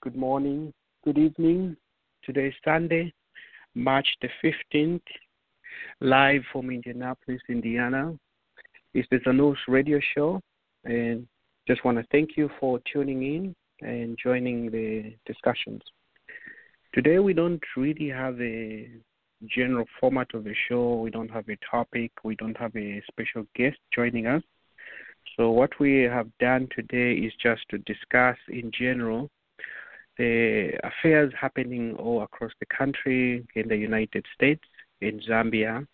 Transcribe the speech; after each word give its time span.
good 0.00 0.16
morning, 0.16 0.72
good 1.04 1.18
evening. 1.18 1.76
Today 2.24 2.46
is 2.46 2.54
Sunday, 2.64 3.12
March 3.74 4.06
the 4.22 4.28
15th, 4.42 5.02
live 6.00 6.42
from 6.52 6.70
Indianapolis, 6.70 7.40
Indiana. 7.48 8.14
It's 8.94 9.08
the 9.10 9.18
Zanus 9.18 9.56
radio 9.68 10.00
show, 10.14 10.40
and 10.84 11.26
just 11.66 11.84
want 11.84 11.98
to 11.98 12.04
thank 12.12 12.36
you 12.36 12.48
for 12.60 12.80
tuning 12.90 13.22
in 13.22 13.54
and 13.86 14.16
joining 14.22 14.70
the 14.70 15.14
discussions. 15.26 15.82
Today, 16.94 17.18
we 17.18 17.34
don't 17.34 17.62
really 17.76 18.08
have 18.08 18.40
a 18.40 18.88
general 19.48 19.84
format 20.00 20.28
of 20.34 20.44
the 20.44 20.54
show. 20.68 21.00
We 21.00 21.10
don't 21.10 21.30
have 21.30 21.48
a 21.48 21.58
topic. 21.70 22.12
We 22.22 22.36
don't 22.36 22.56
have 22.56 22.74
a 22.76 23.02
special 23.10 23.46
guest 23.56 23.76
joining 23.94 24.26
us. 24.26 24.42
So, 25.36 25.50
what 25.50 25.78
we 25.80 26.02
have 26.02 26.28
done 26.38 26.68
today 26.74 27.14
is 27.14 27.32
just 27.42 27.62
to 27.70 27.78
discuss 27.78 28.36
in 28.48 28.70
general 28.78 29.30
the 30.18 30.72
affairs 30.84 31.32
happening 31.38 31.94
all 31.96 32.22
across 32.22 32.52
the 32.60 32.66
country, 32.66 33.46
in 33.54 33.68
the 33.68 33.76
United 33.76 34.24
States, 34.34 34.62
in 35.00 35.20
Zambia, 35.20 35.86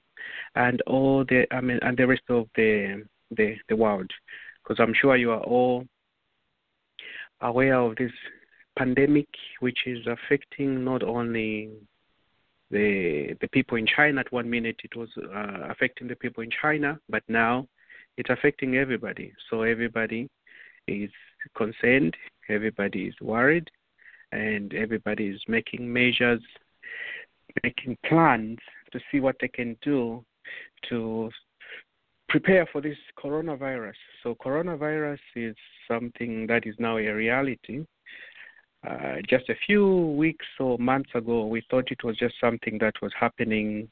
and 0.55 0.81
all 0.83 1.25
the 1.25 1.47
I 1.51 1.61
mean, 1.61 1.79
and 1.83 1.97
the 1.97 2.07
rest 2.07 2.23
of 2.29 2.47
the 2.57 3.05
the, 3.31 3.57
the 3.69 3.77
world, 3.77 4.11
because 4.63 4.79
I'm 4.83 4.95
sure 4.95 5.17
you 5.17 5.31
are 5.31 5.43
all 5.43 5.87
aware 7.41 7.79
of 7.79 7.97
this 7.97 8.13
pandemic, 8.79 9.29
which 9.61 9.79
is 9.87 10.07
affecting 10.07 10.85
not 10.85 11.03
only 11.03 11.71
the 12.71 13.35
the 13.41 13.49
people 13.49 13.77
in 13.79 13.87
China. 13.87 14.21
At 14.21 14.33
one 14.33 14.49
minute, 14.49 14.81
it 14.85 14.97
was 14.97 15.09
uh, 15.17 15.69
affecting 15.71 16.09
the 16.09 16.17
people 16.17 16.43
in 16.43 16.51
China, 16.63 16.99
but 17.09 17.23
now 17.29 17.67
it's 18.17 18.31
affecting 18.31 18.77
everybody. 18.77 19.33
So 19.49 19.63
everybody 19.63 20.29
is 20.87 21.11
concerned, 21.57 22.17
everybody 22.49 23.07
is 23.07 23.15
worried, 23.21 23.71
and 24.33 24.75
everybody 24.75 25.29
is 25.29 25.41
making 25.49 25.91
measures, 25.93 26.41
making 27.63 27.97
plans 28.07 28.59
to 28.93 29.01
see 29.11 29.21
what 29.21 29.37
they 29.41 29.49
can 29.49 29.77
do 29.83 30.25
to 30.89 31.31
prepare 32.29 32.67
for 32.73 32.81
this 32.81 32.97
coronavirus. 33.19 33.95
So, 34.23 34.35
coronavirus 34.35 35.19
is 35.35 35.57
something 35.89 36.47
that 36.47 36.67
is 36.67 36.75
now 36.79 36.97
a 36.99 37.11
reality. 37.11 37.85
Uh, 38.89 39.17
just 39.29 39.49
a 39.51 39.55
few 39.67 40.15
weeks 40.17 40.47
or 40.59 40.79
months 40.79 41.11
ago, 41.15 41.47
we 41.47 41.63
thought 41.71 41.91
it 41.91 42.03
was 42.03 42.17
just 42.17 42.35
something 42.41 42.79
that 42.79 42.95
was 43.03 43.13
happening 43.19 43.89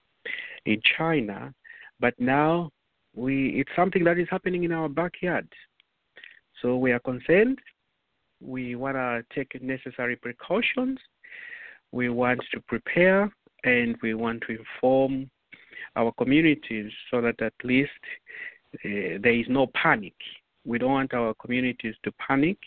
in 0.65 0.81
China, 0.97 1.53
but 2.01 2.15
now 2.19 2.71
we 3.15 3.51
it's 3.61 3.71
something 3.77 4.05
that 4.05 4.19
is 4.19 4.29
happening 4.31 4.65
in 4.65 4.73
our 4.73 4.89
backyard. 4.89 5.49
So 6.63 6.77
we 6.77 6.93
are 6.93 7.01
concerned. 7.01 7.59
We 8.41 8.77
want 8.77 8.97
to 8.97 9.25
take 9.35 9.61
necessary 9.63 10.17
precautions. 10.17 10.99
We 11.93 12.09
want 12.09 12.41
to 12.53 12.61
prepare 12.61 13.33
and 13.65 13.97
we 14.03 14.15
want 14.15 14.43
to 14.47 14.59
inform 14.59 15.31
our 15.97 16.13
communities 16.13 16.93
so 17.11 17.21
that 17.21 17.41
at 17.43 17.55
least 17.65 17.91
uh, 18.85 19.19
there 19.23 19.33
is 19.33 19.47
no 19.49 19.67
panic. 19.75 20.15
We 20.65 20.79
don't 20.79 20.93
want 20.93 21.15
our 21.15 21.35
communities 21.35 21.95
to 22.05 22.13
panic. 22.13 22.59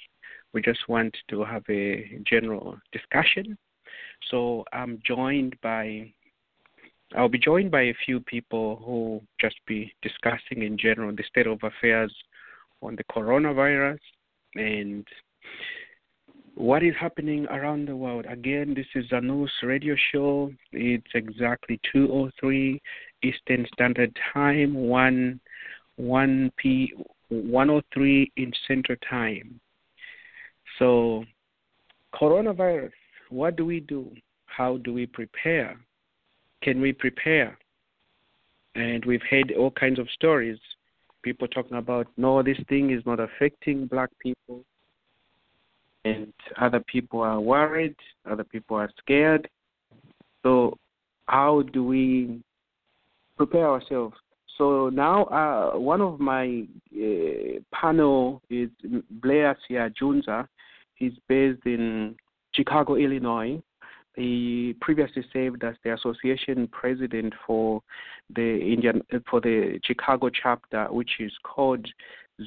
We 0.54 0.62
just 0.62 0.90
want 0.90 1.16
to 1.30 1.44
have 1.44 1.64
a 1.70 2.20
general 2.26 2.78
discussion. 2.92 3.58
So 4.30 4.66
I'm 4.74 5.00
joined 5.06 5.56
by 5.62 6.12
I'll 7.16 7.30
be 7.30 7.40
joined 7.40 7.72
by 7.72 7.82
a 7.82 7.94
few 8.06 8.22
people 8.22 8.82
who 8.86 9.22
just 9.40 9.58
be 9.68 9.94
discussing 10.02 10.64
in 10.64 10.78
general 10.78 11.14
the 11.14 11.24
state 11.24 11.48
of 11.48 11.60
affairs 11.62 12.14
on 12.82 12.96
the 12.96 13.04
coronavirus 13.04 14.00
and 14.56 15.06
what 16.56 16.84
is 16.84 16.94
happening 17.00 17.48
around 17.48 17.88
the 17.88 17.96
world. 17.96 18.26
Again, 18.30 18.74
this 18.76 18.86
is 18.94 19.10
Zanus 19.10 19.50
radio 19.64 19.96
show. 20.12 20.52
It's 20.72 21.12
exactly 21.16 21.80
2:03 21.92 22.80
Eastern 23.24 23.66
Standard 23.74 24.16
Time, 24.34 24.74
1 24.74 25.40
1 25.96 26.52
p 26.58 26.94
103 27.30 28.32
in 28.38 28.52
Central 28.68 28.98
Time. 29.10 29.60
So, 30.78 31.24
coronavirus. 32.14 32.92
What 33.30 33.56
do 33.56 33.66
we 33.66 33.80
do? 33.80 34.12
How 34.46 34.78
do 34.78 34.94
we 34.94 35.06
prepare? 35.06 35.80
Can 36.62 36.82
we 36.82 36.92
prepare? 36.92 37.58
And 38.76 39.04
we've 39.06 39.24
heard 39.30 39.52
all 39.58 39.72
kinds 39.72 40.00
of 40.00 40.10
stories. 40.12 40.60
People 41.24 41.48
talking 41.48 41.78
about 41.78 42.08
no, 42.18 42.44
this 42.44 42.60
thing 42.68 42.92
is 42.92 43.06
not 43.06 43.20
affecting 43.20 43.88
black 43.88 44.10
people 44.20 44.66
and 46.06 46.34
other 46.60 46.80
people 46.80 47.22
are 47.22 47.40
worried, 47.40 47.96
other 48.30 48.44
people 48.44 48.78
are 48.78 48.92
scared. 49.00 49.50
So, 50.44 50.78
how 51.28 51.64
do 51.74 51.84
we 51.84 52.42
prepare 53.38 53.68
ourselves? 53.68 54.16
So 54.58 54.90
now, 54.90 55.24
uh, 55.26 55.80
one 55.80 56.02
of 56.02 56.20
my 56.20 56.66
uh, 56.96 57.60
panel 57.74 58.42
is 58.50 58.70
Blair 59.10 59.58
Siajunza. 59.68 60.48
He's 60.96 61.14
based 61.28 61.66
in 61.66 62.16
Chicago, 62.54 62.96
Illinois. 62.96 63.62
He 64.16 64.76
previously 64.82 65.24
served 65.32 65.64
as 65.64 65.76
the 65.84 65.94
association 65.94 66.68
president 66.68 67.34
for 67.48 67.82
the 68.36 68.60
Indian 68.60 69.02
for 69.30 69.40
the 69.40 69.80
Chicago 69.84 70.30
chapter, 70.30 70.86
which 70.92 71.12
is 71.20 71.32
called 71.44 71.88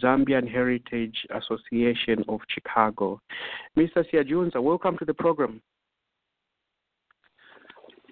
Zambian 0.02 0.50
Heritage 0.50 1.26
Association 1.30 2.24
of 2.28 2.40
Chicago. 2.48 3.20
Mr. 3.76 4.04
Siajunza, 4.10 4.62
welcome 4.62 4.96
to 4.98 5.04
the 5.04 5.14
program. 5.14 5.60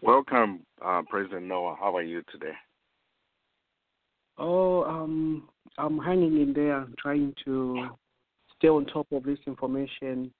Welcome, 0.02 0.60
uh, 0.84 1.02
President 1.08 1.44
Noah. 1.44 1.76
How 1.78 1.96
are 1.96 2.02
you 2.02 2.22
today? 2.30 2.54
Oh, 4.38 4.84
um, 4.84 5.48
I'm 5.78 5.98
hanging 5.98 6.40
in 6.40 6.52
there, 6.52 6.86
trying 6.98 7.34
to 7.44 7.88
stay 8.56 8.68
on 8.68 8.86
top 8.86 9.06
of 9.12 9.22
this 9.22 9.38
information. 9.46 10.32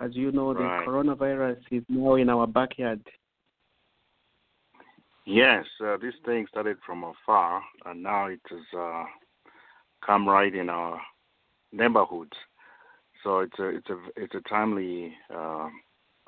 As 0.00 0.10
you 0.14 0.30
know, 0.30 0.54
the 0.54 0.60
right. 0.60 0.86
coronavirus 0.86 1.58
is 1.70 1.82
now 1.88 2.14
in 2.16 2.28
our 2.28 2.46
backyard. 2.46 3.00
Yes, 5.24 5.64
uh, 5.84 5.96
this 6.00 6.14
thing 6.24 6.46
started 6.48 6.76
from 6.86 7.04
afar, 7.04 7.62
and 7.84 8.02
now 8.02 8.26
it 8.26 8.40
is 8.50 8.64
uh, 8.78 9.04
come 10.04 10.28
right 10.28 10.54
in 10.54 10.68
our 10.68 11.00
neighborhoods. 11.72 12.32
So 13.22 13.40
it's 13.40 13.58
a 13.58 13.68
it's 13.68 13.90
a 13.90 13.98
it's 14.16 14.34
a 14.34 14.48
timely 14.48 15.14
uh, 15.34 15.68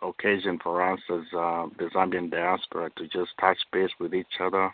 occasion 0.03 0.59
for 0.63 0.83
us 0.83 1.01
as 1.11 1.23
uh, 1.37 1.67
the 1.79 1.91
Zambian 1.95 2.31
diaspora 2.31 2.91
to 2.97 3.05
just 3.05 3.31
touch 3.41 3.59
base 3.73 3.91
with 3.99 4.15
each 4.15 4.41
other 4.41 4.73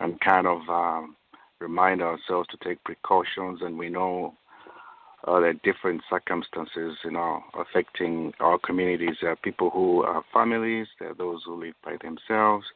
and 0.00 0.20
kind 0.20 0.46
of 0.46 0.60
um, 0.68 1.16
remind 1.60 2.02
ourselves 2.02 2.48
to 2.48 2.58
take 2.62 2.82
precautions. 2.84 3.60
And 3.62 3.78
we 3.78 3.88
know 3.88 4.34
uh, 5.26 5.32
are 5.32 5.52
different 5.52 6.02
circumstances, 6.08 6.96
you 7.04 7.10
know, 7.10 7.42
affecting 7.58 8.32
our 8.40 8.58
communities. 8.58 9.16
There 9.20 9.30
are 9.30 9.36
people 9.36 9.70
who 9.70 10.02
are 10.02 10.22
families. 10.32 10.86
There 10.98 11.10
are 11.10 11.14
those 11.14 11.42
who 11.44 11.60
live 11.60 11.74
by 11.84 11.96
themselves. 12.02 12.66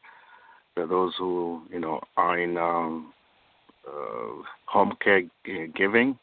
There 0.75 0.85
are 0.85 0.87
those 0.87 1.13
who, 1.17 1.61
you 1.71 1.79
know, 1.79 2.01
are 2.17 2.37
in 2.37 2.57
um, 2.57 3.13
home 4.65 4.93
care 5.01 5.23
giving, 5.75 6.17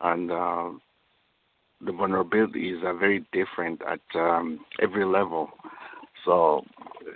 and 0.00 0.30
uh, 0.30 0.70
the 1.80 1.92
vulnerabilities 1.92 2.82
are 2.84 2.96
very 2.96 3.24
different 3.32 3.80
at 3.82 4.00
um, 4.14 4.60
every 4.80 5.04
level. 5.04 5.50
So 6.24 6.64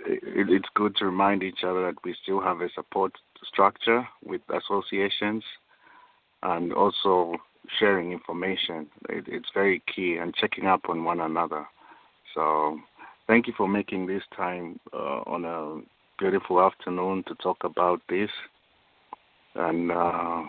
it, 0.05 0.49
it's 0.49 0.69
good 0.73 0.95
to 0.97 1.05
remind 1.05 1.43
each 1.43 1.63
other 1.63 1.85
that 1.85 2.03
we 2.03 2.15
still 2.23 2.41
have 2.41 2.61
a 2.61 2.69
support 2.73 3.13
structure 3.45 4.07
with 4.23 4.41
associations 4.49 5.43
and 6.43 6.73
also 6.73 7.35
sharing 7.79 8.11
information. 8.11 8.87
It, 9.09 9.25
it's 9.27 9.49
very 9.53 9.81
key 9.93 10.17
and 10.17 10.33
checking 10.35 10.65
up 10.65 10.81
on 10.89 11.03
one 11.03 11.19
another. 11.19 11.67
So 12.33 12.79
thank 13.27 13.47
you 13.47 13.53
for 13.55 13.67
making 13.67 14.07
this 14.07 14.23
time 14.35 14.79
uh, 14.93 15.21
on 15.27 15.45
a 15.45 15.81
beautiful 16.19 16.61
afternoon 16.61 17.23
to 17.27 17.35
talk 17.35 17.57
about 17.63 18.01
this 18.09 18.29
and 19.55 19.91
uh, 19.91 20.43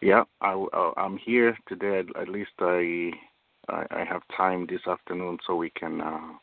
yeah, 0.00 0.24
I, 0.40 0.92
am 0.96 1.18
here 1.18 1.56
today. 1.68 2.00
At, 2.00 2.22
at 2.22 2.28
least 2.28 2.50
I, 2.60 3.10
I, 3.68 3.84
I 3.90 4.04
have 4.04 4.22
time 4.36 4.66
this 4.68 4.86
afternoon, 4.86 5.38
so 5.46 5.56
we 5.56 5.70
can 5.70 6.00
uh, 6.00 6.34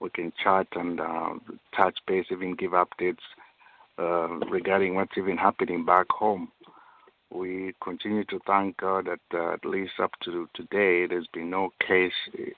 we 0.00 0.10
can 0.10 0.32
chat 0.42 0.66
and 0.72 1.00
uh, 1.00 1.34
touch 1.76 1.98
base, 2.06 2.26
even 2.30 2.54
give 2.56 2.72
updates 2.72 3.16
uh, 3.98 4.28
regarding 4.50 4.94
what's 4.94 5.16
even 5.16 5.36
happening 5.36 5.84
back 5.84 6.06
home. 6.10 6.50
We 7.32 7.74
continue 7.82 8.24
to 8.24 8.40
thank 8.46 8.78
God 8.78 9.06
that 9.06 9.38
uh, 9.38 9.52
at 9.52 9.64
least 9.64 9.92
up 10.02 10.10
to 10.24 10.48
today, 10.54 11.06
there's 11.06 11.28
been 11.32 11.48
no 11.48 11.70
case 11.86 12.12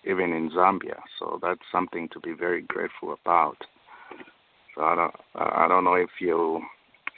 even 0.04 0.32
in 0.32 0.50
Zambia. 0.50 1.00
So 1.18 1.38
that's 1.42 1.60
something 1.70 2.08
to 2.10 2.20
be 2.20 2.32
very 2.32 2.62
grateful 2.62 3.16
about. 3.22 3.58
So 4.74 4.82
I 4.82 4.94
don't, 4.94 5.14
I 5.34 5.68
don't 5.68 5.84
know 5.84 5.94
if 5.94 6.10
you 6.20 6.62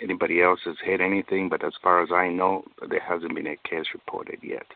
anybody 0.04 0.42
else 0.42 0.60
has 0.64 0.76
hit 0.84 1.00
anything, 1.00 1.48
but 1.48 1.64
as 1.64 1.72
far 1.82 2.02
as 2.02 2.10
I 2.12 2.28
know, 2.28 2.62
there 2.88 3.00
hasn't 3.00 3.34
been 3.34 3.48
a 3.48 3.56
case 3.68 3.86
reported 3.92 4.38
yet. 4.42 4.66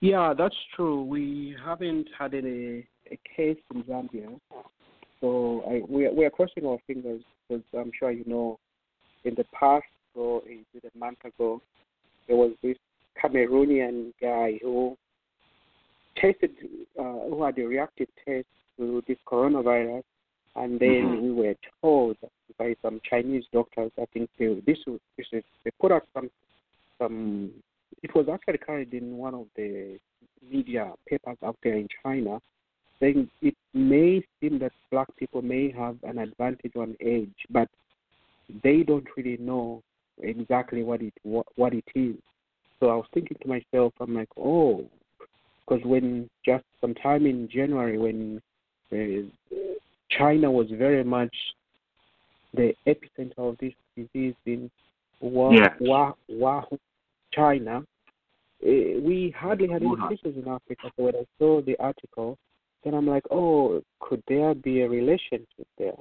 Yeah, 0.00 0.34
that's 0.36 0.54
true. 0.76 1.02
We 1.02 1.56
haven't 1.64 2.06
had 2.16 2.34
any 2.34 2.86
a 3.10 3.18
case 3.36 3.56
in 3.74 3.82
Zambia, 3.84 4.38
so 5.20 5.64
I, 5.66 5.80
we 5.88 6.06
are, 6.06 6.12
we 6.12 6.24
are 6.26 6.30
crossing 6.30 6.66
our 6.66 6.78
fingers 6.86 7.22
because 7.48 7.64
I'm 7.76 7.90
sure 7.98 8.12
you 8.12 8.24
know, 8.26 8.58
in 9.24 9.34
the 9.34 9.44
past, 9.58 9.86
or 10.14 10.42
a 10.48 10.98
month 10.98 11.18
ago, 11.24 11.62
there 12.26 12.36
was 12.36 12.52
this 12.62 12.76
Cameroonian 13.22 14.12
guy 14.20 14.58
who 14.62 14.96
tested, 16.16 16.50
uh, 16.98 17.02
who 17.28 17.42
had 17.42 17.58
a 17.58 17.66
reactive 17.66 18.08
test 18.24 18.46
to 18.76 19.02
this 19.08 19.16
coronavirus, 19.26 20.02
and 20.58 20.78
then 20.80 20.88
mm-hmm. 20.88 21.22
we 21.22 21.32
were 21.32 21.54
told 21.80 22.16
by 22.58 22.74
some 22.82 23.00
Chinese 23.08 23.44
doctors, 23.52 23.92
I 24.00 24.06
think 24.12 24.28
they, 24.38 24.46
this 24.66 24.78
this 25.16 25.26
is, 25.32 25.44
they 25.64 25.70
put 25.80 25.92
out 25.92 26.06
some 26.14 26.30
some. 27.00 27.50
It 28.02 28.14
was 28.14 28.26
actually 28.32 28.58
carried 28.58 28.92
in 28.94 29.16
one 29.16 29.34
of 29.34 29.46
the 29.56 29.98
media 30.50 30.92
papers 31.08 31.36
out 31.44 31.56
there 31.62 31.74
in 31.74 31.88
China, 32.02 32.40
saying 33.00 33.28
it 33.42 33.56
may 33.74 34.22
seem 34.40 34.58
that 34.60 34.72
black 34.90 35.08
people 35.16 35.42
may 35.42 35.70
have 35.72 35.96
an 36.02 36.18
advantage 36.18 36.76
on 36.76 36.96
age, 37.00 37.34
but 37.50 37.68
they 38.62 38.82
don't 38.82 39.06
really 39.16 39.36
know 39.38 39.82
exactly 40.20 40.82
what 40.82 41.02
it 41.02 41.14
what, 41.22 41.46
what 41.56 41.74
it 41.74 41.84
is. 41.94 42.16
So 42.80 42.88
I 42.88 42.94
was 42.94 43.06
thinking 43.12 43.36
to 43.42 43.48
myself, 43.48 43.92
I'm 44.00 44.14
like, 44.14 44.28
oh, 44.36 44.84
because 45.68 45.84
when 45.84 46.30
just 46.44 46.64
sometime 46.80 47.26
in 47.26 47.48
January 47.52 47.98
when 47.98 48.40
uh, 48.92 49.28
China 50.10 50.50
was 50.50 50.66
very 50.70 51.04
much 51.04 51.34
the 52.54 52.74
epicenter 52.86 53.38
of 53.38 53.58
this 53.58 53.74
disease 53.96 54.34
in 54.46 54.70
Wuhan, 55.22 55.58
yes. 55.58 56.78
China, 57.32 57.78
uh, 57.78 57.80
we 58.62 59.34
hardly 59.36 59.68
had 59.68 59.82
any 59.82 59.96
cases 60.08 60.36
in 60.36 60.48
Africa. 60.48 60.90
So 60.96 61.04
when 61.04 61.16
I 61.16 61.24
saw 61.38 61.60
the 61.60 61.76
article, 61.78 62.38
then 62.84 62.94
I'm 62.94 63.06
like, 63.06 63.24
oh, 63.30 63.82
could 64.00 64.22
there 64.28 64.54
be 64.54 64.82
a 64.82 64.88
relationship 64.88 65.66
there? 65.76 65.96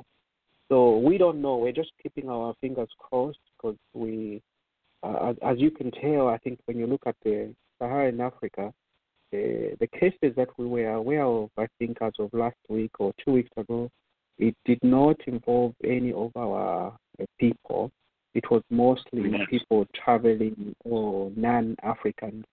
So 0.69 0.97
we 0.97 1.17
don't 1.17 1.41
know. 1.41 1.57
We're 1.57 1.71
just 1.71 1.91
keeping 2.01 2.29
our 2.29 2.53
fingers 2.61 2.89
crossed 2.99 3.39
because 3.55 3.77
we, 3.93 4.41
uh, 5.03 5.29
as, 5.29 5.35
as 5.41 5.57
you 5.59 5.71
can 5.71 5.91
tell, 5.91 6.27
I 6.27 6.37
think 6.37 6.59
when 6.65 6.77
you 6.77 6.87
look 6.87 7.03
at 7.05 7.15
the 7.23 7.53
Sahara 7.79 8.09
in 8.09 8.19
Africa, 8.21 8.73
the, 9.31 9.75
the 9.79 9.87
cases 9.87 10.35
that 10.35 10.49
we 10.57 10.65
were 10.65 10.89
aware 10.89 11.23
of, 11.25 11.49
I 11.57 11.67
think 11.79 11.97
as 12.01 12.13
of 12.19 12.33
last 12.33 12.57
week 12.69 12.91
or 12.99 13.13
two 13.23 13.33
weeks 13.33 13.51
ago, 13.57 13.89
it 14.37 14.55
did 14.65 14.79
not 14.83 15.17
involve 15.25 15.73
any 15.83 16.13
of 16.13 16.31
our 16.35 16.93
uh, 17.19 17.25
people. 17.39 17.91
It 18.33 18.49
was 18.51 18.61
mostly 18.69 19.33
people 19.49 19.87
traveling 20.03 20.75
or 20.85 21.31
non-Africans. 21.35 22.45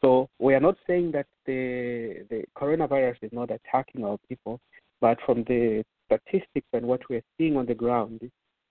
So 0.00 0.28
we 0.38 0.54
are 0.54 0.60
not 0.60 0.76
saying 0.86 1.12
that 1.12 1.26
the 1.46 2.24
the 2.28 2.44
coronavirus 2.56 3.16
is 3.22 3.32
not 3.32 3.50
attacking 3.50 4.04
our 4.04 4.18
people, 4.28 4.60
but 5.00 5.18
from 5.24 5.44
the 5.44 5.84
statistics 6.06 6.66
and 6.72 6.86
what 6.86 7.08
we 7.08 7.16
are 7.16 7.22
seeing 7.38 7.56
on 7.56 7.66
the 7.66 7.74
ground, 7.74 8.20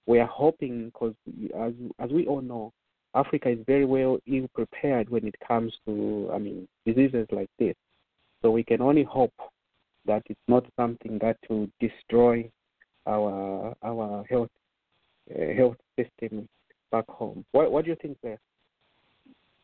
we 0.07 0.19
are 0.19 0.27
hoping 0.27 0.85
because 0.85 1.13
as 1.57 1.73
as 1.99 2.09
we 2.11 2.27
all 2.27 2.41
know, 2.41 2.71
Africa 3.13 3.49
is 3.49 3.59
very 3.65 3.85
well 3.85 4.19
ill 4.27 4.47
prepared 4.53 5.09
when 5.09 5.27
it 5.27 5.35
comes 5.45 5.73
to 5.85 6.29
I 6.33 6.37
mean 6.37 6.67
diseases 6.85 7.27
like 7.31 7.49
this. 7.59 7.75
So 8.41 8.51
we 8.51 8.63
can 8.63 8.81
only 8.81 9.03
hope 9.03 9.33
that 10.05 10.23
it's 10.27 10.47
not 10.47 10.65
something 10.79 11.19
that 11.19 11.37
will 11.49 11.67
destroy 11.79 12.49
our 13.07 13.75
our 13.83 14.23
health 14.29 14.49
uh, 15.33 15.53
health 15.55 15.77
system 15.97 16.47
back 16.91 17.07
home. 17.07 17.45
What 17.51 17.71
what 17.71 17.85
do 17.85 17.91
you 17.91 17.97
think 18.01 18.17
there? 18.23 18.39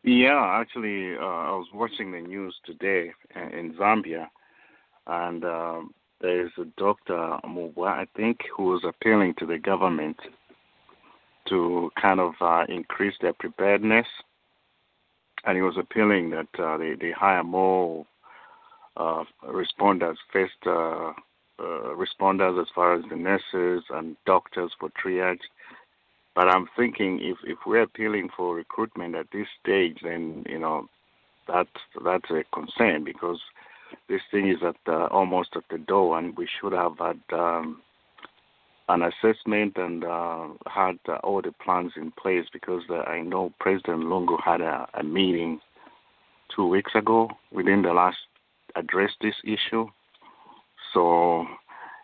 Yeah, 0.03 0.39
actually, 0.61 1.15
uh, 1.15 1.19
I 1.19 1.51
was 1.51 1.67
watching 1.73 2.11
the 2.11 2.21
news 2.21 2.55
today 2.65 3.11
uh, 3.35 3.49
in 3.49 3.73
Zambia, 3.73 4.27
and 5.05 5.43
um, 5.43 5.91
there's 6.21 6.51
a 6.57 6.65
doctor, 6.77 7.17
I 7.17 8.05
think, 8.15 8.39
who 8.55 8.65
was 8.65 8.85
appealing 8.87 9.33
to 9.39 9.45
the 9.45 9.57
government 9.57 10.17
to 11.49 11.91
kind 12.01 12.19
of 12.19 12.33
uh, 12.41 12.65
increase 12.69 13.15
their 13.21 13.33
preparedness. 13.33 14.07
And 15.45 15.55
he 15.55 15.61
was 15.61 15.77
appealing 15.77 16.31
that 16.31 16.47
uh, 16.59 16.77
they, 16.77 16.95
they 16.95 17.11
hire 17.11 17.43
more 17.43 18.05
uh, 18.97 19.23
responders, 19.45 20.17
first 20.31 20.55
uh, 20.65 21.13
uh, 21.59 21.93
responders 21.95 22.59
as 22.61 22.67
far 22.73 22.95
as 22.95 23.03
the 23.09 23.15
nurses 23.15 23.83
and 23.89 24.17
doctors 24.25 24.71
for 24.79 24.89
triage. 24.89 25.39
But 26.35 26.49
I'm 26.49 26.67
thinking 26.75 27.19
if, 27.21 27.37
if 27.43 27.59
we're 27.65 27.83
appealing 27.83 28.29
for 28.35 28.55
recruitment 28.55 29.15
at 29.15 29.27
this 29.31 29.47
stage, 29.63 29.99
then, 30.03 30.45
you 30.47 30.59
know, 30.59 30.87
that's, 31.47 31.69
that's 32.03 32.29
a 32.29 32.43
concern 32.53 33.03
because– 33.03 33.39
this 34.09 34.21
thing 34.31 34.49
is 34.49 34.57
at 34.63 34.75
almost 35.11 35.55
at 35.55 35.63
the 35.69 35.77
door, 35.77 36.17
and 36.17 36.35
we 36.37 36.47
should 36.59 36.73
have 36.73 36.97
had 36.97 37.19
um, 37.31 37.81
an 38.89 39.01
assessment 39.03 39.73
and 39.77 40.03
uh, 40.03 40.47
had 40.67 40.97
uh, 41.07 41.15
all 41.23 41.41
the 41.41 41.51
plans 41.63 41.93
in 41.95 42.11
place 42.11 42.45
because 42.51 42.83
uh, 42.89 42.99
I 43.01 43.21
know 43.21 43.53
President 43.59 44.03
Lungu 44.03 44.37
had 44.43 44.61
a, 44.61 44.87
a, 44.93 45.03
meeting 45.03 45.59
two 46.55 46.67
weeks 46.67 46.91
ago 46.95 47.29
within 47.51 47.81
the 47.81 47.93
last 47.93 48.17
address 48.75 49.11
this 49.21 49.35
issue. 49.43 49.87
So, 50.93 51.45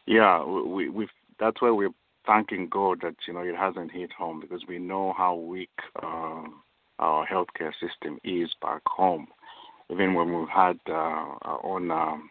yeah, 0.05 0.43
we, 0.43 0.89
we 0.89 1.07
that's 1.39 1.61
why 1.61 1.71
we're 1.71 1.89
thanking 2.25 2.67
God 2.69 2.99
that 3.01 3.15
you 3.27 3.33
know 3.33 3.41
it 3.41 3.55
hasn't 3.55 3.91
hit 3.91 4.11
home 4.11 4.39
because 4.41 4.61
we 4.67 4.77
know 4.77 5.13
how 5.17 5.35
weak 5.35 5.71
uh, 6.01 6.43
our 6.99 7.25
healthcare 7.25 7.73
system 7.79 8.19
is 8.23 8.49
back 8.61 8.81
home 8.85 9.27
even 9.89 10.13
when 10.13 10.33
we've 10.33 10.49
had 10.49 10.79
uh, 10.87 11.35
our 11.41 11.59
own 11.63 11.91
um, 11.91 12.29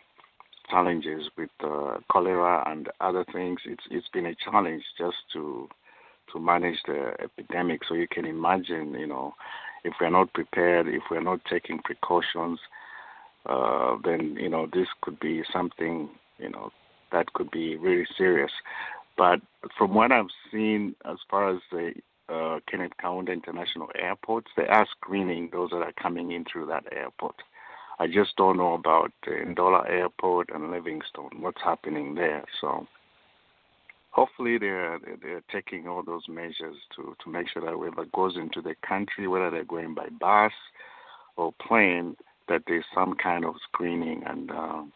challenges 0.72 1.28
with 1.36 1.50
uh, 1.62 1.98
cholera 2.10 2.64
and 2.66 2.88
other 3.00 3.24
things, 3.32 3.60
it's 3.66 3.84
it's 3.90 4.08
been 4.08 4.26
a 4.26 4.34
challenge 4.34 4.82
just 4.98 5.18
to 5.34 5.68
to 6.32 6.40
manage 6.40 6.78
the 6.86 7.12
epidemic. 7.22 7.82
So 7.88 7.94
you 7.94 8.08
can 8.08 8.24
imagine, 8.24 8.94
you 8.94 9.06
know, 9.06 9.34
if 9.84 9.94
we're 10.00 10.10
not 10.10 10.32
prepared, 10.32 10.88
if 10.88 11.02
we're 11.10 11.20
not 11.20 11.40
taking 11.50 11.78
precautions, 11.80 12.58
uh, 13.46 13.96
then 14.04 14.36
you 14.40 14.48
know 14.48 14.66
this 14.72 14.88
could 15.02 15.20
be 15.20 15.42
something 15.52 16.08
you 16.38 16.50
know 16.50 16.70
that 17.12 17.32
could 17.34 17.50
be 17.50 17.76
really 17.76 18.06
serious. 18.16 18.52
But 19.18 19.40
from 19.76 19.94
what 19.94 20.10
I've 20.10 20.34
seen, 20.50 20.94
as 21.04 21.18
far 21.30 21.54
as 21.54 21.60
the 21.70 21.92
uh, 22.28 22.60
Kenneth 22.70 22.92
Kaunda 23.02 23.32
International 23.32 23.88
Airport. 23.94 24.46
They 24.56 24.66
are 24.66 24.86
screening 24.90 25.50
those 25.52 25.70
that 25.70 25.82
are 25.82 25.92
coming 26.00 26.32
in 26.32 26.44
through 26.50 26.66
that 26.66 26.84
airport. 26.92 27.36
I 27.98 28.06
just 28.06 28.36
don't 28.36 28.56
know 28.56 28.74
about 28.74 29.12
Ndola 29.26 29.88
Airport 29.88 30.50
and 30.54 30.70
Livingstone, 30.70 31.30
what's 31.40 31.62
happening 31.62 32.14
there. 32.14 32.44
So 32.60 32.86
hopefully 34.10 34.58
they're 34.58 34.98
they're 35.22 35.42
taking 35.50 35.88
all 35.88 36.02
those 36.02 36.28
measures 36.28 36.76
to 36.96 37.14
to 37.22 37.30
make 37.30 37.48
sure 37.48 37.62
that 37.62 37.72
whoever 37.72 38.04
goes 38.14 38.36
into 38.36 38.60
the 38.60 38.74
country, 38.86 39.26
whether 39.26 39.50
they're 39.50 39.64
going 39.64 39.94
by 39.94 40.08
bus 40.20 40.52
or 41.36 41.52
plane, 41.66 42.16
that 42.48 42.62
there's 42.66 42.84
some 42.94 43.14
kind 43.14 43.44
of 43.44 43.54
screening 43.68 44.22
and 44.26 44.50
um, 44.50 44.92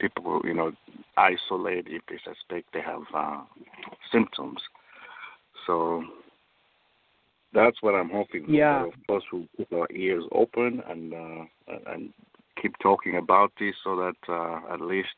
people, 0.00 0.40
you 0.44 0.54
know, 0.54 0.72
isolate 1.16 1.86
if 1.88 2.02
they 2.08 2.18
suspect 2.24 2.66
they 2.72 2.80
have 2.80 3.02
uh, 3.14 3.40
symptoms. 4.10 4.60
So 5.66 6.04
that's 7.52 7.82
what 7.82 7.94
I'm 7.94 8.10
hoping. 8.10 8.46
Yeah. 8.48 8.86
Of 8.86 8.92
course, 9.06 9.24
we'll 9.32 9.46
keep 9.56 9.72
our 9.72 9.88
ears 9.94 10.24
open 10.32 10.82
and 10.88 11.14
uh, 11.14 11.44
and 11.86 12.12
keep 12.60 12.74
talking 12.82 13.16
about 13.16 13.52
this 13.58 13.74
so 13.82 13.96
that 13.96 14.32
uh, 14.32 14.72
at 14.72 14.80
least 14.80 15.08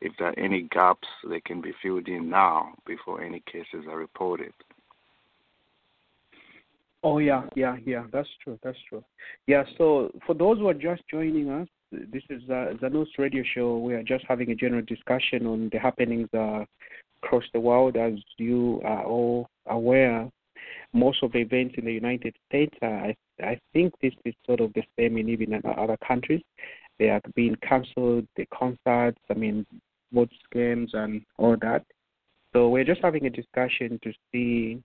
if 0.00 0.12
there 0.18 0.28
are 0.28 0.38
any 0.38 0.68
gaps, 0.70 1.08
they 1.28 1.40
can 1.40 1.60
be 1.60 1.72
filled 1.82 2.08
in 2.08 2.28
now 2.28 2.74
before 2.86 3.22
any 3.22 3.42
cases 3.50 3.86
are 3.88 3.98
reported. 3.98 4.52
Oh 7.02 7.18
yeah, 7.18 7.44
yeah, 7.54 7.76
yeah. 7.84 8.04
That's 8.12 8.28
true. 8.42 8.58
That's 8.62 8.78
true. 8.88 9.04
Yeah. 9.46 9.64
So 9.78 10.10
for 10.26 10.34
those 10.34 10.58
who 10.58 10.68
are 10.68 10.74
just 10.74 11.02
joining 11.10 11.50
us, 11.50 11.68
this 11.92 12.22
is 12.30 12.42
uh, 12.50 12.74
Zanus 12.82 13.06
Radio 13.16 13.44
Show. 13.54 13.78
We 13.78 13.94
are 13.94 14.02
just 14.02 14.24
having 14.28 14.50
a 14.50 14.54
general 14.54 14.82
discussion 14.82 15.46
on 15.46 15.70
the 15.72 15.78
happenings 15.78 16.28
uh, 16.34 16.64
across 17.22 17.44
the 17.52 17.60
world. 17.60 17.96
As 17.96 18.14
you 18.38 18.80
are 18.84 19.04
all 19.04 19.48
aware, 19.66 20.28
most 20.92 21.22
of 21.22 21.32
the 21.32 21.38
events 21.38 21.74
in 21.78 21.84
the 21.84 21.92
United 21.92 22.34
States, 22.48 22.74
uh, 22.82 22.86
I, 22.86 23.16
I 23.40 23.60
think 23.72 23.94
this 24.00 24.14
is 24.24 24.34
sort 24.44 24.60
of 24.60 24.72
the 24.74 24.82
same 24.98 25.16
in 25.16 25.28
even 25.28 25.60
other 25.64 25.96
countries. 26.06 26.42
They 26.98 27.10
are 27.10 27.20
being 27.34 27.56
cancelled, 27.62 28.26
the 28.36 28.46
concerts, 28.46 29.18
I 29.30 29.34
mean, 29.34 29.66
sports 30.10 30.36
games 30.52 30.90
and 30.94 31.22
all 31.38 31.56
that. 31.60 31.84
So 32.52 32.68
we're 32.68 32.84
just 32.84 33.02
having 33.02 33.26
a 33.26 33.30
discussion 33.30 34.00
to 34.02 34.12
see 34.32 34.82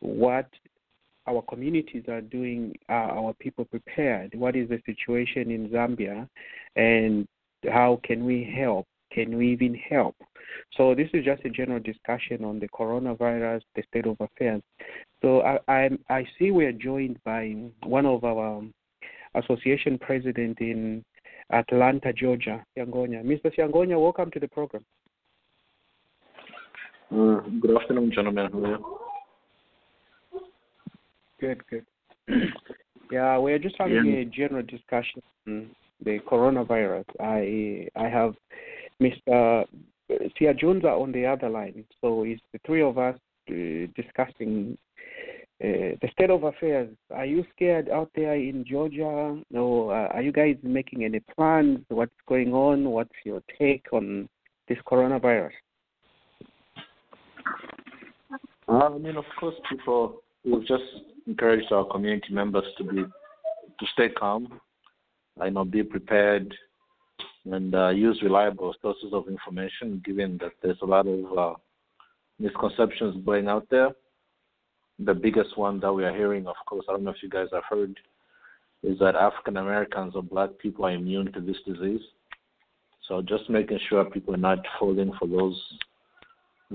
what 0.00 0.48
our 1.26 1.42
communities 1.42 2.04
are 2.08 2.22
doing. 2.22 2.74
Are 2.88 3.10
our 3.10 3.34
people 3.34 3.64
prepared? 3.66 4.34
What 4.34 4.56
is 4.56 4.68
the 4.68 4.80
situation 4.86 5.50
in 5.50 5.68
Zambia, 5.68 6.26
and 6.76 7.28
how 7.70 8.00
can 8.02 8.24
we 8.24 8.50
help? 8.56 8.86
Can 9.12 9.36
we 9.36 9.52
even 9.52 9.74
help? 9.74 10.16
So 10.76 10.94
this 10.94 11.08
is 11.12 11.24
just 11.24 11.44
a 11.44 11.50
general 11.50 11.80
discussion 11.80 12.44
on 12.44 12.58
the 12.58 12.68
coronavirus, 12.68 13.60
the 13.76 13.82
state 13.90 14.06
of 14.06 14.16
affairs. 14.20 14.62
So 15.22 15.42
I 15.42 15.58
I, 15.68 15.90
I 16.10 16.26
see 16.38 16.50
we 16.50 16.66
are 16.66 16.72
joined 16.72 17.18
by 17.24 17.54
one 17.84 18.06
of 18.06 18.24
our 18.24 18.62
association 19.36 19.98
president 19.98 20.58
in 20.60 21.04
Atlanta, 21.50 22.12
Georgia. 22.12 22.64
Yangonya. 22.76 23.24
Mr. 23.24 23.54
Yangonya, 23.56 24.00
welcome 24.00 24.30
to 24.32 24.40
the 24.40 24.48
program. 24.48 24.84
Uh, 27.10 27.40
good 27.60 27.76
afternoon, 27.80 28.10
gentlemen. 28.12 28.50
How 28.52 28.58
are 28.58 28.68
you? 28.68 29.02
Good, 31.40 31.62
good. 31.68 31.86
yeah, 33.10 33.38
we're 33.38 33.58
just 33.58 33.76
having 33.78 34.06
yeah. 34.06 34.20
a 34.20 34.24
general 34.24 34.62
discussion 34.62 35.22
on 35.46 35.70
the 36.04 36.18
coronavirus. 36.20 37.04
I 37.20 37.88
I 37.96 38.08
have 38.08 38.34
Mr. 39.00 39.64
Siajunza 40.10 41.00
on 41.00 41.12
the 41.12 41.26
other 41.26 41.48
line, 41.48 41.84
so 42.00 42.24
it's 42.24 42.42
the 42.52 42.60
three 42.66 42.82
of 42.82 42.98
us 42.98 43.16
uh, 43.50 43.54
discussing 43.94 44.78
uh, 45.62 45.94
the 46.02 46.08
state 46.10 46.30
of 46.30 46.42
affairs. 46.42 46.88
Are 47.14 47.24
you 47.24 47.44
scared 47.54 47.88
out 47.88 48.10
there 48.16 48.34
in 48.34 48.64
Georgia? 48.68 49.40
Or 49.54 49.94
uh, 49.94 50.08
are 50.08 50.22
you 50.22 50.32
guys 50.32 50.56
making 50.62 51.04
any 51.04 51.20
plans? 51.20 51.80
What's 51.88 52.10
going 52.26 52.52
on? 52.52 52.90
What's 52.90 53.14
your 53.24 53.42
take 53.58 53.86
on 53.92 54.28
this 54.68 54.78
coronavirus? 54.90 55.50
Uh, 58.68 58.72
I 58.72 58.98
mean, 58.98 59.16
of 59.16 59.24
course, 59.38 59.54
people 59.70 60.22
we've 60.44 60.66
just 60.66 60.82
encouraged 61.28 61.70
our 61.70 61.84
community 61.84 62.32
members 62.32 62.64
to 62.78 62.84
be 62.84 63.02
to 63.02 63.86
stay 63.92 64.08
calm, 64.08 64.60
I 65.40 65.48
know, 65.48 65.64
be 65.64 65.84
prepared, 65.84 66.52
and 67.44 67.74
uh, 67.74 67.90
use 67.90 68.20
reliable 68.22 68.74
sources 68.82 69.12
of 69.12 69.28
information. 69.28 70.02
Given 70.04 70.38
that 70.38 70.52
there's 70.62 70.78
a 70.82 70.86
lot 70.86 71.06
of 71.06 71.38
uh, 71.38 71.54
misconceptions 72.40 73.24
going 73.24 73.46
out 73.46 73.66
there, 73.70 73.90
the 75.04 75.14
biggest 75.14 75.56
one 75.56 75.80
that 75.80 75.92
we 75.92 76.04
are 76.04 76.14
hearing, 76.14 76.46
of 76.46 76.56
course, 76.66 76.84
I 76.88 76.92
don't 76.92 77.04
know 77.04 77.10
if 77.10 77.22
you 77.22 77.28
guys 77.28 77.48
have 77.52 77.64
heard, 77.68 77.98
is 78.82 78.98
that 78.98 79.14
African 79.14 79.56
Americans 79.56 80.14
or 80.14 80.22
Black 80.22 80.50
people 80.58 80.84
are 80.84 80.90
immune 80.90 81.32
to 81.32 81.40
this 81.40 81.56
disease. 81.66 82.00
So 83.08 83.22
just 83.22 83.50
making 83.50 83.78
sure 83.88 84.04
people 84.04 84.34
are 84.34 84.38
not 84.38 84.58
falling 84.78 85.12
for 85.18 85.26
those 85.26 85.60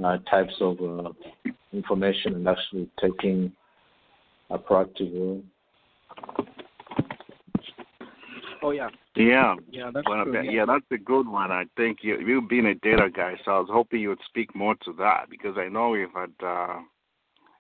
uh, 0.04 0.18
types 0.30 0.54
of 0.62 0.78
uh, 0.82 1.10
information 1.74 2.36
and 2.36 2.48
actually 2.48 2.90
taking 3.02 3.52
a 4.50 4.58
proactive 4.58 5.14
role. 5.14 5.44
Oh 8.62 8.72
yeah. 8.72 8.90
Yeah. 9.16 9.56
Yeah, 9.72 9.92
that's 9.94 10.08
well, 10.08 10.24
true, 10.26 10.42
yeah. 10.44 10.52
yeah. 10.52 10.66
that's 10.66 10.86
a 10.92 10.98
good 10.98 11.28
one. 11.28 11.52
I 11.52 11.66
think 11.76 12.00
you 12.02 12.20
you've 12.20 12.50
been 12.50 12.68
a 12.68 12.76
data 12.76 13.10
guy, 13.14 13.36
so 13.46 13.52
I 13.52 13.60
was 13.60 13.70
hoping 13.72 14.02
you 14.02 14.10
would 14.10 14.22
speak 14.28 14.56
more 14.56 14.76
to 14.86 14.94
that 15.00 15.30
because 15.30 15.58
I 15.58 15.68
know 15.68 15.90
we've 15.90 16.08
had 16.14 16.32
uh, 16.46 16.80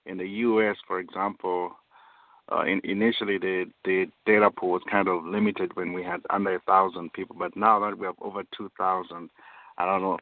in 0.08 0.18
the 0.18 0.28
U.S., 0.28 0.78
for 0.88 1.00
example, 1.00 1.72
uh, 2.52 2.64
in, 2.64 2.82
initially 2.84 3.38
the 3.38 3.66
the 3.84 4.06
data 4.26 4.50
pool 4.50 4.72
was 4.72 4.82
kind 4.90 5.08
of 5.08 5.26
limited 5.26 5.76
when 5.76 5.94
we 5.94 6.04
had 6.04 6.22
under 6.30 6.56
a 6.56 6.60
thousand 6.62 7.14
people, 7.14 7.36
but 7.38 7.56
now 7.56 7.80
that 7.80 7.98
we 7.98 8.06
have 8.06 8.16
over 8.22 8.44
two 8.56 8.72
thousand, 8.78 9.30
I 9.78 9.86
don't 9.86 10.02
know 10.02 10.18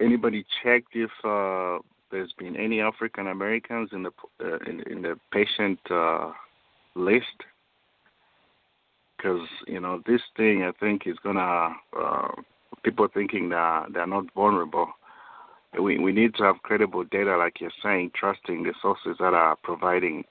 anybody 0.00 0.44
checked 0.62 0.94
if 0.94 1.10
uh, 1.24 1.78
there's 2.10 2.32
been 2.38 2.56
any 2.56 2.80
African 2.80 3.28
Americans 3.28 3.90
in 3.92 4.02
the 4.02 4.10
uh, 4.42 4.58
in, 4.66 4.80
in 4.90 5.02
the 5.02 5.18
patient 5.32 5.78
uh, 5.90 6.32
list? 6.94 7.26
Because 9.16 9.46
you 9.66 9.80
know 9.80 10.02
this 10.06 10.22
thing, 10.36 10.62
I 10.62 10.72
think 10.78 11.06
is 11.06 11.16
gonna 11.22 11.74
uh, 11.98 12.28
people 12.82 13.08
thinking 13.12 13.48
that 13.50 13.86
they're 13.92 14.06
not 14.06 14.32
vulnerable. 14.34 14.88
We 15.78 15.98
we 15.98 16.12
need 16.12 16.34
to 16.36 16.44
have 16.44 16.62
credible 16.62 17.04
data, 17.04 17.36
like 17.36 17.60
you're 17.60 17.70
saying, 17.82 18.12
trusting 18.14 18.62
the 18.62 18.74
sources 18.80 19.16
that 19.20 19.34
are 19.34 19.56
providing 19.62 20.24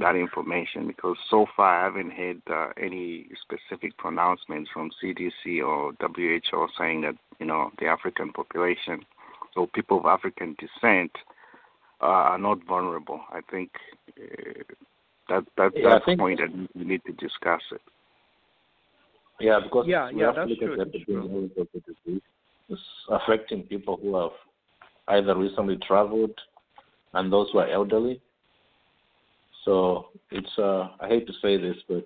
that 0.00 0.16
information. 0.16 0.86
Because 0.86 1.16
so 1.30 1.46
far, 1.56 1.80
I 1.80 1.84
haven't 1.84 2.12
heard 2.12 2.42
uh, 2.50 2.68
any 2.76 3.28
specific 3.40 3.96
pronouncements 3.98 4.70
from 4.72 4.90
CDC 5.02 5.64
or 5.64 5.92
WHO 6.00 6.68
saying 6.76 7.02
that 7.02 7.14
you 7.38 7.46
know, 7.46 7.70
the 7.78 7.86
African 7.86 8.32
population 8.32 9.04
or 9.56 9.66
people 9.68 10.00
of 10.00 10.06
African 10.06 10.56
descent 10.58 11.12
uh, 12.00 12.06
are 12.06 12.38
not 12.38 12.58
vulnerable. 12.66 13.20
I 13.30 13.40
think 13.50 13.70
uh, 14.18 14.62
that, 15.28 15.44
that 15.56 15.72
yeah, 15.74 15.88
that's 15.90 16.06
the 16.06 16.16
point 16.16 16.40
that 16.40 16.68
we 16.74 16.84
need 16.84 17.02
to 17.06 17.12
discuss 17.12 17.62
it. 17.72 17.80
Yeah, 19.40 19.60
because 19.62 19.86
yeah, 19.88 20.10
we 20.10 20.20
yeah, 20.20 20.26
have 20.26 20.36
that's 20.36 20.58
to 20.58 20.66
look 20.66 20.76
true. 20.76 20.80
at 20.80 20.92
the 20.92 20.98
epidemiology 20.98 21.84
disease. 21.86 22.22
It's 22.68 22.80
affecting 23.10 23.62
people 23.64 23.98
who 24.00 24.16
have 24.16 24.30
either 25.08 25.36
recently 25.36 25.76
traveled 25.86 26.38
and 27.14 27.32
those 27.32 27.48
who 27.52 27.58
are 27.58 27.68
elderly. 27.68 28.20
So 29.64 30.08
it's 30.30 30.58
uh, 30.58 30.88
I 31.00 31.08
hate 31.08 31.26
to 31.26 31.32
say 31.40 31.56
this, 31.56 31.76
but 31.88 32.04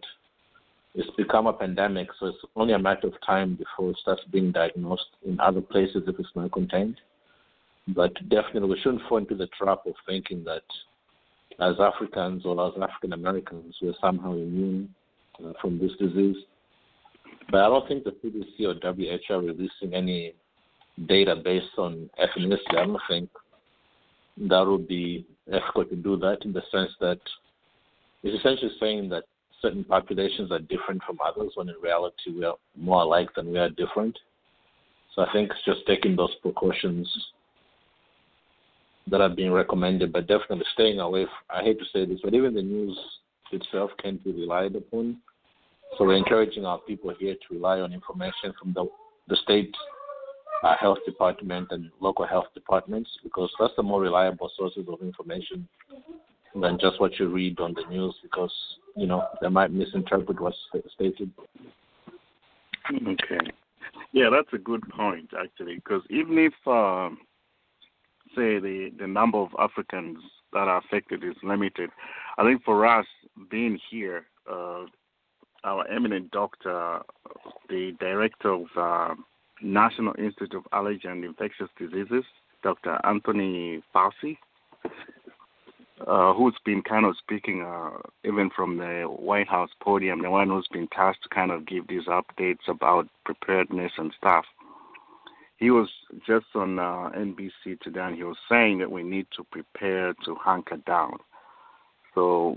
it's 0.95 1.11
become 1.17 1.47
a 1.47 1.53
pandemic, 1.53 2.09
so 2.19 2.27
it's 2.27 2.39
only 2.57 2.75
a 2.75 2.79
matter 2.79 3.09
of 3.09 3.15
time 3.25 3.57
before 3.57 3.91
it 3.91 3.99
starts 3.99 4.23
being 4.33 4.53
diagnosed 4.53 5.07
in 5.27 5.39
other 5.41 5.61
places 5.61 6.03
if 6.07 6.19
it's 6.19 6.29
not 6.35 6.53
contained. 6.53 7.01
But 7.89 8.15
definitely, 8.29 8.69
we 8.69 8.81
shouldn't 8.81 9.03
fall 9.09 9.19
into 9.19 9.35
the 9.35 9.49
trap 9.59 9.81
of 9.87 9.95
thinking 10.07 10.45
that 10.45 10.63
as 11.61 11.75
Africans 11.81 12.45
or 12.45 12.69
as 12.69 12.75
African 12.81 13.13
Americans, 13.13 13.75
we're 13.83 13.95
somehow 14.01 14.33
immune 14.33 14.95
uh, 15.45 15.53
from 15.61 15.79
this 15.79 15.93
disease. 15.99 16.37
But 17.51 17.63
I 17.63 17.69
don't 17.69 17.89
think 17.89 18.05
the 18.05 18.11
CDC 18.11 18.61
or 18.67 18.75
WHO 18.75 19.35
are 19.35 19.41
releasing 19.41 19.95
any 19.95 20.35
data 21.07 21.37
based 21.37 21.77
on 21.77 22.11
ethnicity. 22.19 22.77
I 22.77 22.87
don't 22.87 23.01
think 23.09 23.31
that 24.49 24.67
would 24.67 24.89
be 24.89 25.27
ethical 25.53 25.85
to 25.85 25.97
do 25.97 26.17
that 26.19 26.39
in 26.45 26.53
the 26.53 26.63
sense 26.71 26.91
that 27.01 27.19
it's 28.23 28.39
essentially 28.39 28.73
saying 28.81 29.09
that 29.11 29.25
certain 29.61 29.85
populations 29.85 30.53
are 30.53 30.59
different 30.59 31.03
from 31.05 31.19
others 31.25 31.53
when 31.55 31.69
in 31.69 31.75
reality 31.83 32.31
we 32.35 32.45
are 32.45 32.57
more 32.77 33.03
alike 33.03 33.29
than 33.35 33.51
we 33.51 33.59
are 33.59 33.71
different. 33.71 34.17
So 35.15 35.23
I 35.23 35.33
think 35.33 35.51
it's 35.51 35.65
just 35.65 35.87
taking 35.87 36.15
those 36.15 36.35
precautions 36.43 37.09
that 39.09 39.21
are 39.21 39.29
being 39.29 39.53
recommended, 39.53 40.13
but 40.13 40.27
definitely 40.27 40.67
staying 40.75 41.01
away. 41.01 41.25
From, 41.25 41.61
I 41.61 41.63
hate 41.63 41.79
to 41.79 41.85
say 41.93 42.05
this, 42.05 42.21
but 42.23 42.35
even 42.35 42.55
the 42.55 42.63
news 42.63 42.97
itself 43.51 43.91
can't 44.01 44.23
be 44.23 44.33
relied 44.33 44.77
upon. 44.77 45.17
So 45.97 46.05
we're 46.05 46.17
encouraging 46.17 46.67
our 46.67 46.79
people 46.79 47.15
here 47.19 47.35
to 47.35 47.55
rely 47.55 47.81
on 47.81 47.93
information 47.93 48.53
from 48.61 48.73
the 48.75 48.87
the 49.29 49.37
state 49.43 49.75
uh, 50.63 50.75
health 50.81 50.99
department 51.07 51.69
and 51.71 51.91
local 52.01 52.27
health 52.27 52.47
departments 52.55 53.11
because 53.23 53.51
that's 53.59 53.75
the 53.77 53.83
more 53.83 54.01
reliable 54.01 54.51
sources 54.57 54.85
of 54.89 55.01
information 55.01 55.69
than 56.61 56.79
just 56.81 57.01
what 57.01 57.19
you 57.19 57.29
read 57.29 57.59
on 57.61 57.75
the 57.75 57.85
news 57.89 58.15
because 58.23 58.53
you 58.97 59.07
know 59.07 59.25
they 59.41 59.49
might 59.49 59.73
misinterpret 59.73 60.41
what's 60.41 60.57
stated. 60.95 61.31
Okay, 62.91 63.39
yeah, 64.13 64.29
that's 64.31 64.53
a 64.53 64.59
good 64.59 64.83
point 64.91 65.31
actually 65.39 65.77
because 65.77 66.03
even 66.11 66.39
if 66.39 66.55
um, 66.67 67.19
say 68.35 68.59
the 68.59 68.91
the 68.99 69.07
number 69.07 69.39
of 69.39 69.51
Africans 69.59 70.19
that 70.53 70.69
are 70.69 70.79
affected 70.79 71.23
is 71.23 71.37
limited, 71.43 71.91
I 72.39 72.45
think 72.45 72.65
for 72.65 72.87
us 72.87 73.07
being 73.51 73.79
here, 73.91 74.25
uh, 74.51 74.85
our 75.65 75.87
eminent 75.89 76.31
doctor, 76.31 77.01
the 77.69 77.93
director 78.01 78.53
of 78.53 78.65
uh, 78.77 79.15
National 79.63 80.15
Institute 80.19 80.55
of 80.55 80.65
Allergy 80.73 81.09
and 81.09 81.25
Infectious 81.25 81.69
Diseases, 81.79 82.25
Dr. 82.63 82.99
Anthony 83.05 83.83
Fauci, 83.95 84.37
uh, 86.07 86.33
who's 86.33 86.57
been 86.65 86.83
kind 86.83 87.05
of 87.05 87.17
speaking 87.19 87.63
uh, 87.63 87.91
even 88.25 88.51
from 88.55 88.77
the 88.77 89.03
White 89.05 89.49
House 89.49 89.71
podium, 89.83 90.23
the 90.23 90.31
one 90.31 90.49
who's 90.49 90.69
been 90.73 90.89
tasked 90.89 91.25
to 91.25 91.29
kind 91.29 91.51
of 91.51 91.67
give 91.67 91.89
these 91.89 92.07
updates 92.07 92.69
about 92.69 93.09
preparedness 93.25 93.93
and 93.99 94.13
stuff. 94.17 94.45
He 95.57 95.71
was 95.71 95.89
just 96.27 96.47
on 96.55 96.79
uh, 96.79 97.11
NBC 97.17 97.81
today, 97.83 98.01
and 98.01 98.17
he 98.17 98.23
was 98.23 98.37
saying 98.49 98.79
that 98.79 98.93
we 98.93 99.03
need 99.03 99.27
to 99.37 99.45
prepare 99.51 100.15
to 100.25 100.37
hunker 100.37 100.77
down. 100.87 101.19
So 102.15 102.57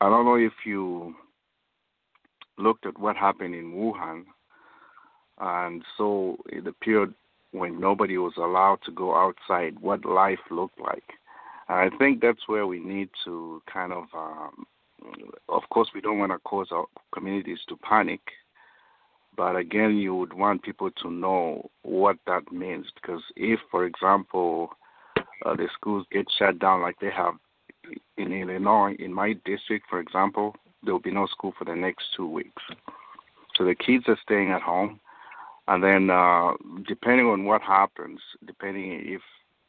I 0.00 0.08
don't 0.08 0.24
know 0.24 0.36
if 0.36 0.52
you 0.64 1.14
looked 2.56 2.86
at 2.86 2.98
what 2.98 3.16
happened 3.16 3.54
in 3.54 3.74
Wuhan, 3.74 4.24
and 5.38 5.82
so 5.96 6.36
in 6.52 6.64
the 6.64 6.72
period 6.72 7.14
when 7.52 7.78
nobody 7.78 8.18
was 8.18 8.32
allowed 8.36 8.78
to 8.84 8.90
go 8.90 9.14
outside, 9.14 9.78
what 9.80 10.04
life 10.04 10.40
looked 10.50 10.80
like 10.80 11.04
And 11.68 11.78
I 11.92 11.96
think 11.96 12.20
that's 12.20 12.48
where 12.48 12.66
we 12.66 12.80
need 12.80 13.10
to 13.24 13.62
kind 13.72 13.92
of, 13.92 14.04
um, 14.14 14.66
of 15.48 15.62
course, 15.70 15.88
we 15.94 16.00
don't 16.00 16.18
want 16.18 16.32
to 16.32 16.38
cause 16.38 16.68
our 16.72 16.86
communities 17.12 17.60
to 17.68 17.76
panic, 17.76 18.20
but 19.36 19.56
again, 19.56 19.96
you 19.96 20.14
would 20.14 20.32
want 20.32 20.62
people 20.62 20.90
to 21.02 21.10
know 21.10 21.70
what 21.82 22.16
that 22.26 22.50
means 22.52 22.86
because 23.00 23.22
if, 23.36 23.60
for 23.70 23.86
example, 23.86 24.70
uh, 25.44 25.54
the 25.56 25.68
schools 25.74 26.06
get 26.10 26.26
shut 26.38 26.58
down 26.58 26.82
like 26.82 26.96
they 27.00 27.10
have 27.10 27.34
in 28.16 28.32
Illinois, 28.32 28.94
in 28.98 29.12
my 29.12 29.34
district, 29.44 29.86
for 29.90 30.00
example, 30.00 30.54
there 30.82 30.92
will 30.92 31.00
be 31.00 31.10
no 31.10 31.26
school 31.26 31.52
for 31.58 31.64
the 31.64 31.74
next 31.74 32.04
two 32.16 32.28
weeks. 32.28 32.62
So 33.56 33.64
the 33.64 33.74
kids 33.74 34.04
are 34.08 34.18
staying 34.22 34.50
at 34.50 34.62
home. 34.62 35.00
And 35.66 35.82
then, 35.82 36.10
uh, 36.10 36.52
depending 36.86 37.26
on 37.26 37.44
what 37.44 37.62
happens, 37.62 38.20
depending 38.46 39.02
if 39.06 39.22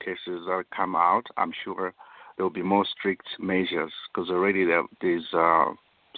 cases 0.03 0.45
that 0.47 0.65
come 0.75 0.95
out, 0.95 1.27
I'm 1.37 1.53
sure 1.63 1.93
there 2.35 2.45
will 2.45 2.49
be 2.49 2.61
more 2.61 2.85
strict 2.85 3.27
measures 3.39 3.93
because 4.13 4.29
already 4.29 4.65
there, 4.65 4.83
there's 5.01 5.33
uh, 5.33 5.71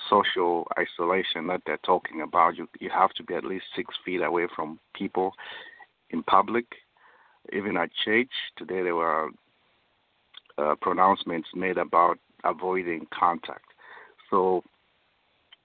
social 0.09 0.67
isolation 0.79 1.47
that 1.47 1.61
they're 1.65 1.77
talking 1.85 2.21
about. 2.21 2.57
You 2.57 2.67
you 2.79 2.89
have 2.89 3.11
to 3.13 3.23
be 3.23 3.35
at 3.35 3.43
least 3.43 3.65
six 3.75 3.93
feet 4.03 4.21
away 4.21 4.47
from 4.55 4.79
people 4.95 5.33
in 6.09 6.23
public, 6.23 6.65
even 7.53 7.77
at 7.77 7.89
church. 8.03 8.31
Today 8.57 8.81
there 8.81 8.95
were 8.95 9.29
uh, 10.57 10.75
pronouncements 10.81 11.49
made 11.53 11.77
about 11.77 12.17
avoiding 12.43 13.07
contact. 13.17 13.65
So 14.29 14.63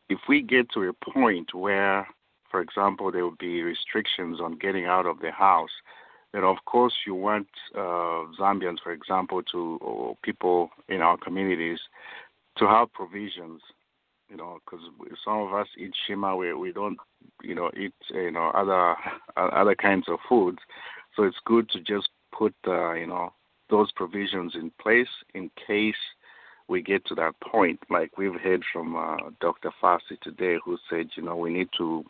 if 0.09 0.19
we 0.29 0.43
get 0.43 0.71
to 0.73 0.83
a 0.83 0.93
point 0.93 1.55
where, 1.55 2.07
for 2.53 2.61
example, 2.61 3.11
there 3.11 3.25
will 3.25 3.35
be 3.41 3.63
restrictions 3.63 4.41
on 4.41 4.59
getting 4.59 4.85
out 4.85 5.07
of 5.07 5.19
the 5.21 5.33
house, 5.33 5.71
then 6.33 6.45
of 6.45 6.59
course 6.67 6.95
you 7.07 7.15
want 7.15 7.49
uh, 7.75 8.29
Zambians, 8.39 8.79
for 8.83 8.93
example, 8.93 9.43
to 9.53 9.79
or 9.81 10.17
people 10.23 10.71
in 10.89 11.01
our 11.01 11.17
communities 11.17 11.81
to 12.59 12.67
have 12.67 12.93
provisions. 12.93 13.61
You 14.29 14.37
know, 14.39 14.59
because 14.65 14.85
some 15.25 15.41
of 15.41 15.53
us 15.53 15.67
eat 15.77 15.93
nshima, 16.09 16.39
we 16.39 16.55
we 16.55 16.73
don't, 16.73 16.97
you 17.43 17.55
know, 17.55 17.71
eat 17.77 17.95
you 18.11 18.31
know 18.31 18.51
other 18.55 18.97
other 19.37 19.75
kinds 19.75 20.09
of 20.09 20.19
foods. 20.29 20.59
So 21.17 21.25
it's 21.25 21.37
good 21.45 21.69
to 21.71 21.81
just 21.81 22.09
put 22.37 22.55
uh, 22.67 22.93
you 22.93 23.07
know 23.07 23.33
those 23.69 23.91
provisions 23.93 24.55
in 24.55 24.71
place 24.81 25.09
in 25.35 25.51
case 25.67 25.95
we 26.69 26.83
get 26.83 27.05
to 27.07 27.15
that 27.17 27.35
point. 27.41 27.81
Like 27.91 28.17
we've 28.19 28.41
heard 28.41 28.63
from 28.73 28.97
uh, 28.97 29.31
Dr. 29.41 29.71
Fauci 29.83 30.21
today, 30.23 30.57
who 30.65 30.79
said, 30.89 31.09
you 31.17 31.23
know, 31.23 31.37
we 31.37 31.53
need 31.53 31.69
to, 31.79 32.05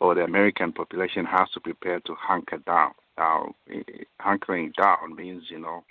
or 0.00 0.14
the 0.14 0.22
American 0.22 0.72
population 0.72 1.24
has 1.24 1.48
to 1.54 1.60
prepare 1.60 2.00
to 2.00 2.14
hunker 2.14 2.58
down. 2.58 2.92
Now, 3.18 3.54
hunkering 4.20 4.74
down 4.74 5.16
means, 5.16 5.44
you 5.48 5.58
know, 5.58 5.84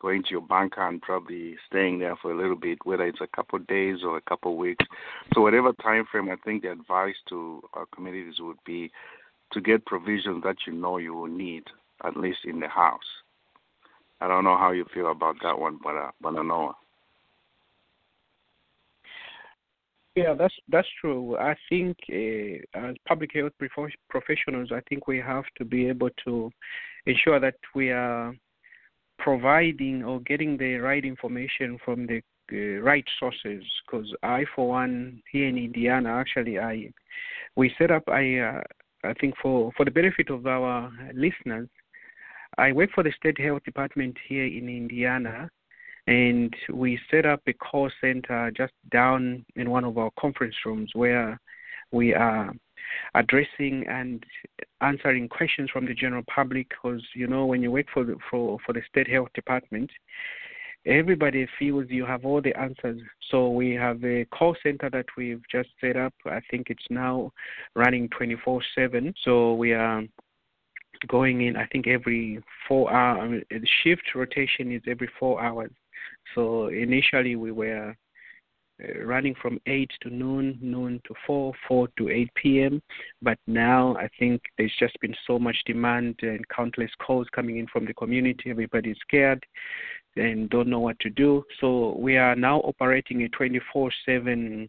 going 0.00 0.22
to 0.24 0.30
your 0.30 0.40
bunker 0.42 0.86
and 0.86 1.00
probably 1.00 1.56
staying 1.68 2.00
there 2.00 2.16
for 2.20 2.32
a 2.32 2.36
little 2.36 2.56
bit, 2.56 2.78
whether 2.84 3.06
it's 3.06 3.20
a 3.22 3.36
couple 3.36 3.58
of 3.58 3.66
days 3.66 3.98
or 4.04 4.16
a 4.16 4.22
couple 4.22 4.52
of 4.52 4.58
weeks. 4.58 4.84
So 5.32 5.40
whatever 5.40 5.72
time 5.72 6.04
frame, 6.10 6.28
I 6.28 6.36
think 6.44 6.62
the 6.62 6.72
advice 6.72 7.14
to 7.30 7.62
our 7.72 7.86
communities 7.94 8.34
would 8.40 8.58
be 8.66 8.90
to 9.52 9.60
get 9.60 9.86
provisions 9.86 10.42
that 10.44 10.56
you 10.66 10.72
know 10.72 10.98
you 10.98 11.14
will 11.14 11.28
need, 11.28 11.64
at 12.04 12.16
least 12.16 12.40
in 12.44 12.60
the 12.60 12.68
house. 12.68 13.00
I 14.20 14.28
don't 14.28 14.44
know 14.44 14.56
how 14.56 14.72
you 14.72 14.84
feel 14.92 15.10
about 15.10 15.36
that 15.42 15.58
one, 15.58 15.78
but 15.82 15.96
uh, 15.96 16.10
but 16.20 16.36
I 16.38 16.42
know. 16.42 16.74
Yeah, 20.14 20.34
that's 20.34 20.54
that's 20.68 20.88
true. 21.00 21.38
I 21.38 21.54
think 21.70 21.96
uh, 22.10 22.78
as 22.78 22.94
public 23.08 23.30
health 23.34 23.52
professionals, 24.10 24.70
I 24.70 24.80
think 24.88 25.08
we 25.08 25.18
have 25.18 25.44
to 25.56 25.64
be 25.64 25.88
able 25.88 26.10
to 26.26 26.50
ensure 27.06 27.40
that 27.40 27.54
we 27.74 27.90
are 27.90 28.34
providing 29.18 30.04
or 30.04 30.20
getting 30.20 30.58
the 30.58 30.76
right 30.76 31.02
information 31.04 31.78
from 31.82 32.06
the 32.06 32.20
uh, 32.52 32.82
right 32.82 33.04
sources. 33.18 33.64
Because 33.86 34.06
I, 34.22 34.44
for 34.54 34.68
one, 34.68 35.22
here 35.30 35.48
in 35.48 35.56
Indiana, 35.56 36.10
actually, 36.10 36.58
I 36.58 36.92
we 37.56 37.74
set 37.78 37.90
up. 37.90 38.02
I 38.08 38.38
uh, 38.38 38.60
I 39.04 39.14
think 39.14 39.34
for 39.40 39.72
for 39.78 39.86
the 39.86 39.90
benefit 39.90 40.28
of 40.28 40.46
our 40.46 40.92
listeners, 41.14 41.70
I 42.58 42.72
work 42.72 42.90
for 42.94 43.02
the 43.02 43.12
state 43.12 43.40
health 43.40 43.64
department 43.64 44.18
here 44.28 44.44
in 44.44 44.68
Indiana 44.68 45.48
and 46.06 46.54
we 46.72 46.98
set 47.10 47.26
up 47.26 47.40
a 47.46 47.52
call 47.52 47.90
center 48.00 48.50
just 48.50 48.72
down 48.90 49.44
in 49.56 49.70
one 49.70 49.84
of 49.84 49.98
our 49.98 50.10
conference 50.18 50.54
rooms 50.64 50.90
where 50.94 51.40
we 51.92 52.12
are 52.12 52.52
addressing 53.14 53.86
and 53.88 54.24
answering 54.80 55.28
questions 55.28 55.70
from 55.70 55.86
the 55.86 55.94
general 55.94 56.24
public 56.32 56.68
because 56.68 57.02
you 57.14 57.26
know 57.26 57.46
when 57.46 57.62
you 57.62 57.70
work 57.70 57.86
for 57.92 58.04
the, 58.04 58.16
for 58.30 58.58
for 58.66 58.72
the 58.72 58.82
state 58.90 59.08
health 59.08 59.28
department 59.34 59.90
everybody 60.86 61.46
feels 61.58 61.86
you 61.88 62.04
have 62.04 62.24
all 62.24 62.40
the 62.40 62.56
answers. 62.58 63.00
So 63.30 63.50
we 63.50 63.72
have 63.74 64.02
a 64.04 64.24
call 64.26 64.56
center 64.62 64.90
that 64.90 65.06
we've 65.16 65.42
just 65.50 65.68
set 65.80 65.96
up. 65.96 66.12
I 66.26 66.40
think 66.50 66.70
it's 66.70 66.86
now 66.90 67.30
running 67.76 68.08
24/7 68.08 69.14
so 69.22 69.54
we 69.54 69.72
are 69.72 70.02
going 71.08 71.42
in 71.42 71.56
i 71.56 71.66
think 71.66 71.88
every 71.88 72.40
4 72.68 72.92
hours 72.92 73.42
the 73.50 73.66
shift 73.82 74.14
rotation 74.14 74.70
is 74.70 74.82
every 74.86 75.08
4 75.18 75.42
hours 75.42 75.72
so 76.34 76.68
initially 76.68 77.36
we 77.36 77.52
were 77.52 77.94
uh, 78.82 79.04
running 79.04 79.34
from 79.40 79.60
8 79.66 79.90
to 80.02 80.10
noon, 80.10 80.58
noon 80.60 81.00
to 81.06 81.14
4, 81.26 81.52
4 81.68 81.88
to 81.98 82.08
8 82.08 82.30
p.m. 82.34 82.82
But 83.20 83.38
now 83.46 83.96
I 83.96 84.08
think 84.18 84.42
there's 84.56 84.74
just 84.78 84.98
been 85.00 85.14
so 85.26 85.38
much 85.38 85.56
demand 85.66 86.16
and 86.22 86.46
countless 86.48 86.90
calls 87.04 87.26
coming 87.34 87.58
in 87.58 87.66
from 87.68 87.86
the 87.86 87.94
community. 87.94 88.50
Everybody's 88.50 88.96
scared 89.02 89.44
and 90.16 90.50
don't 90.50 90.68
know 90.68 90.80
what 90.80 90.98
to 91.00 91.10
do. 91.10 91.44
So 91.60 91.96
we 91.98 92.16
are 92.16 92.36
now 92.36 92.58
operating 92.60 93.22
a 93.22 93.28
24 93.28 93.90
7 94.06 94.68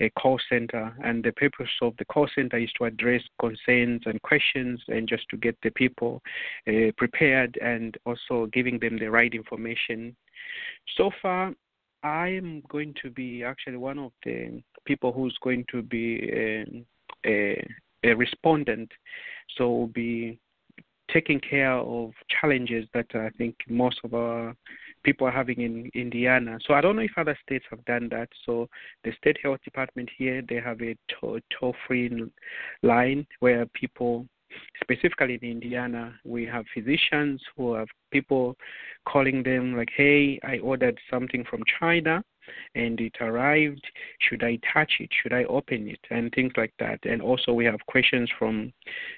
a 0.00 0.10
call 0.10 0.38
center 0.48 0.94
and 1.04 1.22
the 1.22 1.32
purpose 1.32 1.70
of 1.82 1.94
the 1.98 2.04
call 2.06 2.28
center 2.34 2.58
is 2.58 2.70
to 2.78 2.84
address 2.84 3.22
concerns 3.40 4.02
and 4.06 4.20
questions 4.22 4.82
and 4.88 5.08
just 5.08 5.28
to 5.30 5.36
get 5.36 5.56
the 5.62 5.70
people 5.70 6.20
uh, 6.68 6.90
prepared 6.96 7.56
and 7.62 7.96
also 8.04 8.46
giving 8.52 8.78
them 8.78 8.98
the 8.98 9.10
right 9.10 9.34
information 9.34 10.16
so 10.96 11.10
far, 11.20 11.54
I 12.02 12.28
am 12.28 12.62
going 12.68 12.94
to 13.02 13.10
be 13.10 13.44
actually 13.44 13.76
one 13.76 13.98
of 13.98 14.12
the 14.24 14.62
people 14.84 15.12
who's 15.12 15.36
going 15.42 15.64
to 15.70 15.82
be 15.82 16.28
a, 16.32 16.84
a, 17.24 17.64
a 18.04 18.14
respondent. 18.14 18.90
So 19.56 19.70
we'll 19.70 19.86
be 19.86 20.38
taking 21.12 21.40
care 21.40 21.74
of 21.74 22.10
challenges 22.40 22.86
that 22.94 23.06
I 23.14 23.28
think 23.38 23.54
most 23.68 24.00
of 24.02 24.14
our 24.14 24.56
people 25.04 25.26
are 25.26 25.32
having 25.32 25.60
in 25.60 25.90
Indiana. 25.94 26.58
So 26.66 26.74
I 26.74 26.80
don't 26.80 26.96
know 26.96 27.02
if 27.02 27.12
other 27.16 27.38
states 27.44 27.64
have 27.70 27.84
done 27.84 28.08
that. 28.10 28.28
So 28.46 28.68
the 29.04 29.12
state 29.18 29.36
health 29.42 29.60
department 29.64 30.08
here, 30.16 30.42
they 30.48 30.56
have 30.56 30.80
a 30.80 30.96
toll-free 31.20 32.24
line 32.82 33.26
where 33.40 33.66
people 33.66 34.26
specifically 34.82 35.38
in 35.40 35.50
Indiana, 35.50 36.14
we 36.24 36.44
have 36.46 36.64
physicians 36.74 37.42
who 37.56 37.74
have 37.74 37.88
people 38.10 38.56
calling 39.06 39.42
them 39.42 39.76
like, 39.76 39.90
"Hey, 39.96 40.38
I 40.42 40.58
ordered 40.58 40.98
something 41.10 41.44
from 41.44 41.62
China, 41.78 42.22
and 42.74 43.00
it 43.00 43.16
arrived. 43.20 43.84
Should 44.20 44.42
I 44.42 44.58
touch 44.72 44.92
it? 45.00 45.10
Should 45.12 45.32
I 45.32 45.44
open 45.44 45.88
it?" 45.88 46.00
and 46.10 46.32
things 46.32 46.52
like 46.56 46.74
that. 46.78 47.00
And 47.04 47.22
also, 47.22 47.52
we 47.52 47.64
have 47.64 47.86
questions 47.86 48.30
from 48.38 48.72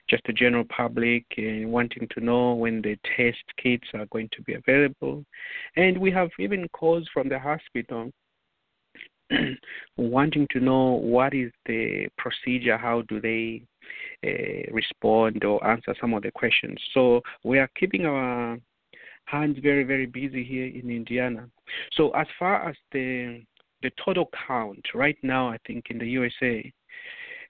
just 0.08 0.24
the 0.24 0.32
general 0.32 0.64
public 0.64 1.24
and 1.36 1.72
wanting 1.72 2.08
to 2.08 2.20
know 2.20 2.54
when 2.54 2.82
the 2.82 2.96
test 3.16 3.44
kits 3.56 3.88
are 3.94 4.06
going 4.06 4.28
to 4.32 4.42
be 4.42 4.54
available, 4.54 5.24
and 5.76 5.98
we 5.98 6.10
have 6.10 6.30
even 6.38 6.68
calls 6.68 7.08
from 7.12 7.28
the 7.28 7.38
hospital 7.38 8.10
wanting 9.96 10.46
to 10.50 10.60
know 10.60 10.92
what 10.92 11.34
is 11.34 11.50
the 11.66 12.08
procedure, 12.18 12.76
how 12.76 13.02
do 13.02 13.20
they 13.20 13.62
uh, 14.26 14.72
respond 14.72 15.44
or 15.44 15.64
answer 15.66 15.94
some 16.00 16.14
of 16.14 16.22
the 16.22 16.30
questions. 16.30 16.78
So 16.92 17.20
we 17.44 17.58
are 17.58 17.68
keeping 17.78 18.06
our 18.06 18.58
hands 19.26 19.58
very, 19.62 19.84
very 19.84 20.06
busy 20.06 20.44
here 20.44 20.66
in 20.66 20.90
Indiana. 20.90 21.48
So 21.92 22.10
as 22.10 22.26
far 22.38 22.68
as 22.68 22.76
the 22.92 23.42
the 23.82 23.90
total 24.02 24.30
count 24.46 24.82
right 24.94 25.18
now, 25.22 25.50
I 25.50 25.58
think 25.66 25.90
in 25.90 25.98
the 25.98 26.08
USA, 26.08 26.72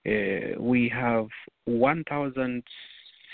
uh, 0.04 0.60
we 0.60 0.88
have 0.88 1.28
1,000 1.66 2.62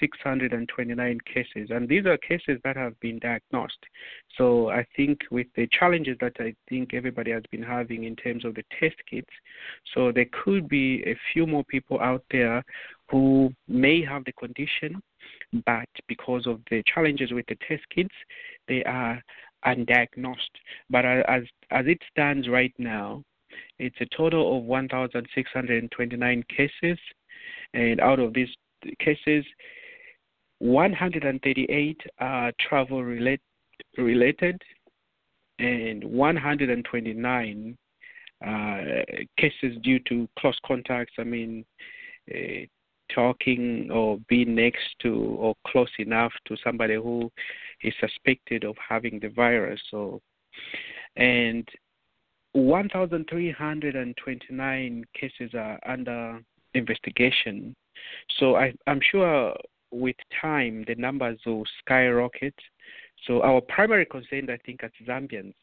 629 0.00 1.18
cases, 1.32 1.70
and 1.70 1.88
these 1.88 2.06
are 2.06 2.16
cases 2.18 2.58
that 2.64 2.76
have 2.76 2.98
been 3.00 3.18
diagnosed. 3.18 3.84
So 4.36 4.70
I 4.70 4.84
think 4.96 5.20
with 5.30 5.46
the 5.54 5.68
challenges 5.78 6.16
that 6.20 6.32
I 6.40 6.54
think 6.68 6.94
everybody 6.94 7.30
has 7.30 7.42
been 7.50 7.62
having 7.62 8.04
in 8.04 8.16
terms 8.16 8.44
of 8.44 8.54
the 8.54 8.64
test 8.78 8.96
kits, 9.08 9.30
so 9.94 10.10
there 10.10 10.26
could 10.44 10.68
be 10.68 11.02
a 11.06 11.16
few 11.32 11.46
more 11.46 11.64
people 11.64 12.00
out 12.00 12.24
there 12.30 12.64
who 13.10 13.52
may 13.68 14.04
have 14.04 14.24
the 14.24 14.32
condition, 14.32 15.00
but 15.66 15.88
because 16.08 16.46
of 16.46 16.60
the 16.70 16.82
challenges 16.92 17.32
with 17.32 17.46
the 17.46 17.58
test 17.68 17.82
kits, 17.94 18.14
they 18.68 18.82
are 18.84 19.22
undiagnosed. 19.66 20.56
But 20.88 21.04
as 21.04 21.42
as 21.70 21.86
it 21.86 21.98
stands 22.10 22.48
right 22.48 22.72
now, 22.78 23.22
it's 23.78 23.96
a 24.00 24.06
total 24.16 24.58
of 24.58 24.64
1,629 24.64 26.44
cases, 26.54 26.98
and 27.74 28.00
out 28.00 28.18
of 28.18 28.32
these 28.34 28.48
cases, 28.98 29.44
138 30.60 32.00
are 32.18 32.52
travel 32.60 33.02
relate, 33.02 33.40
related 33.96 34.60
and 35.58 36.04
129 36.04 37.78
uh, 38.46 38.78
cases 39.36 39.76
due 39.82 39.98
to 40.00 40.28
close 40.38 40.58
contacts. 40.66 41.14
I 41.18 41.24
mean, 41.24 41.64
uh, 42.34 42.66
talking 43.14 43.90
or 43.90 44.18
being 44.28 44.54
next 44.54 44.84
to 45.00 45.36
or 45.38 45.54
close 45.66 45.90
enough 45.98 46.32
to 46.46 46.56
somebody 46.62 46.94
who 46.94 47.32
is 47.82 47.92
suspected 48.00 48.64
of 48.64 48.76
having 48.86 49.18
the 49.20 49.30
virus. 49.30 49.80
So, 49.90 50.20
and 51.16 51.66
1,329 52.52 55.04
cases 55.18 55.54
are 55.54 55.80
under 55.86 56.38
investigation. 56.74 57.74
So 58.38 58.56
I, 58.56 58.74
I'm 58.86 59.00
sure 59.10 59.56
with 59.90 60.16
time, 60.40 60.84
the 60.86 60.94
numbers 60.94 61.38
will 61.46 61.64
skyrocket. 61.80 62.54
So 63.26 63.42
our 63.42 63.60
primary 63.60 64.06
concern, 64.06 64.48
I 64.50 64.56
think, 64.58 64.82
as 64.82 64.90
Zambians, 65.06 65.54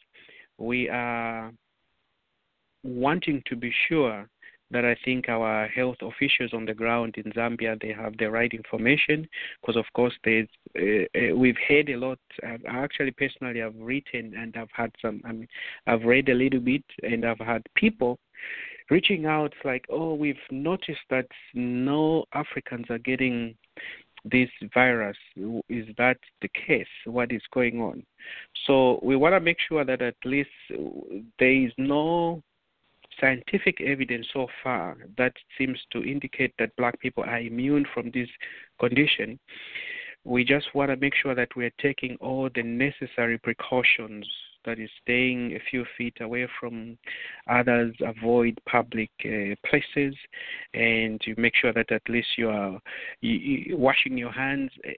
we 0.57 0.89
are 0.89 1.51
wanting 2.83 3.43
to 3.47 3.55
be 3.55 3.73
sure 3.87 4.27
that 4.69 4.83
I 4.83 4.97
think 5.05 5.29
our 5.29 5.67
health 5.67 5.97
officials 6.01 6.53
on 6.53 6.65
the 6.65 6.73
ground 6.73 7.15
in 7.17 7.31
Zambia 7.31 7.79
they 7.81 7.93
have 7.93 8.17
the 8.17 8.29
right 8.29 8.51
information 8.51 9.27
because 9.61 9.77
of 9.77 9.85
course 9.93 10.13
there's 10.23 10.47
uh, 10.77 11.05
uh, 11.17 11.35
we've 11.35 11.57
heard 11.67 11.89
a 11.89 11.97
lot. 11.97 12.19
I've, 12.45 12.63
actually 12.67 13.11
personally 13.11 13.61
I've 13.61 13.75
written 13.77 14.33
and 14.37 14.55
I've 14.57 14.71
had 14.73 14.91
some. 15.01 15.21
I 15.25 15.31
mean 15.31 15.47
I've 15.87 16.03
read 16.03 16.29
a 16.29 16.33
little 16.33 16.59
bit 16.59 16.83
and 17.03 17.25
I've 17.25 17.39
had 17.39 17.61
people 17.75 18.19
reaching 18.89 19.25
out 19.25 19.53
like 19.63 19.85
oh 19.89 20.13
we've 20.13 20.35
noticed 20.51 20.99
that 21.09 21.27
no 21.53 22.25
Africans 22.33 22.85
are 22.89 22.99
getting 22.99 23.55
this 24.31 24.49
virus. 24.73 25.17
Is 25.69 25.85
that 25.97 26.17
the 26.41 26.49
case? 26.49 26.87
What 27.05 27.31
is 27.31 27.41
going 27.53 27.81
on? 27.81 28.03
So 28.65 28.99
we 29.03 29.15
want 29.15 29.33
to 29.33 29.39
make 29.39 29.57
sure 29.67 29.85
that 29.85 30.01
at 30.01 30.15
least 30.25 30.49
there 30.69 31.51
is 31.65 31.71
no 31.77 32.41
scientific 33.19 33.81
evidence 33.81 34.27
so 34.31 34.47
far 34.63 34.97
that 35.17 35.33
seems 35.57 35.79
to 35.91 36.03
indicate 36.03 36.53
that 36.59 36.75
black 36.75 36.99
people 36.99 37.23
are 37.23 37.39
immune 37.39 37.85
from 37.93 38.11
this 38.11 38.29
condition. 38.79 39.39
We 40.23 40.43
just 40.43 40.75
want 40.75 40.91
to 40.91 40.97
make 40.97 41.15
sure 41.15 41.33
that 41.33 41.55
we 41.55 41.65
are 41.65 41.73
taking 41.81 42.17
all 42.19 42.49
the 42.53 42.63
necessary 42.63 43.37
precautions 43.37 44.27
that 44.67 44.79
is 44.79 44.89
staying 45.01 45.55
a 45.55 45.59
few 45.71 45.85
feet 45.97 46.15
away 46.21 46.47
from 46.59 46.97
others, 47.49 47.95
avoid 48.05 48.59
public 48.69 49.09
uh, 49.25 49.55
places, 49.67 50.15
and 50.75 51.19
you 51.25 51.33
make 51.37 51.53
sure 51.55 51.73
that 51.73 51.91
at 51.91 52.03
least 52.07 52.27
you 52.37 52.49
are 52.49 52.79
washing 53.71 54.17
your 54.17 54.31
hands 54.31 54.69
uh, 54.87 54.91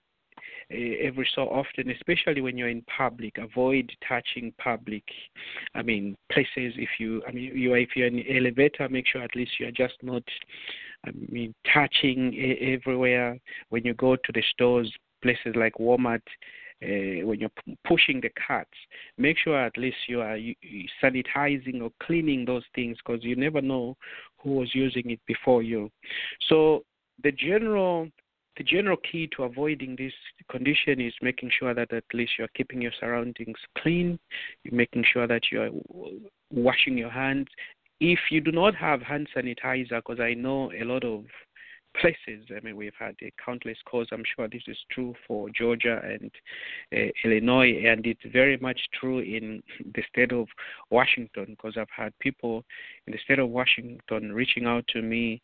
every 1.02 1.28
so 1.34 1.44
often, 1.44 1.90
especially 1.92 2.42
when 2.42 2.58
you're 2.58 2.70
in 2.70 2.84
public. 2.96 3.38
Avoid 3.38 3.92
touching 4.08 4.54
public, 4.62 5.04
I 5.76 5.82
mean, 5.82 6.16
places. 6.32 6.74
If 6.76 6.90
you, 7.00 7.24
I 7.28 7.32
mean, 7.32 7.56
you 7.56 7.74
if 7.76 7.96
you're 7.96 8.08
in 8.08 8.18
the 8.18 8.38
elevator, 8.38 8.90
make 8.90 9.08
sure 9.08 9.22
at 9.22 9.36
least 9.36 9.52
you're 9.60 9.72
just 9.72 9.96
not, 10.04 10.24
I 11.06 11.12
mean, 11.30 11.54
touching 11.74 12.36
everywhere. 12.60 13.40
When 13.70 13.86
you 13.86 13.94
go 13.94 14.16
to 14.16 14.32
the 14.34 14.44
stores, 14.52 14.92
places 15.22 15.56
like 15.56 15.74
Walmart. 15.80 16.22
Uh, 16.82 17.26
when 17.28 17.42
you're 17.42 17.52
p- 17.66 17.78
pushing 17.86 18.22
the 18.22 18.30
carts, 18.48 18.72
make 19.18 19.38
sure 19.38 19.60
at 19.60 19.78
least 19.78 19.98
you 20.08 20.22
are 20.22 20.38
you, 20.38 20.56
sanitizing 21.04 21.82
or 21.82 21.92
cleaning 22.02 22.46
those 22.46 22.64
things 22.74 22.98
because 23.06 23.22
you 23.22 23.36
never 23.36 23.62
know 23.62 23.98
who 24.42 24.52
was 24.52 24.74
using 24.74 25.12
it 25.12 25.20
before 25.28 25.62
you. 25.62 25.92
So 26.48 26.84
the 27.22 27.34
general 27.34 28.08
the 28.60 28.64
general 28.64 28.98
key 29.10 29.30
to 29.36 29.44
avoiding 29.44 29.96
this 29.96 30.14
condition 30.52 31.00
is 31.00 31.14
making 31.22 31.50
sure 31.58 31.74
that 31.74 31.94
at 31.94 32.04
least 32.14 32.34
you're 32.38 32.50
keeping 32.56 32.82
your 32.82 32.92
surroundings 33.00 33.58
clean, 33.78 34.20
you're 34.64 34.76
making 34.76 35.06
sure 35.12 35.28
that 35.28 35.44
you're 35.52 35.70
washing 36.52 36.98
your 36.98 37.10
hands. 37.10 37.48
If 38.02 38.20
you 38.30 38.42
do 38.42 38.52
not 38.52 38.76
have 38.76 39.02
hand 39.02 39.28
sanitizer, 39.36 39.98
because 39.98 40.20
I 40.20 40.34
know 40.34 40.72
a 40.74 40.84
lot 40.84 41.06
of 41.06 41.24
places, 42.00 42.46
I 42.56 42.60
mean, 42.62 42.76
we've 42.76 42.94
had 42.98 43.16
countless 43.44 43.78
calls. 43.90 44.08
I'm 44.12 44.24
sure 44.36 44.48
this 44.48 44.64
is 44.68 44.78
true 44.92 45.14
for 45.28 45.50
Georgia 45.50 46.02
and 46.04 46.32
uh, 46.96 47.12
Illinois, 47.24 47.84
and 47.86 48.06
it's 48.06 48.22
very 48.32 48.58
much 48.58 48.80
true 49.00 49.20
in 49.20 49.62
the 49.96 50.04
state 50.10 50.32
of 50.32 50.48
Washington, 50.90 51.46
because 51.50 51.76
I've 51.78 51.88
had 51.96 52.18
people 52.20 52.64
in 53.08 53.14
the 53.14 53.20
state 53.24 53.40
of 53.40 53.50
Washington 53.50 54.32
reaching 54.34 54.66
out 54.66 54.86
to 54.90 55.02
me 55.02 55.42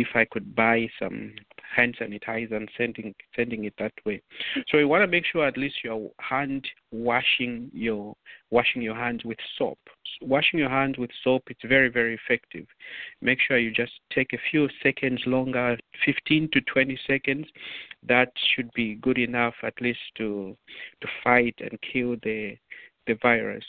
if 0.00 0.08
I 0.14 0.24
could 0.26 0.54
buy 0.54 0.88
some 0.98 1.32
hand 1.74 1.96
sanitizer 2.00 2.52
and 2.52 2.68
sending 2.76 3.14
sending 3.34 3.64
it 3.64 3.74
that 3.78 3.92
way. 4.04 4.22
So 4.68 4.78
you 4.78 4.88
want 4.88 5.02
to 5.02 5.06
make 5.06 5.24
sure 5.24 5.46
at 5.46 5.56
least 5.56 5.76
you're 5.82 6.10
hand 6.20 6.66
washing 6.92 7.70
your 7.72 8.14
washing 8.50 8.82
your 8.82 8.94
hands 8.94 9.24
with 9.24 9.38
soap. 9.58 9.78
Washing 10.22 10.58
your 10.58 10.70
hands 10.70 10.96
with 10.98 11.10
soap 11.22 11.44
it's 11.48 11.60
very 11.64 11.88
very 11.88 12.14
effective. 12.14 12.66
Make 13.20 13.38
sure 13.40 13.58
you 13.58 13.70
just 13.70 13.92
take 14.12 14.32
a 14.32 14.38
few 14.50 14.68
seconds 14.82 15.20
longer, 15.26 15.76
15 16.04 16.50
to 16.52 16.60
20 16.60 16.98
seconds. 17.06 17.46
That 18.06 18.30
should 18.54 18.70
be 18.74 18.94
good 18.96 19.18
enough 19.18 19.54
at 19.62 19.74
least 19.80 20.00
to 20.18 20.56
to 21.00 21.08
fight 21.24 21.54
and 21.60 21.78
kill 21.92 22.16
the 22.22 22.56
the 23.06 23.14
virus. 23.22 23.64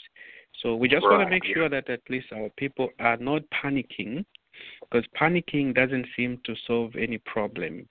So 0.62 0.74
we 0.74 0.88
just 0.88 1.04
right. 1.04 1.18
want 1.18 1.26
to 1.26 1.30
make 1.30 1.44
sure 1.44 1.68
that 1.68 1.88
at 1.88 2.00
least 2.10 2.26
our 2.32 2.48
people 2.56 2.88
are 2.98 3.16
not 3.16 3.42
panicking 3.62 4.24
because 4.80 5.06
panicking 5.20 5.74
doesn't 5.74 6.06
seem 6.16 6.40
to 6.44 6.54
solve 6.66 6.92
any 6.96 7.18
problem. 7.18 7.86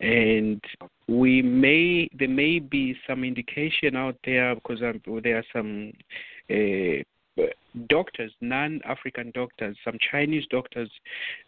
And 0.00 0.60
we 1.08 1.42
may 1.42 2.08
there 2.18 2.28
may 2.28 2.58
be 2.58 2.96
some 3.06 3.24
indication 3.24 3.96
out 3.96 4.16
there 4.24 4.54
because 4.54 4.82
um, 4.82 5.00
there 5.22 5.38
are 5.38 5.44
some 5.52 5.92
uh, 6.50 7.02
doctors, 7.88 8.32
non-African 8.40 9.30
doctors, 9.34 9.76
some 9.84 9.96
Chinese 10.10 10.44
doctors 10.50 10.90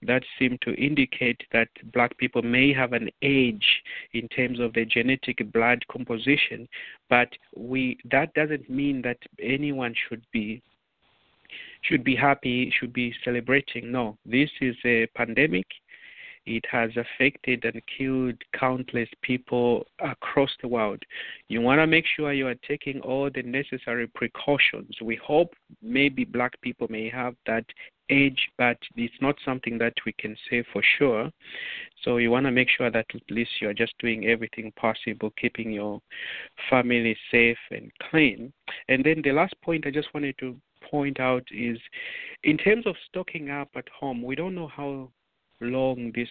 that 0.03 0.23
seem 0.39 0.59
to 0.63 0.73
indicate 0.75 1.41
that 1.53 1.69
black 1.93 2.17
people 2.19 2.43
may 2.43 2.73
have 2.73 2.93
an 2.93 3.11
age 3.23 3.67
in 4.13 4.29
terms 4.29 4.61
of 4.61 4.73
their 4.73 4.85
genetic 4.85 5.53
blood 5.53 5.83
composition, 5.91 6.69
but 7.11 7.29
we 7.57 7.99
that 8.11 8.33
doesn't 8.35 8.69
mean 8.71 9.03
that 9.03 9.19
anyone 9.41 9.95
should 10.09 10.25
be 10.33 10.63
should 11.83 12.05
be 12.05 12.17
happy, 12.17 12.73
should 12.79 12.93
be 12.93 13.15
celebrating. 13.25 13.93
No, 13.93 14.17
this 14.25 14.51
is 14.61 14.77
a 14.85 15.07
pandemic. 15.17 15.67
It 16.45 16.65
has 16.73 16.91
affected 16.97 17.65
and 17.65 17.81
killed 17.97 18.35
countless 18.59 19.09
people 19.23 19.87
across 20.01 20.51
the 20.61 20.67
world. 20.67 21.01
You 21.49 21.61
want 21.61 21.79
to 21.79 21.87
make 21.87 22.05
sure 22.17 22.33
you 22.33 22.49
are 22.49 22.57
taking 22.67 23.01
all 23.01 23.31
the 23.33 23.43
necessary 23.43 24.09
precautions. 24.09 24.97
We 25.01 25.15
hope 25.17 25.55
maybe 25.81 26.25
black 26.25 26.61
people 26.61 26.89
may 26.91 27.09
have 27.11 27.37
that 27.47 27.65
age, 28.11 28.49
but 28.59 28.77
it's 28.97 29.15
not 29.21 29.37
something 29.45 29.79
that 29.79 29.95
we 30.05 30.13
can 30.19 30.37
say 30.51 30.65
for 30.73 30.83
sure. 30.99 31.31
So 32.03 32.17
you 32.17 32.33
want 32.33 32.47
to 32.47 32.51
make 32.51 32.69
sure 32.69 32.91
that 32.91 33.07
at 33.15 33.31
least 33.31 33.51
you're 33.61 33.73
just 33.73 33.95
doing 34.01 34.27
everything 34.27 34.73
possible, 34.73 35.33
keeping 35.41 35.71
your 35.71 36.01
family 36.69 37.17
safe 37.31 37.59
and 37.71 37.91
clean. 38.11 38.53
And 38.89 39.05
then 39.05 39.23
the 39.23 39.33
last 39.33 39.55
point 39.63 39.87
I 39.87 39.91
just 39.93 40.13
wanted 40.13 40.37
to 40.39 40.57
point 40.93 41.19
out 41.19 41.43
is 41.51 41.79
in 42.45 42.57
terms 42.57 42.87
of 42.87 42.95
stocking 43.09 43.51
up 43.51 43.71
at 43.75 43.89
home, 43.99 44.23
we 44.23 44.37
don't 44.37 44.55
know 44.55 44.69
how 44.69 45.11
long 45.61 46.13
this 46.15 46.29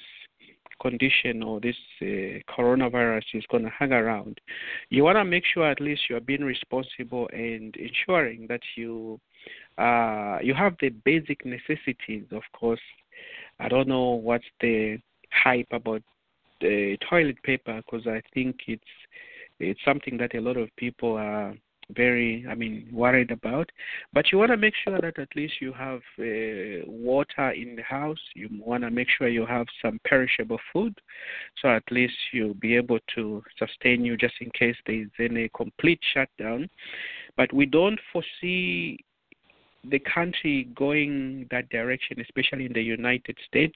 condition 0.81 1.43
or 1.43 1.59
this 1.59 1.75
uh, 2.01 2.39
coronavirus 2.51 3.23
is 3.33 3.43
going 3.51 3.63
to 3.63 3.69
hang 3.69 3.91
around. 3.91 4.39
You 4.89 5.03
want 5.03 5.17
to 5.17 5.25
make 5.25 5.43
sure 5.51 5.69
at 5.69 5.81
least 5.81 6.01
you 6.09 6.15
are 6.15 6.21
being 6.21 6.43
responsible 6.43 7.29
and 7.33 7.75
ensuring 7.75 8.47
that 8.47 8.61
you 8.77 9.19
uh, 9.77 10.37
you 10.41 10.53
have 10.53 10.75
the 10.79 10.89
basic 10.89 11.45
necessities. 11.45 12.25
Of 12.31 12.43
course, 12.57 12.85
I 13.59 13.67
don't 13.67 13.87
know 13.87 14.11
what's 14.11 14.51
the 14.59 14.97
hype 15.43 15.71
about 15.71 16.03
the 16.61 16.97
toilet 17.09 17.41
paper 17.43 17.81
because 17.83 18.05
I 18.07 18.21
think 18.33 18.57
it's 18.67 18.93
it's 19.59 19.79
something 19.85 20.17
that 20.17 20.35
a 20.35 20.41
lot 20.41 20.57
of 20.57 20.69
people 20.75 21.13
are 21.13 21.53
very, 21.95 22.45
I 22.49 22.55
mean, 22.55 22.87
worried 22.91 23.31
about. 23.31 23.69
But 24.13 24.31
you 24.31 24.37
want 24.37 24.51
to 24.51 24.57
make 24.57 24.73
sure 24.83 24.99
that 24.99 25.19
at 25.19 25.35
least 25.35 25.55
you 25.59 25.73
have 25.73 26.01
uh, 26.19 26.85
water 26.87 27.51
in 27.51 27.75
the 27.75 27.83
house. 27.83 28.19
You 28.35 28.49
want 28.59 28.83
to 28.83 28.91
make 28.91 29.07
sure 29.17 29.27
you 29.27 29.45
have 29.45 29.67
some 29.81 29.99
perishable 30.05 30.59
food, 30.71 30.99
so 31.61 31.69
at 31.69 31.83
least 31.91 32.13
you'll 32.31 32.53
be 32.55 32.75
able 32.75 32.99
to 33.15 33.43
sustain 33.57 34.03
you 34.05 34.17
just 34.17 34.35
in 34.41 34.49
case 34.51 34.75
there 34.85 35.01
is 35.01 35.09
any 35.19 35.49
complete 35.55 35.99
shutdown. 36.13 36.69
But 37.37 37.53
we 37.53 37.65
don't 37.65 37.99
foresee 38.11 38.99
the 39.89 39.99
country 39.99 40.67
going 40.75 41.47
that 41.49 41.69
direction, 41.69 42.19
especially 42.21 42.65
in 42.65 42.73
the 42.73 42.81
United 42.81 43.37
States. 43.47 43.75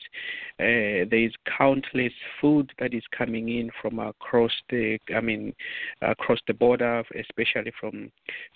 Uh, 0.60 1.10
there 1.10 1.26
is 1.26 1.34
countless 1.58 2.14
food 2.40 2.72
that 2.80 2.94
is 2.94 3.04
coming 3.18 3.50
in 3.50 3.72
from 3.82 4.00
across 4.00 4.52
the, 4.70 5.00
I 5.16 5.22
mean, 5.22 5.54
across 6.02 6.40
the 6.48 6.54
border, 6.54 7.04
especially 7.20 7.72
from 7.80 8.12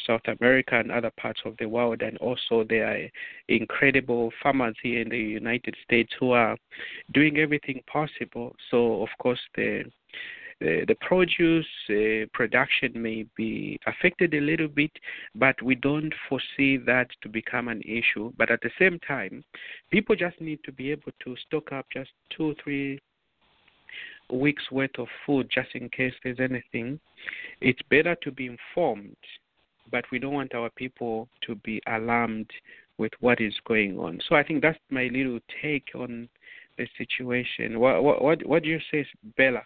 South 0.06 0.22
America 0.40 0.80
and 0.80 0.92
other 0.92 1.12
parts 1.20 1.42
of 1.46 1.56
the 1.58 1.68
world. 1.68 2.02
And 2.02 2.18
also, 2.20 2.64
there 2.68 2.88
are 2.88 3.10
incredible 3.48 4.32
farmers 4.42 4.76
here 4.84 5.02
in 5.02 5.10
the 5.10 5.18
United 5.18 5.76
States 5.84 6.14
who 6.20 6.32
are 6.32 6.58
doing 7.14 7.38
everything 7.38 7.82
possible. 7.92 8.56
So, 8.70 9.02
of 9.02 9.10
course, 9.20 9.40
the 9.56 9.84
uh, 10.62 10.84
the 10.88 10.96
produce 11.00 11.66
uh, 11.90 12.26
production 12.34 12.92
may 13.02 13.26
be 13.38 13.80
affected 13.88 14.34
a 14.34 14.42
little 14.42 14.68
bit, 14.68 14.92
but 15.36 15.62
we 15.62 15.74
don't 15.76 16.14
foresee 16.28 16.76
that 16.76 17.08
to 17.22 17.30
become 17.30 17.70
an 17.70 17.82
issue. 17.84 18.34
But 18.38 18.52
at 18.52 18.60
the 18.62 18.72
same 18.78 19.00
time, 19.08 19.44
people 19.90 20.18
just 20.18 20.40
need 20.42 20.60
to 20.66 20.74
be 20.74 20.92
able 20.92 21.14
to 21.24 21.36
stock 21.48 21.72
up 21.72 21.86
just 21.94 22.10
two, 22.36 22.56
three 22.62 23.00
weeks 24.32 24.64
worth 24.70 24.98
of 24.98 25.08
food 25.26 25.50
just 25.54 25.70
in 25.76 25.88
case 25.90 26.14
there's 26.24 26.40
anything. 26.40 27.00
It's 27.62 27.82
better 27.90 28.16
to 28.24 28.32
be 28.32 28.48
informed, 28.48 29.16
but 29.92 30.04
we 30.12 30.20
don't 30.20 30.34
want 30.34 30.54
our 30.56 30.70
people 30.72 31.30
to 31.48 31.56
be 31.56 31.82
alarmed 31.88 32.50
with 32.98 33.14
what 33.22 33.40
is 33.40 33.56
going 33.66 33.98
on. 33.98 34.20
So 34.28 34.36
I 34.36 34.44
think 34.44 34.62
that's 34.62 34.78
my 34.90 35.10
little 35.12 35.40
take 35.62 35.88
on 35.96 36.28
the 36.78 36.86
situation. 36.98 37.80
What 37.80 38.04
what, 38.04 38.46
what 38.46 38.64
do 38.64 38.70
you 38.70 38.80
say, 38.92 39.06
Bella? 39.38 39.62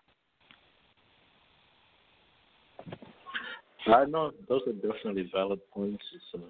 I 3.87 4.05
know 4.05 4.31
those 4.47 4.61
are 4.67 4.73
definitely 4.73 5.29
valid 5.33 5.59
points. 5.73 6.03
It's, 6.15 6.23
uh, 6.35 6.47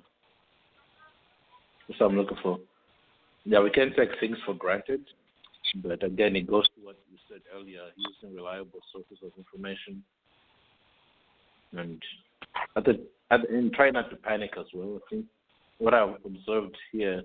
that's 1.88 2.00
what 2.00 2.12
I'm 2.12 2.18
looking 2.18 2.38
for. 2.44 2.60
yeah, 3.46 3.60
we 3.60 3.72
can 3.72 3.94
take 3.96 4.10
things 4.20 4.38
for 4.46 4.54
granted, 4.54 5.02
but 5.84 6.04
again, 6.04 6.36
it 6.36 6.48
goes 6.48 6.66
to 6.70 6.86
what 6.86 6.98
you 7.12 7.18
said 7.30 7.42
earlier: 7.56 7.82
using 7.98 8.36
reliable 8.36 8.80
sources 8.92 9.18
of 9.24 9.32
information, 9.38 10.04
and 11.74 12.02
at 12.76 12.86
the, 12.86 13.06
at, 13.32 13.50
and 13.50 13.74
try 13.74 13.90
not 13.90 14.10
to 14.12 14.16
panic 14.18 14.52
as 14.60 14.66
well. 14.74 14.98
I 14.98 15.10
think 15.10 15.26
what 15.80 15.94
I've 15.94 16.16
observed 16.24 16.78
here, 16.92 17.24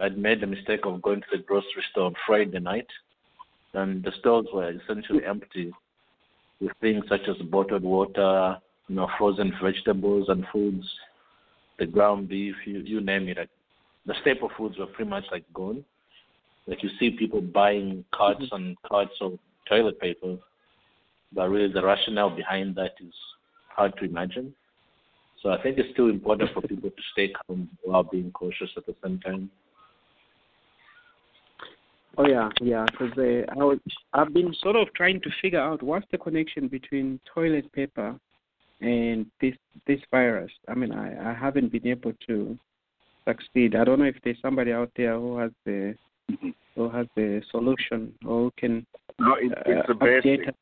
I'd 0.00 0.18
made 0.18 0.40
the 0.40 0.46
mistake 0.46 0.80
of 0.84 1.00
going 1.00 1.20
to 1.20 1.26
the 1.36 1.42
grocery 1.44 1.84
store 1.92 2.06
on 2.06 2.14
Friday 2.26 2.58
night, 2.58 2.88
and 3.74 4.02
the 4.02 4.12
stores 4.18 4.46
were 4.52 4.70
essentially 4.70 5.24
empty, 5.24 5.72
with 6.60 6.72
things 6.80 7.04
such 7.08 7.22
as 7.28 7.36
bottled 7.46 7.84
water, 7.84 8.58
you 8.92 8.96
know, 8.96 9.08
frozen 9.16 9.50
vegetables 9.62 10.28
and 10.28 10.44
foods, 10.52 10.84
the 11.78 11.86
ground 11.86 12.28
beef, 12.28 12.54
you 12.66 12.80
you 12.80 13.00
name 13.00 13.26
it. 13.26 13.38
Like, 13.38 13.48
the 14.04 14.12
staple 14.20 14.50
foods 14.54 14.76
were 14.76 14.84
pretty 14.84 15.08
much 15.08 15.24
like 15.32 15.44
gone. 15.54 15.82
Like 16.66 16.82
you 16.82 16.90
see 17.00 17.16
people 17.18 17.40
buying 17.40 18.04
carts 18.14 18.42
mm-hmm. 18.42 18.54
and 18.54 18.76
carts 18.86 19.14
of 19.22 19.38
toilet 19.66 19.98
paper, 19.98 20.36
but 21.32 21.48
really 21.48 21.72
the 21.72 21.82
rationale 21.82 22.36
behind 22.36 22.74
that 22.74 22.92
is 23.00 23.14
hard 23.74 23.96
to 23.96 24.04
imagine. 24.04 24.52
So 25.42 25.48
I 25.48 25.62
think 25.62 25.78
it's 25.78 25.90
still 25.94 26.10
important 26.10 26.50
for 26.52 26.60
people 26.60 26.90
to 26.90 27.02
stay 27.12 27.32
calm 27.46 27.70
while 27.84 28.02
being 28.02 28.30
cautious 28.32 28.68
at 28.76 28.84
the 28.84 28.94
same 29.02 29.18
time. 29.20 29.50
Oh 32.18 32.26
yeah, 32.26 32.50
yeah. 32.60 32.84
Because 32.90 33.16
I 33.16 33.64
was, 33.64 33.78
I've 34.12 34.34
been 34.34 34.54
sort 34.60 34.76
of 34.76 34.92
trying 34.92 35.22
to 35.22 35.30
figure 35.40 35.60
out 35.60 35.82
what's 35.82 36.06
the 36.12 36.18
connection 36.18 36.68
between 36.68 37.18
toilet 37.34 37.72
paper 37.72 38.18
and 38.82 39.26
this 39.40 39.54
this 39.86 40.00
virus. 40.10 40.50
I 40.68 40.74
mean, 40.74 40.92
I, 40.92 41.30
I 41.30 41.34
haven't 41.34 41.72
been 41.72 41.86
able 41.86 42.12
to 42.26 42.58
succeed. 43.26 43.74
I 43.74 43.84
don't 43.84 44.00
know 44.00 44.04
if 44.04 44.16
there's 44.24 44.40
somebody 44.42 44.72
out 44.72 44.90
there 44.96 45.18
who 45.18 45.38
has 45.38 45.50
the 45.64 45.94
mm-hmm. 46.30 46.50
who 46.74 46.90
has 46.90 47.06
the 47.16 47.42
solution 47.50 48.12
or 48.24 48.44
who 48.44 48.52
can 48.58 48.86
no, 49.18 49.34
it, 49.34 49.52
it's 49.66 49.88
uh, 49.88 49.92
update 49.92 50.48
us. 50.48 50.54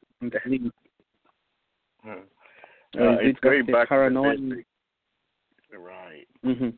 Hmm. 2.03 2.11
Uh, 2.11 3.17
it's 3.21 3.39
very 3.43 3.63
back 3.63 3.89
paranoid. 3.89 4.65
Right. 5.73 6.27
Mm-hmm. 6.45 6.71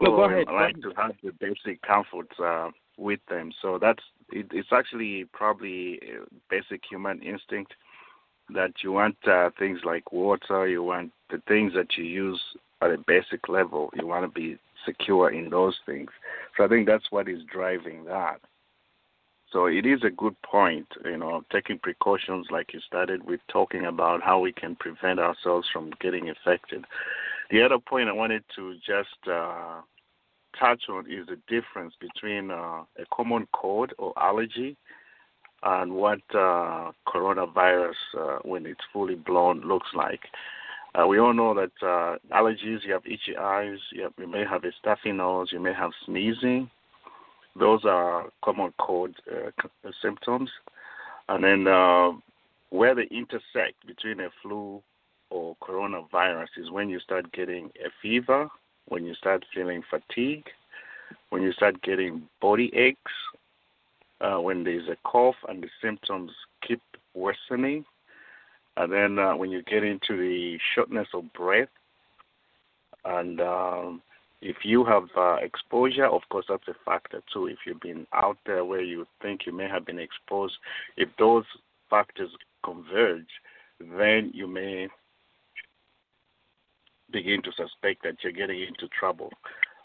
Well, 0.00 0.10
no, 0.10 0.16
go 0.16 0.24
ahead. 0.24 0.46
I 0.48 0.52
like 0.52 0.82
to 0.82 0.92
have 0.96 1.12
the 1.22 1.32
basic 1.40 1.80
comforts 1.82 2.38
uh, 2.42 2.70
with 2.98 3.20
them. 3.28 3.52
So 3.62 3.78
that's 3.80 4.02
it, 4.30 4.46
it's 4.50 4.68
actually 4.72 5.24
probably 5.32 6.00
basic 6.50 6.82
human 6.90 7.22
instinct 7.22 7.72
that 8.54 8.72
you 8.82 8.92
want 8.92 9.16
uh, 9.26 9.50
things 9.58 9.80
like 9.84 10.12
water, 10.12 10.66
you 10.68 10.82
want 10.82 11.12
the 11.30 11.42
things 11.48 11.72
that 11.74 11.96
you 11.96 12.04
use 12.04 12.40
at 12.82 12.90
a 12.90 12.98
basic 13.06 13.48
level. 13.48 13.90
You 13.94 14.06
want 14.06 14.24
to 14.24 14.40
be 14.40 14.58
secure 14.84 15.30
in 15.30 15.50
those 15.50 15.76
things. 15.84 16.10
So 16.56 16.64
I 16.64 16.68
think 16.68 16.86
that's 16.86 17.10
what 17.10 17.28
is 17.28 17.40
driving 17.52 18.04
that. 18.04 18.40
So 19.52 19.66
it 19.66 19.86
is 19.86 20.02
a 20.04 20.10
good 20.10 20.40
point, 20.42 20.86
you 21.04 21.16
know, 21.16 21.42
taking 21.52 21.78
precautions 21.78 22.48
like 22.50 22.74
you 22.74 22.80
started 22.80 23.24
with 23.24 23.40
talking 23.48 23.86
about 23.86 24.22
how 24.22 24.40
we 24.40 24.52
can 24.52 24.76
prevent 24.76 25.20
ourselves 25.20 25.68
from 25.72 25.92
getting 26.00 26.26
infected. 26.28 26.84
The 27.50 27.62
other 27.62 27.78
point 27.78 28.08
I 28.08 28.12
wanted 28.12 28.44
to 28.56 28.74
just 28.74 29.30
uh, 29.30 29.80
touch 30.58 30.82
on 30.88 31.10
is 31.10 31.26
the 31.28 31.38
difference 31.48 31.94
between 32.00 32.50
uh, 32.50 32.82
a 32.98 33.06
common 33.12 33.46
cold 33.52 33.92
or 33.98 34.12
allergy 34.18 34.76
and 35.62 35.92
what 35.92 36.20
uh, 36.34 36.92
coronavirus, 37.06 37.94
uh, 38.18 38.38
when 38.42 38.66
it's 38.66 38.80
fully 38.92 39.14
blown, 39.14 39.60
looks 39.62 39.88
like. 39.94 40.20
Uh, 40.94 41.06
we 41.06 41.18
all 41.18 41.34
know 41.34 41.54
that 41.54 41.72
uh, 41.82 42.16
allergies, 42.34 42.84
you 42.84 42.92
have 42.92 43.04
itchy 43.04 43.36
eyes, 43.38 43.78
you, 43.92 44.02
have, 44.02 44.12
you, 44.18 44.26
may 44.26 44.44
have 44.44 44.64
a 44.64 44.72
stuffy 44.80 45.12
nose, 45.12 45.48
you 45.52 45.60
may 45.60 45.72
have 45.72 45.90
sneezing. 46.06 46.70
Those 47.58 47.84
are 47.84 48.30
common 48.44 48.72
cold 48.78 49.14
uh, 49.30 49.50
symptoms. 50.02 50.50
And 51.28 51.44
then 51.44 51.66
uh, 51.66 52.12
where 52.70 52.94
they 52.94 53.08
intersect 53.10 53.86
between 53.86 54.20
a 54.20 54.28
flu 54.42 54.82
or 55.30 55.56
coronavirus 55.62 56.48
is 56.56 56.70
when 56.70 56.88
you 56.88 57.00
start 57.00 57.32
getting 57.32 57.70
a 57.84 57.90
fever, 58.00 58.48
when 58.88 59.04
you 59.04 59.14
start 59.14 59.44
feeling 59.54 59.82
fatigue, 59.90 60.44
when 61.30 61.42
you 61.42 61.52
start 61.52 61.82
getting 61.82 62.22
body 62.40 62.70
aches, 62.74 63.12
uh, 64.20 64.38
when 64.38 64.64
there's 64.64 64.88
a 64.88 64.96
cough 65.08 65.36
and 65.48 65.62
the 65.62 65.68
symptoms 65.82 66.30
keep 66.66 66.80
worsening, 67.14 67.84
and 68.76 68.92
then 68.92 69.18
uh, 69.18 69.36
when 69.36 69.50
you 69.50 69.62
get 69.62 69.82
into 69.84 70.16
the 70.16 70.58
shortness 70.74 71.08
of 71.14 71.32
breath, 71.32 71.68
and 73.04 73.40
um, 73.40 74.02
if 74.42 74.56
you 74.64 74.84
have 74.84 75.04
uh, 75.16 75.36
exposure, 75.36 76.06
of 76.06 76.22
course, 76.28 76.46
that's 76.48 76.68
a 76.68 76.74
factor 76.84 77.22
too. 77.32 77.46
If 77.46 77.58
you've 77.66 77.80
been 77.80 78.06
out 78.12 78.38
there 78.46 78.64
where 78.64 78.82
you 78.82 79.06
think 79.22 79.46
you 79.46 79.52
may 79.52 79.68
have 79.68 79.86
been 79.86 79.98
exposed, 79.98 80.54
if 80.96 81.08
those 81.18 81.44
factors 81.88 82.30
converge, 82.64 83.28
then 83.80 84.30
you 84.34 84.46
may 84.46 84.88
begin 87.10 87.40
to 87.42 87.50
suspect 87.52 88.02
that 88.02 88.16
you're 88.22 88.32
getting 88.32 88.60
into 88.60 88.88
trouble. 88.88 89.30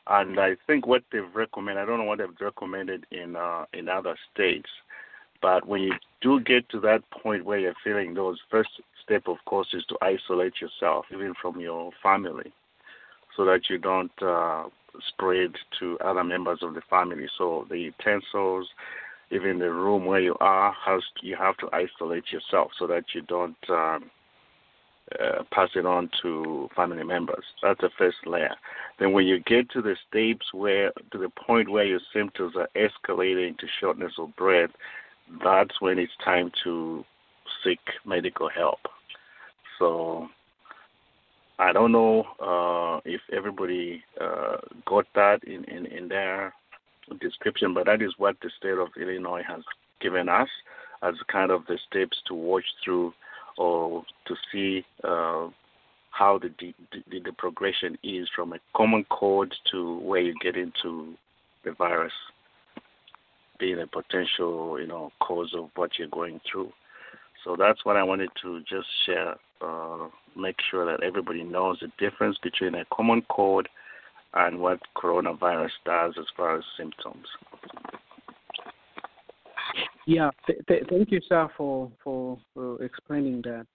And 0.07 0.39
I 0.39 0.55
think 0.67 0.87
what 0.87 1.03
they've 1.11 1.23
recommended, 1.33 1.81
I 1.81 1.85
don't 1.85 1.99
know 1.99 2.05
what 2.05 2.17
they've 2.17 2.27
recommended 2.39 3.05
in 3.11 3.35
uh, 3.35 3.65
in 3.73 3.87
other 3.87 4.15
states, 4.33 4.69
but 5.41 5.67
when 5.67 5.81
you 5.81 5.93
do 6.21 6.39
get 6.39 6.67
to 6.69 6.79
that 6.81 7.01
point 7.11 7.45
where 7.45 7.59
you're 7.59 7.73
feeling 7.83 8.13
those, 8.13 8.39
first 8.49 8.69
step, 9.03 9.23
of 9.27 9.37
course, 9.45 9.67
is 9.73 9.83
to 9.85 9.97
isolate 10.01 10.53
yourself, 10.61 11.05
even 11.11 11.33
from 11.41 11.59
your 11.59 11.91
family, 12.01 12.51
so 13.35 13.45
that 13.45 13.69
you 13.69 13.77
don't 13.77 14.11
uh, 14.21 14.65
spread 15.07 15.51
to 15.79 15.97
other 15.99 16.23
members 16.23 16.59
of 16.61 16.73
the 16.73 16.81
family. 16.89 17.27
So 17.37 17.65
the 17.69 17.77
utensils, 17.77 18.67
even 19.29 19.59
the 19.59 19.71
room 19.71 20.05
where 20.05 20.19
you 20.19 20.35
are, 20.39 20.75
has 20.85 21.01
you 21.21 21.35
have 21.35 21.57
to 21.57 21.69
isolate 21.73 22.31
yourself 22.31 22.71
so 22.77 22.87
that 22.87 23.05
you 23.13 23.21
don't. 23.21 23.55
Um, 23.69 24.11
uh, 25.19 25.43
pass 25.51 25.69
it 25.75 25.85
on 25.85 26.09
to 26.21 26.69
family 26.75 27.03
members. 27.03 27.43
That's 27.61 27.81
the 27.81 27.89
first 27.97 28.17
layer. 28.25 28.55
Then 28.99 29.13
when 29.13 29.25
you 29.25 29.39
get 29.39 29.69
to 29.71 29.81
the 29.81 29.95
stage 30.09 30.41
where, 30.53 30.91
to 31.11 31.17
the 31.17 31.29
point 31.29 31.69
where 31.69 31.85
your 31.85 31.99
symptoms 32.13 32.53
are 32.55 32.69
escalating 32.75 33.57
to 33.57 33.67
shortness 33.79 34.13
of 34.17 34.35
breath, 34.35 34.69
that's 35.43 35.79
when 35.81 35.99
it's 35.99 36.11
time 36.23 36.51
to 36.63 37.03
seek 37.63 37.79
medical 38.05 38.49
help. 38.49 38.79
So 39.79 40.27
I 41.59 41.73
don't 41.73 41.91
know 41.91 42.23
uh, 42.39 43.01
if 43.05 43.21
everybody 43.31 44.03
uh, 44.19 44.57
got 44.85 45.05
that 45.15 45.43
in, 45.43 45.63
in, 45.65 45.85
in 45.85 46.07
their 46.07 46.53
description, 47.19 47.73
but 47.73 47.85
that 47.85 48.01
is 48.01 48.13
what 48.17 48.35
the 48.41 48.49
state 48.57 48.77
of 48.77 48.89
Illinois 48.99 49.43
has 49.47 49.61
given 50.01 50.29
us 50.29 50.49
as 51.03 51.15
kind 51.31 51.51
of 51.51 51.65
the 51.67 51.77
steps 51.89 52.17
to 52.27 52.33
watch 52.33 52.63
through 52.83 53.13
or 53.61 54.03
to 54.25 54.35
see 54.51 54.83
uh, 55.03 55.47
how 56.09 56.39
the, 56.39 56.51
the, 56.59 57.19
the 57.19 57.31
progression 57.37 57.95
is 58.03 58.27
from 58.35 58.53
a 58.53 58.59
common 58.75 59.05
cold 59.11 59.53
to 59.71 59.99
where 59.99 60.21
you 60.21 60.33
get 60.41 60.55
into 60.57 61.13
the 61.63 61.71
virus 61.73 62.13
being 63.59 63.79
a 63.79 63.85
potential, 63.85 64.79
you 64.79 64.87
know, 64.87 65.11
cause 65.19 65.53
of 65.55 65.69
what 65.75 65.91
you're 65.99 66.07
going 66.07 66.41
through. 66.51 66.73
So 67.43 67.55
that's 67.55 67.85
what 67.85 67.97
I 67.97 68.03
wanted 68.03 68.29
to 68.41 68.61
just 68.61 68.87
share, 69.05 69.35
uh, 69.61 70.07
make 70.35 70.57
sure 70.71 70.85
that 70.85 71.03
everybody 71.03 71.43
knows 71.43 71.77
the 71.81 71.91
difference 71.99 72.37
between 72.41 72.73
a 72.73 72.85
common 72.91 73.21
cold 73.29 73.67
and 74.33 74.59
what 74.59 74.79
coronavirus 74.97 75.71
does 75.85 76.15
as 76.17 76.25
far 76.35 76.57
as 76.57 76.63
symptoms. 76.77 77.27
Yeah, 80.07 80.31
th- 80.47 80.59
th- 80.67 80.83
thank 80.89 81.11
you, 81.11 81.21
sir, 81.27 81.47
for, 81.55 81.91
for, 82.03 82.37
for 82.53 82.83
explaining 82.83 83.41
that. 83.43 83.65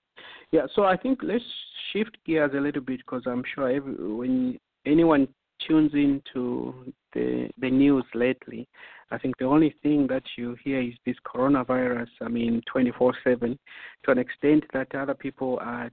Yeah, 0.51 0.67
so 0.75 0.85
I 0.85 0.97
think 0.97 1.21
let's 1.23 1.45
shift 1.93 2.17
gears 2.25 2.53
a 2.55 2.61
little 2.61 2.83
bit 2.83 2.99
because 2.99 3.23
I'm 3.27 3.43
sure 3.55 3.71
every, 3.71 3.95
when 3.95 4.59
anyone 4.85 5.29
tunes 5.67 5.93
into 5.95 6.93
the 7.15 7.49
the 7.59 7.71
news 7.71 8.05
lately, 8.15 8.69
I 9.11 9.19
think 9.19 9.37
the 9.39 9.47
only 9.47 9.75
thing 9.83 10.07
that 10.09 10.23
you 10.37 10.57
hear 10.63 10.81
is 10.81 10.95
this 11.05 11.17
coronavirus. 11.27 12.09
I 12.21 12.29
mean, 12.29 12.63
24/7, 12.75 13.59
to 14.05 14.11
an 14.11 14.19
extent 14.19 14.65
that 14.73 14.95
other 14.95 15.15
people 15.15 15.59
are 15.63 15.91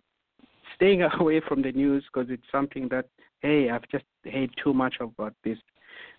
staying 0.76 1.02
away 1.20 1.42
from 1.48 1.62
the 1.62 1.72
news 1.72 2.04
because 2.12 2.30
it's 2.30 2.52
something 2.52 2.88
that 2.90 3.06
hey, 3.42 3.70
I've 3.70 3.88
just 3.90 4.06
heard 4.32 4.50
too 4.64 4.74
much 4.74 4.96
about 5.02 5.34
this 5.44 5.58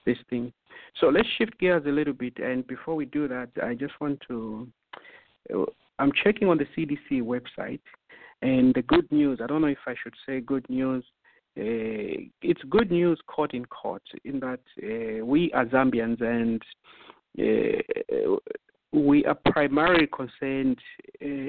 this 0.05 0.19
thing. 0.31 0.53
So 1.01 1.09
let's 1.09 1.29
shift 1.39 1.59
gears 1.59 1.85
a 1.87 1.91
little 1.91 2.13
bit. 2.13 2.39
And 2.39 2.67
before 2.67 2.95
we 2.95 3.07
do 3.07 3.29
that, 3.29 3.51
I 3.63 3.75
just 3.75 3.99
want 4.01 4.21
to. 4.29 4.69
I'm 5.99 6.13
checking 6.23 6.49
on 6.49 6.59
the 6.59 6.67
CDC 6.77 7.23
website, 7.23 7.81
and 8.43 8.75
the 8.75 8.83
good 8.83 9.11
news. 9.11 9.41
I 9.43 9.47
don't 9.47 9.61
know 9.61 9.69
if 9.69 9.79
I 9.87 9.95
should 10.03 10.15
say 10.27 10.41
good 10.41 10.69
news. 10.69 11.05
Uh, 11.57 12.27
it's 12.43 12.63
good 12.69 12.91
news 12.91 13.21
caught 13.29 13.55
in 13.55 13.65
court 13.67 14.03
in 14.25 14.41
that 14.41 14.61
uh, 14.83 15.25
we 15.25 15.53
are 15.53 15.65
Zambians 15.67 16.21
and 16.21 16.61
uh, 17.39 18.37
we 18.93 19.25
are 19.25 19.39
primarily 19.47 20.09
concerned 20.09 20.79
uh, 21.23 21.49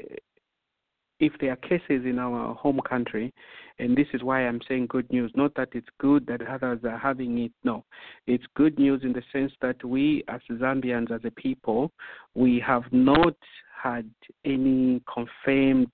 if 1.18 1.32
there 1.40 1.52
are 1.52 1.56
cases 1.56 2.04
in 2.04 2.18
our 2.18 2.54
home 2.54 2.80
country, 2.88 3.32
and 3.78 3.96
this 3.96 4.06
is 4.12 4.22
why 4.22 4.46
I'm 4.46 4.60
saying 4.68 4.86
good 4.88 5.10
news, 5.12 5.30
not 5.34 5.54
that 5.56 5.68
it's 5.72 5.88
good 5.98 6.26
that 6.26 6.46
others 6.46 6.80
are 6.84 6.98
having 6.98 7.38
it, 7.38 7.52
no. 7.64 7.84
It's 8.26 8.44
good 8.54 8.78
news 8.78 9.02
in 9.02 9.12
the 9.12 9.22
sense 9.32 9.52
that 9.60 9.82
we, 9.84 10.24
as 10.28 10.40
Zambians, 10.50 11.10
as 11.10 11.20
a 11.24 11.30
people, 11.30 11.92
we 12.34 12.62
have 12.66 12.84
not 12.92 13.36
had 13.82 14.10
any 14.44 15.02
confirmed 15.12 15.92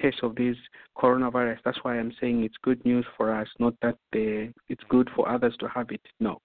case 0.00 0.14
of 0.22 0.34
this 0.36 0.56
coronavirus. 0.96 1.58
That's 1.64 1.78
why 1.82 1.98
I'm 1.98 2.12
saying 2.20 2.44
it's 2.44 2.56
good 2.62 2.84
news 2.84 3.04
for 3.16 3.34
us, 3.34 3.48
not 3.58 3.74
that 3.82 3.96
it's 4.12 4.84
good 4.88 5.10
for 5.14 5.28
others 5.28 5.54
to 5.60 5.68
have 5.68 5.90
it, 5.90 6.02
no. 6.20 6.40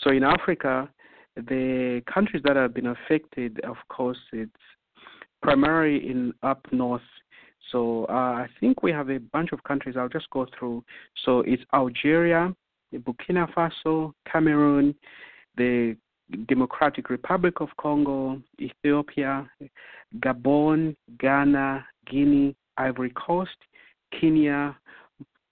So 0.00 0.10
in 0.10 0.22
Africa, 0.22 0.88
the 1.36 2.02
countries 2.12 2.42
that 2.44 2.56
have 2.56 2.74
been 2.74 2.86
affected, 2.88 3.60
of 3.64 3.76
course, 3.88 4.18
it's 4.32 4.52
primarily 5.42 6.08
in 6.08 6.32
up 6.42 6.60
north 6.72 7.02
so 7.72 8.06
uh, 8.08 8.12
I 8.12 8.46
think 8.60 8.82
we 8.82 8.92
have 8.92 9.10
a 9.10 9.18
bunch 9.18 9.50
of 9.52 9.62
countries. 9.64 9.96
I'll 9.98 10.08
just 10.08 10.30
go 10.30 10.46
through. 10.58 10.84
So 11.24 11.40
it's 11.40 11.62
Algeria, 11.74 12.54
Burkina 12.94 13.52
Faso, 13.52 14.12
Cameroon, 14.30 14.94
the 15.56 15.96
Democratic 16.48 17.10
Republic 17.10 17.60
of 17.60 17.68
Congo, 17.80 18.40
Ethiopia, 18.60 19.48
Gabon, 20.20 20.96
Ghana, 21.18 21.84
Guinea, 22.10 22.54
Ivory 22.76 23.10
Coast, 23.10 23.56
Kenya, 24.18 24.76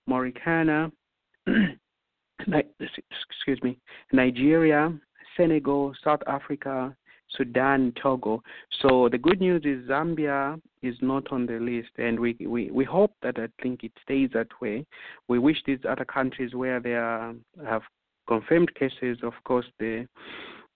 Mauritania, 0.07 0.91
excuse 1.47 3.63
me, 3.63 3.79
Nigeria, 4.13 4.93
Senegal, 5.37 5.95
South 6.03 6.21
Africa, 6.27 6.95
Sudan, 7.37 7.93
Togo. 8.01 8.43
So 8.83 9.09
the 9.11 9.19
good 9.19 9.41
news 9.41 9.63
is 9.65 9.89
Zambia 9.89 10.61
is 10.83 10.97
not 11.01 11.31
on 11.33 11.47
the 11.47 11.59
list, 11.59 11.91
and 11.99 12.19
we, 12.19 12.37
we, 12.47 12.71
we 12.71 12.85
hope 12.85 13.13
that 13.23 13.39
I 13.39 13.49
think 13.63 13.85
it 13.85 13.93
stays 14.03 14.31
that 14.35 14.49
way. 14.61 14.87
We 15.29 15.39
wish 15.39 15.59
these 15.67 15.81
other 15.89 16.05
countries 16.05 16.55
where 16.55 16.81
they 16.81 16.95
are, 16.95 17.35
have 17.67 17.83
confirmed 18.29 18.75
cases, 18.75 19.19
of 19.23 19.35
course, 19.45 19.67
the 19.79 20.07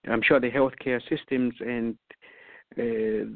I'm 0.07 0.21
sure 0.21 0.39
the 0.39 0.49
healthcare 0.49 1.01
systems 1.09 1.53
and 1.59 1.97
uh, 2.77 3.27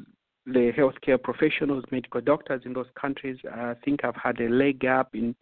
the 0.46 0.72
healthcare 0.76 1.22
professionals, 1.22 1.84
medical 1.90 2.20
doctors 2.20 2.62
in 2.64 2.72
those 2.72 2.86
countries, 3.00 3.38
I 3.50 3.74
think 3.84 4.00
have 4.02 4.16
had 4.16 4.40
a 4.40 4.48
leg 4.48 4.84
up 4.84 5.14
in 5.14 5.34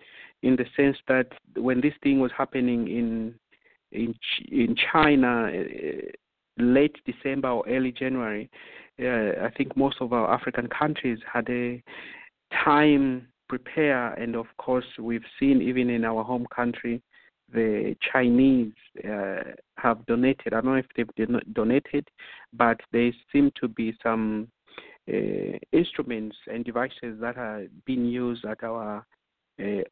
in 0.43 0.57
the 0.57 0.67
sense 0.77 0.97
that 1.09 1.29
when 1.57 1.81
this 1.81 1.95
thing 2.03 2.21
was 2.21 2.33
happening 2.37 2.89
in 2.89 3.35
in 3.93 4.15
in 4.51 4.77
China, 4.93 5.51
uh, 5.53 6.11
late 6.63 6.97
December 7.05 7.49
or 7.49 7.65
early 7.69 7.93
January, 7.93 8.51
uh, 9.01 9.45
I 9.45 9.51
think 9.57 9.77
most 9.77 9.97
of 10.01 10.13
our 10.13 10.33
African 10.33 10.69
countries 10.69 11.19
had 11.31 11.49
a 11.49 11.83
time 12.65 13.29
prepare, 13.49 14.15
and 14.15 14.35
of 14.37 14.47
course 14.59 14.85
we've 14.99 15.25
seen 15.39 15.61
even 15.61 15.91
in 15.91 16.05
our 16.05 16.25
home 16.25 16.47
country, 16.55 17.03
the 17.53 17.95
Chinese 18.13 18.73
uh, 19.05 19.43
have 19.77 20.05
donated. 20.07 20.55
I 20.55 20.61
don't 20.61 20.67
know 20.67 20.75
if 20.75 20.87
they've 20.97 21.29
donated, 21.53 22.09
but 22.53 22.81
there 22.93 23.11
seem 23.31 23.51
to 23.61 23.69
be 23.69 23.95
some 24.03 24.49
uh, 25.09 25.59
instruments 25.73 26.37
and 26.51 26.65
devices 26.65 27.21
that 27.21 27.37
are 27.37 27.67
being 27.85 28.07
used 28.07 28.45
at 28.45 28.63
our 28.63 29.05
uh, 29.61 29.83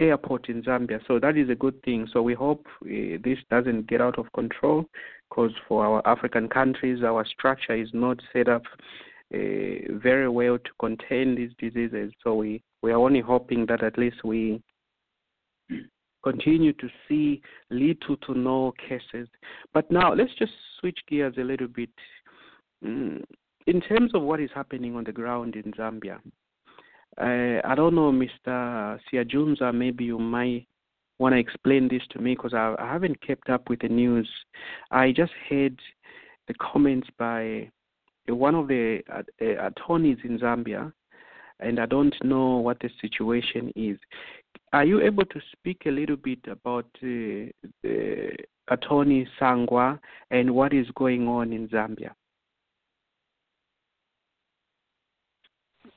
airport 0.00 0.48
in 0.48 0.62
Zambia. 0.62 1.00
So 1.06 1.18
that 1.20 1.36
is 1.36 1.50
a 1.50 1.54
good 1.54 1.80
thing. 1.82 2.08
So 2.12 2.22
we 2.22 2.34
hope 2.34 2.66
uh, 2.84 3.18
this 3.22 3.38
doesn't 3.50 3.86
get 3.86 4.00
out 4.00 4.18
of 4.18 4.32
control 4.32 4.86
because 5.28 5.52
for 5.68 5.84
our 5.84 6.02
African 6.06 6.48
countries, 6.48 7.04
our 7.04 7.24
structure 7.24 7.74
is 7.74 7.90
not 7.92 8.20
set 8.32 8.48
up 8.48 8.62
uh, 9.32 9.94
very 10.02 10.28
well 10.28 10.58
to 10.58 10.70
contain 10.80 11.36
these 11.36 11.52
diseases. 11.58 12.12
So 12.24 12.34
we, 12.34 12.62
we 12.82 12.90
are 12.90 12.98
only 12.98 13.20
hoping 13.20 13.66
that 13.66 13.84
at 13.84 13.98
least 13.98 14.24
we 14.24 14.60
continue 16.24 16.72
to 16.74 16.88
see 17.08 17.40
little 17.70 18.16
to 18.16 18.34
no 18.34 18.72
cases. 18.88 19.28
But 19.72 19.90
now 19.90 20.12
let's 20.14 20.34
just 20.38 20.52
switch 20.80 20.98
gears 21.08 21.34
a 21.38 21.44
little 21.44 21.68
bit. 21.68 21.90
Mm, 22.84 23.22
in 23.66 23.80
terms 23.82 24.12
of 24.14 24.22
what 24.22 24.40
is 24.40 24.50
happening 24.54 24.96
on 24.96 25.04
the 25.04 25.12
ground 25.12 25.54
in 25.54 25.70
Zambia, 25.72 26.18
uh, 27.18 27.60
I 27.64 27.74
don't 27.74 27.94
know, 27.94 28.12
Mr. 28.12 28.98
Siajunza, 29.12 29.74
maybe 29.74 30.04
you 30.04 30.18
might 30.18 30.66
want 31.18 31.34
to 31.34 31.38
explain 31.38 31.88
this 31.88 32.02
to 32.10 32.18
me 32.18 32.34
because 32.34 32.54
I, 32.54 32.74
I 32.78 32.90
haven't 32.90 33.20
kept 33.20 33.50
up 33.50 33.68
with 33.68 33.80
the 33.80 33.88
news. 33.88 34.28
I 34.90 35.12
just 35.12 35.32
heard 35.48 35.78
the 36.48 36.54
comments 36.54 37.08
by 37.18 37.70
one 38.26 38.54
of 38.54 38.68
the 38.68 39.02
uh, 39.12 39.22
attorneys 39.66 40.18
in 40.24 40.38
Zambia, 40.38 40.92
and 41.58 41.78
I 41.78 41.86
don't 41.86 42.14
know 42.24 42.56
what 42.56 42.78
the 42.80 42.90
situation 43.00 43.72
is. 43.76 43.98
Are 44.72 44.84
you 44.84 45.02
able 45.02 45.24
to 45.26 45.40
speak 45.52 45.82
a 45.86 45.90
little 45.90 46.16
bit 46.16 46.38
about 46.46 46.86
uh, 47.02 47.88
attorney 48.68 49.28
Sangwa 49.38 49.98
and 50.30 50.54
what 50.54 50.72
is 50.72 50.86
going 50.94 51.28
on 51.28 51.52
in 51.52 51.68
Zambia? 51.68 52.12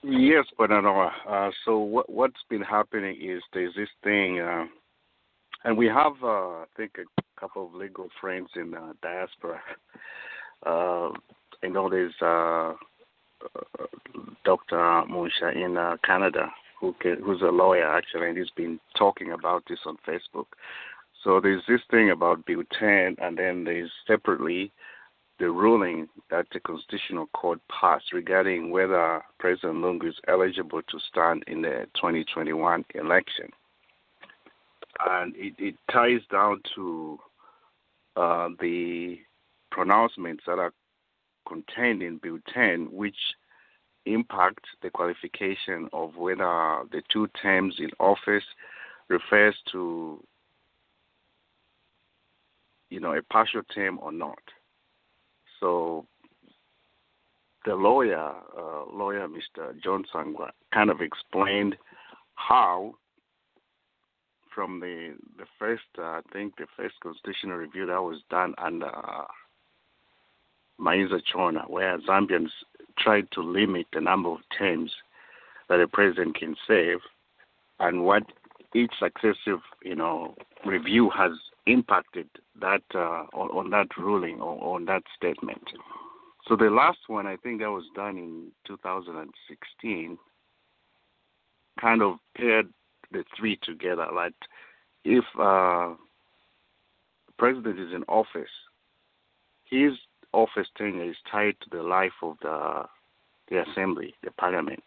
Yes, 0.04 0.46
but 0.58 0.70
no. 0.70 1.10
Uh, 1.28 1.50
so 1.64 1.80
what 1.80 2.10
what's 2.10 2.44
been 2.50 2.62
happening 2.62 3.18
is 3.22 3.42
there's 3.54 3.74
this 3.76 3.90
thing, 4.04 4.40
uh, 4.40 4.66
and 5.64 5.78
we 5.78 5.86
have 5.88 6.14
uh, 6.22 6.62
I 6.62 6.66
think 6.76 6.98
a 6.98 7.40
couple 7.40 7.66
of 7.66 7.74
legal 7.74 8.10
friends 8.20 8.50
in 8.56 8.72
the 8.72 8.94
diaspora. 9.02 9.60
Uh, 10.66 11.10
I 11.62 11.68
know 11.68 11.90
there's 11.90 12.14
uh, 12.22 12.72
uh 13.44 13.86
Dr. 14.46 15.04
Musha 15.10 15.50
in 15.50 15.76
uh, 15.76 15.98
Canada 16.06 16.48
who 16.80 16.96
can, 17.02 17.18
who's 17.22 17.42
a 17.42 17.52
lawyer 17.52 17.86
actually, 17.86 18.30
and 18.30 18.38
he's 18.38 18.50
been 18.56 18.80
talking 18.98 19.34
about 19.34 19.64
this 19.68 19.80
on 19.86 19.98
Facebook. 20.08 20.46
So 21.24 21.42
there's 21.42 21.64
this 21.68 21.82
thing 21.92 22.12
about 22.12 22.46
Bill 22.46 22.64
10, 22.80 23.18
and 23.22 23.38
then 23.38 23.64
there's 23.66 23.92
separately 24.08 24.72
the 25.40 25.50
ruling 25.50 26.08
that 26.30 26.46
the 26.54 26.60
Constitutional 26.60 27.28
Court 27.28 27.60
passed 27.70 28.14
regarding 28.14 28.70
whether 28.70 29.24
President 29.40 29.76
Lungu 29.76 30.10
is 30.10 30.20
eligible 30.28 30.82
to 30.84 31.00
stand 31.10 31.44
in 31.48 31.62
the 31.62 31.88
2021 31.96 32.86
election. 32.96 33.50
And 35.06 35.36
it, 35.36 35.54
it 35.58 35.76
ties 35.92 36.22
down 36.32 36.62
to 36.76 37.20
uh, 38.16 38.50
the 38.60 39.20
pronouncements 39.72 40.44
that 40.46 40.60
are 40.60 40.72
contained 41.48 42.04
in 42.04 42.18
Bill 42.18 42.38
10, 42.54 42.90
which 42.92 43.18
impact 44.06 44.66
the 44.82 44.90
qualification 44.90 45.90
of 45.94 46.16
whether 46.16 46.84
the 46.92 47.02
two 47.12 47.28
terms 47.42 47.76
in 47.80 47.90
office 48.00 48.44
refers 49.10 49.56
to 49.72 50.22
you 52.90 53.00
know 53.00 53.14
a 53.14 53.22
partial 53.24 53.62
term 53.74 54.00
or 54.02 54.12
not. 54.12 54.40
So 55.64 56.06
the 57.66 57.74
lawyer, 57.74 58.34
uh, 58.58 58.84
lawyer 58.92 59.30
Mr. 59.30 59.72
Johnson, 59.82 60.36
kind 60.74 60.90
of 60.90 61.00
explained 61.00 61.78
how, 62.36 62.96
from 64.54 64.82
the 64.82 65.16
the 65.38 65.46
first, 65.58 65.84
uh, 65.98 66.02
I 66.02 66.22
think 66.34 66.58
the 66.58 66.68
first 66.76 66.96
constitutional 67.02 67.56
review 67.56 67.86
that 67.86 68.04
was 68.04 68.20
done 68.30 68.54
under 68.58 68.88
uh, 68.88 69.28
Mainza 70.82 71.22
Chona, 71.32 71.62
where 71.68 71.98
Zambians 72.00 72.52
tried 73.00 73.32
to 73.32 73.42
limit 73.42 73.88
the 73.94 74.02
number 74.02 74.32
of 74.32 74.40
terms 74.58 74.92
that 75.70 75.80
a 75.80 75.88
president 75.88 76.36
can 76.36 76.58
serve, 76.68 77.00
and 77.80 78.04
what 78.04 78.24
each 78.76 78.92
successive, 79.00 79.62
you 79.82 79.96
know, 79.96 80.36
review 80.66 81.10
has 81.12 81.32
impacted 81.66 82.28
that 82.60 82.84
uh, 82.94 83.26
on, 83.34 83.50
on, 83.52 83.70
that 83.72 83.88
ruling 83.98 84.42
or 84.42 84.76
on 84.76 84.86
that 84.86 85.04
statement. 85.16 85.64
So 86.48 86.56
the 86.56 86.70
last 86.70 87.00
one, 87.08 87.26
I 87.26 87.38
think 87.38 87.62
that 87.62 87.72
was 87.72 87.86
done 87.96 88.18
in 88.18 88.52
2016, 88.68 90.18
kind 91.80 92.02
of 92.02 92.16
paired 92.36 92.68
the 93.12 93.24
three 93.38 93.58
together. 93.64 94.08
Like 94.14 94.34
if 95.06 95.24
uh, 95.40 95.96
the 97.28 97.34
president 97.38 97.80
is 97.80 97.94
in 97.94 98.04
office, 98.04 98.50
his 99.66 99.94
office 100.34 100.68
tenure 100.78 101.10
is 101.10 101.16
tied 101.32 101.56
to 101.62 101.78
the 101.78 101.84
life 101.84 102.14
of 102.22 102.38
the 102.42 102.84
the 103.50 103.62
assembly, 103.62 104.16
the 104.24 104.32
parliament, 104.32 104.84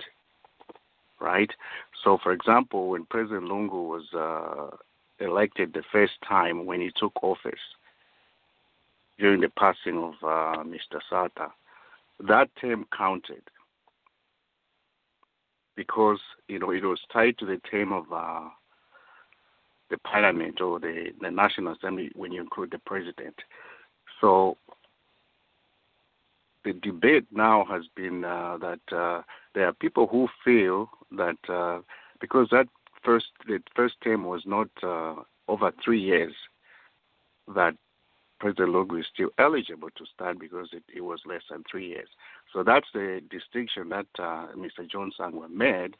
right? 1.20 1.50
So, 2.02 2.18
for 2.22 2.32
example, 2.32 2.88
when 2.88 3.04
President 3.04 3.44
Lungu 3.44 3.86
was 3.86 4.04
uh, 4.14 4.76
elected 5.20 5.72
the 5.72 5.82
first 5.92 6.14
time 6.26 6.66
when 6.66 6.80
he 6.80 6.90
took 6.96 7.12
office 7.22 7.54
during 9.18 9.40
the 9.40 9.48
passing 9.48 9.96
of 9.96 10.14
uh, 10.22 10.62
Mr. 10.62 11.00
Sata, 11.10 11.50
that 12.20 12.48
term 12.60 12.86
counted 12.96 13.42
because 15.76 16.18
you 16.48 16.58
know 16.58 16.70
it 16.70 16.82
was 16.82 17.00
tied 17.12 17.38
to 17.38 17.46
the 17.46 17.58
term 17.70 17.92
of 17.92 18.04
uh, 18.12 18.48
the 19.90 19.98
parliament 19.98 20.60
or 20.60 20.80
the, 20.80 21.10
the 21.20 21.30
national 21.30 21.72
assembly 21.72 22.10
when 22.14 22.32
you 22.32 22.40
include 22.40 22.70
the 22.70 22.78
president. 22.78 23.34
So 24.20 24.56
the 26.64 26.72
debate 26.72 27.26
now 27.30 27.64
has 27.70 27.82
been 27.94 28.24
uh, 28.24 28.58
that 28.58 28.96
uh, 28.96 29.22
there 29.54 29.66
are 29.66 29.72
people 29.72 30.06
who 30.08 30.28
feel 30.44 30.90
that 31.12 31.36
uh, 31.48 31.80
because 32.20 32.48
that 32.50 32.66
first 33.06 33.26
the 33.46 33.60
first 33.74 33.94
term 34.02 34.24
was 34.24 34.42
not 34.44 34.68
uh, 34.82 35.14
over 35.48 35.72
three 35.82 36.00
years, 36.00 36.34
that 37.54 37.74
President 38.40 38.70
Lungu 38.70 39.00
is 39.00 39.06
still 39.12 39.30
eligible 39.38 39.88
to 39.96 40.04
stand 40.14 40.38
because 40.38 40.68
it, 40.72 40.82
it, 40.94 41.00
was 41.00 41.20
less 41.24 41.42
than 41.50 41.64
three 41.70 41.88
years. 41.88 42.08
So 42.52 42.62
that's 42.62 42.88
the 42.92 43.22
distinction 43.30 43.88
that 43.90 44.06
uh, 44.18 44.48
Mr. 44.56 44.88
John 44.90 45.10
Sangwa 45.18 45.48
made, 45.48 45.96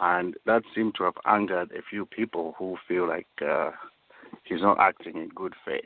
and 0.00 0.34
that 0.46 0.62
seemed 0.74 0.96
to 0.96 1.04
have 1.04 1.14
angered 1.24 1.70
a 1.70 1.82
few 1.88 2.06
people 2.06 2.54
who 2.58 2.76
feel 2.88 3.06
like 3.06 3.28
uh, 3.46 3.70
he's 4.42 4.62
not 4.62 4.80
acting 4.80 5.16
in 5.16 5.28
good 5.28 5.54
faith. 5.64 5.84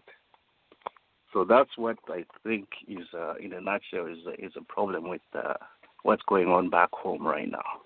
So 1.32 1.44
that's 1.44 1.76
what 1.76 1.99
I 2.09 2.24
think 2.42 2.68
is, 2.88 3.09
uh, 3.12 3.34
in 3.34 3.53
a 3.53 3.61
nutshell, 3.61 4.07
is 4.07 4.18
is 4.38 4.53
a 4.57 4.62
problem 4.72 5.11
with 5.11 5.20
uh, 5.34 5.55
what's 6.03 6.22
going 6.26 6.49
on 6.49 6.70
back 6.70 6.90
home 6.92 7.26
right 7.26 7.51
now. 7.51 7.82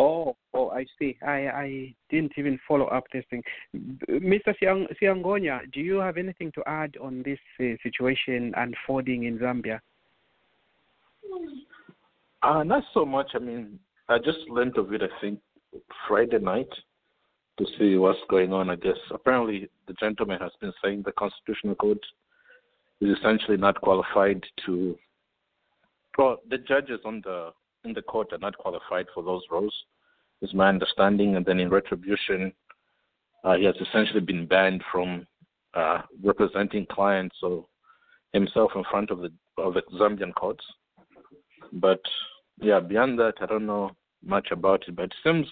Oh, 0.00 0.34
oh, 0.54 0.70
I 0.70 0.86
see. 0.98 1.18
I, 1.20 1.48
I 1.48 1.94
didn't 2.08 2.32
even 2.38 2.58
follow 2.66 2.86
up 2.86 3.04
this 3.12 3.24
thing. 3.28 3.42
Mr. 4.08 4.54
Siang, 4.58 4.86
Siangonya, 4.98 5.70
do 5.72 5.80
you 5.80 5.96
have 5.96 6.16
anything 6.16 6.50
to 6.52 6.62
add 6.66 6.96
on 7.02 7.22
this 7.22 7.38
uh, 7.60 7.76
situation 7.82 8.54
unfolding 8.56 9.24
in 9.24 9.38
Zambia? 9.38 9.78
Uh, 12.42 12.62
not 12.62 12.82
so 12.94 13.04
much. 13.04 13.32
I 13.34 13.40
mean, 13.40 13.78
I 14.08 14.16
just 14.16 14.38
learned 14.48 14.78
of 14.78 14.90
it, 14.94 15.02
I 15.02 15.20
think, 15.20 15.38
Friday 16.08 16.38
night 16.38 16.70
to 17.58 17.66
see 17.78 17.96
what's 17.96 18.18
going 18.30 18.54
on. 18.54 18.70
I 18.70 18.76
guess 18.76 18.96
apparently 19.10 19.68
the 19.86 19.92
gentleman 20.00 20.38
has 20.40 20.52
been 20.62 20.72
saying 20.82 21.02
the 21.04 21.12
Constitutional 21.12 21.74
Court 21.74 21.98
is 23.02 23.18
essentially 23.18 23.58
not 23.58 23.78
qualified 23.82 24.42
to. 24.64 24.96
Well, 26.16 26.38
the 26.48 26.56
judges 26.56 27.00
on 27.04 27.20
the 27.22 27.50
in 27.84 27.92
the 27.92 28.02
court 28.02 28.32
are 28.32 28.38
not 28.38 28.56
qualified 28.58 29.06
for 29.14 29.22
those 29.22 29.42
roles, 29.50 29.74
is 30.42 30.54
my 30.54 30.68
understanding. 30.68 31.36
And 31.36 31.44
then 31.44 31.60
in 31.60 31.70
retribution, 31.70 32.52
uh, 33.44 33.54
he 33.56 33.64
has 33.64 33.76
essentially 33.80 34.20
been 34.20 34.46
banned 34.46 34.82
from 34.92 35.26
uh, 35.74 36.02
representing 36.22 36.86
clients 36.86 37.36
or 37.42 37.66
himself 38.32 38.72
in 38.74 38.84
front 38.90 39.10
of 39.10 39.18
the 39.18 39.32
of 39.58 39.74
the 39.74 39.82
Zambian 39.98 40.34
courts. 40.34 40.64
But 41.72 42.00
yeah, 42.60 42.80
beyond 42.80 43.18
that, 43.18 43.34
I 43.40 43.46
don't 43.46 43.66
know 43.66 43.92
much 44.24 44.48
about 44.50 44.84
it. 44.88 44.96
But 44.96 45.06
it 45.06 45.14
seems 45.24 45.46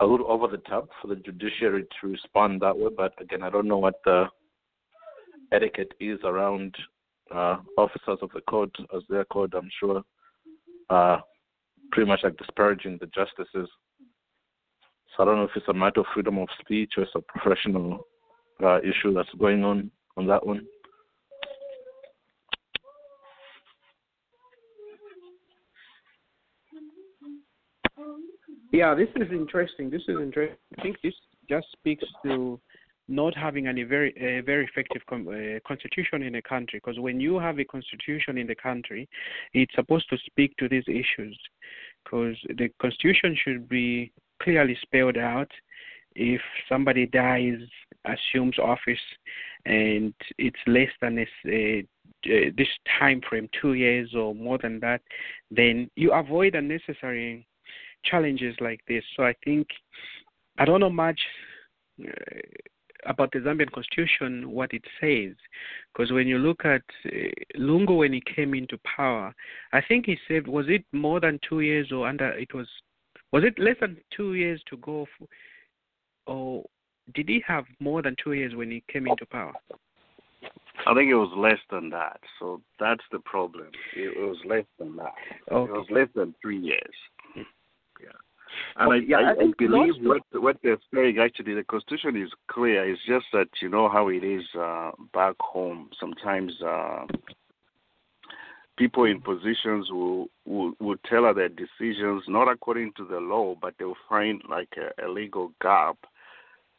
a 0.00 0.06
little 0.06 0.30
over 0.30 0.46
the 0.46 0.58
top 0.58 0.88
for 1.00 1.08
the 1.08 1.16
judiciary 1.16 1.84
to 2.00 2.08
respond 2.08 2.60
that 2.60 2.76
way. 2.76 2.90
But 2.96 3.12
again, 3.20 3.42
I 3.42 3.50
don't 3.50 3.68
know 3.68 3.78
what 3.78 4.00
the 4.04 4.26
etiquette 5.52 5.92
is 6.00 6.18
around 6.24 6.74
uh, 7.34 7.58
officers 7.76 8.18
of 8.22 8.30
the 8.34 8.40
court, 8.42 8.70
as 8.94 9.02
they're 9.08 9.24
called. 9.24 9.54
I'm 9.54 9.70
sure 9.78 10.02
uh, 10.88 11.18
pretty 11.92 12.08
much 12.08 12.20
like 12.22 12.36
disparaging 12.36 12.98
the 13.00 13.06
justices. 13.06 13.68
So 15.16 15.22
I 15.22 15.24
don't 15.24 15.36
know 15.36 15.44
if 15.44 15.50
it's 15.56 15.68
a 15.68 15.74
matter 15.74 16.00
of 16.00 16.06
freedom 16.14 16.38
of 16.38 16.48
speech 16.60 16.92
or 16.96 17.02
it's 17.02 17.12
a 17.14 17.20
professional 17.20 18.06
uh, 18.62 18.78
issue 18.80 19.12
that's 19.14 19.28
going 19.38 19.64
on 19.64 19.90
on 20.16 20.26
that 20.26 20.46
one. 20.46 20.66
Yeah, 28.72 28.94
this 28.94 29.08
is 29.16 29.32
interesting. 29.32 29.90
This 29.90 30.02
is 30.02 30.16
interesting. 30.20 30.56
I 30.78 30.82
think 30.82 30.96
this 31.02 31.14
just 31.48 31.66
speaks 31.72 32.04
to 32.24 32.60
not 33.10 33.36
having 33.36 33.66
any 33.66 33.82
very 33.82 34.10
a 34.16 34.40
very 34.40 34.64
effective 34.64 35.02
com- 35.08 35.28
uh, 35.28 35.58
constitution 35.66 36.22
in 36.22 36.36
a 36.36 36.42
country. 36.42 36.80
Because 36.82 36.98
when 37.00 37.20
you 37.20 37.38
have 37.38 37.58
a 37.58 37.64
constitution 37.64 38.38
in 38.38 38.46
the 38.46 38.54
country, 38.54 39.08
it's 39.52 39.74
supposed 39.74 40.08
to 40.10 40.18
speak 40.26 40.56
to 40.58 40.68
these 40.68 40.84
issues. 40.86 41.38
Because 42.04 42.36
the 42.56 42.70
constitution 42.80 43.36
should 43.42 43.68
be 43.68 44.12
clearly 44.42 44.78
spelled 44.80 45.18
out. 45.18 45.50
If 46.14 46.40
somebody 46.68 47.06
dies, 47.06 47.58
assumes 48.04 48.58
office, 48.58 48.98
and 49.66 50.14
it's 50.38 50.58
less 50.66 50.90
than 51.00 51.18
a, 51.18 51.26
a 51.46 51.86
uh, 52.26 52.50
this 52.56 52.68
time 52.98 53.20
frame, 53.28 53.48
two 53.60 53.74
years 53.74 54.14
or 54.14 54.34
more 54.34 54.58
than 54.58 54.78
that, 54.80 55.00
then 55.50 55.90
you 55.96 56.12
avoid 56.12 56.54
unnecessary 56.54 57.46
challenges 58.04 58.54
like 58.60 58.80
this. 58.88 59.04
So 59.16 59.24
I 59.24 59.34
think 59.44 59.66
I 60.58 60.64
don't 60.64 60.80
know 60.80 60.90
much 60.90 61.20
uh, 62.02 62.40
about 63.06 63.32
the 63.32 63.38
Zambian 63.38 63.70
constitution, 63.72 64.50
what 64.50 64.72
it 64.72 64.84
says, 65.00 65.34
because 65.92 66.12
when 66.12 66.26
you 66.26 66.38
look 66.38 66.64
at 66.64 66.82
uh, 67.06 67.58
Lungu 67.58 67.98
when 67.98 68.12
he 68.12 68.22
came 68.34 68.54
into 68.54 68.78
power, 68.96 69.34
I 69.72 69.80
think 69.86 70.06
he 70.06 70.18
said 70.28 70.46
was 70.46 70.66
it 70.68 70.84
more 70.92 71.20
than 71.20 71.38
two 71.48 71.60
years 71.60 71.90
or 71.92 72.08
under 72.08 72.30
it 72.30 72.54
was 72.54 72.66
was 73.32 73.44
it 73.44 73.58
less 73.58 73.76
than 73.80 73.96
two 74.14 74.34
years 74.34 74.60
to 74.68 74.76
go, 74.78 75.06
for, 75.16 75.28
or 76.26 76.64
did 77.14 77.28
he 77.28 77.42
have 77.46 77.64
more 77.78 78.02
than 78.02 78.16
two 78.22 78.32
years 78.32 78.54
when 78.54 78.70
he 78.70 78.82
came 78.92 79.06
into 79.06 79.26
power? 79.26 79.52
I 80.86 80.94
think 80.94 81.10
it 81.10 81.14
was 81.14 81.32
less 81.36 81.58
than 81.70 81.90
that. 81.90 82.20
So 82.38 82.60
that's 82.78 83.02
the 83.12 83.18
problem. 83.20 83.68
It 83.94 84.16
was 84.18 84.36
less 84.46 84.64
than 84.78 84.96
that. 84.96 85.12
Okay. 85.52 85.70
It 85.70 85.74
was 85.74 85.86
less 85.90 86.08
than 86.14 86.34
three 86.40 86.58
years. 86.58 86.94
And 88.76 88.92
I, 88.92 88.96
yeah, 88.96 89.16
I, 89.18 89.22
I, 89.22 89.30
I 89.32 89.52
believe 89.58 89.94
what 90.02 90.22
what 90.32 90.56
they're 90.62 90.78
saying 90.94 91.18
actually 91.18 91.54
the 91.54 91.64
constitution 91.64 92.20
is 92.20 92.30
clear. 92.48 92.88
It's 92.88 93.00
just 93.06 93.26
that 93.32 93.48
you 93.60 93.68
know 93.68 93.88
how 93.88 94.08
it 94.08 94.24
is 94.24 94.44
uh, 94.58 94.92
back 95.12 95.36
home. 95.40 95.90
Sometimes 95.98 96.52
uh, 96.62 97.06
people 98.76 99.04
in 99.04 99.20
positions 99.20 99.90
will, 99.90 100.28
will 100.46 100.72
will 100.80 100.96
tell 101.08 101.32
their 101.34 101.48
decisions 101.48 102.22
not 102.28 102.48
according 102.48 102.92
to 102.96 103.04
the 103.04 103.18
law, 103.18 103.54
but 103.60 103.74
they'll 103.78 103.94
find 104.08 104.42
like 104.48 104.72
a, 104.76 105.06
a 105.06 105.08
legal 105.08 105.52
gap 105.60 105.96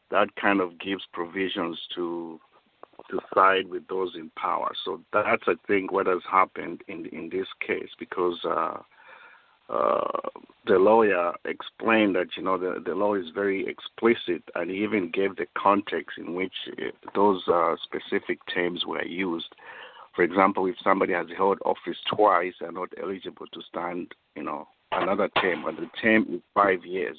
that 0.09 0.36
kind 0.36 0.59
of 0.59 0.80
gives 0.80 1.03
provisions 1.13 1.80
to 1.95 2.39
to 3.09 3.19
side 3.34 3.67
with 3.67 3.88
those 3.88 4.11
in 4.15 4.30
power. 4.38 4.72
So 4.86 5.01
that's 5.11 5.43
I 5.47 5.53
think 5.67 5.91
what 5.91 6.07
has 6.07 6.22
happened 6.30 6.82
in 6.88 7.05
in 7.07 7.30
this 7.30 7.47
case 7.65 7.89
because. 7.97 8.39
Uh, 8.45 8.78
the 10.67 10.78
lawyer 10.78 11.34
explained 11.45 12.15
that 12.15 12.28
you 12.38 12.43
know 12.43 12.57
the, 12.57 12.82
the 12.86 12.93
law 12.93 13.15
is 13.15 13.26
very 13.34 13.65
explicit, 13.67 14.43
and 14.55 14.69
he 14.69 14.84
even 14.84 15.09
gave 15.11 15.36
the 15.36 15.47
context 15.57 16.17
in 16.17 16.34
which 16.34 16.53
uh, 16.78 16.91
those 17.15 17.41
uh, 17.47 17.76
specific 17.84 18.39
terms 18.53 18.84
were 18.86 19.03
used. 19.03 19.53
For 20.15 20.24
example, 20.24 20.65
if 20.67 20.76
somebody 20.84 21.13
has 21.13 21.28
held 21.36 21.59
office 21.65 21.97
twice 22.13 22.53
and 22.59 22.76
not 22.76 22.89
eligible 23.01 23.47
to 23.47 23.61
stand, 23.69 24.11
you 24.36 24.43
know, 24.43 24.67
another 24.91 25.30
term, 25.41 25.65
and 25.65 25.78
the 25.78 25.89
term 26.01 26.26
is 26.30 26.41
five 26.53 26.86
years. 26.86 27.17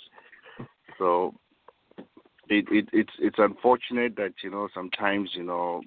So 0.98 1.34
it, 2.48 2.66
it, 2.70 2.88
it's 2.92 3.12
it's 3.18 3.38
unfortunate 3.38 4.16
that 4.16 4.34
you 4.42 4.50
know 4.50 4.68
sometimes 4.74 5.30
you 5.34 5.42
know 5.42 5.80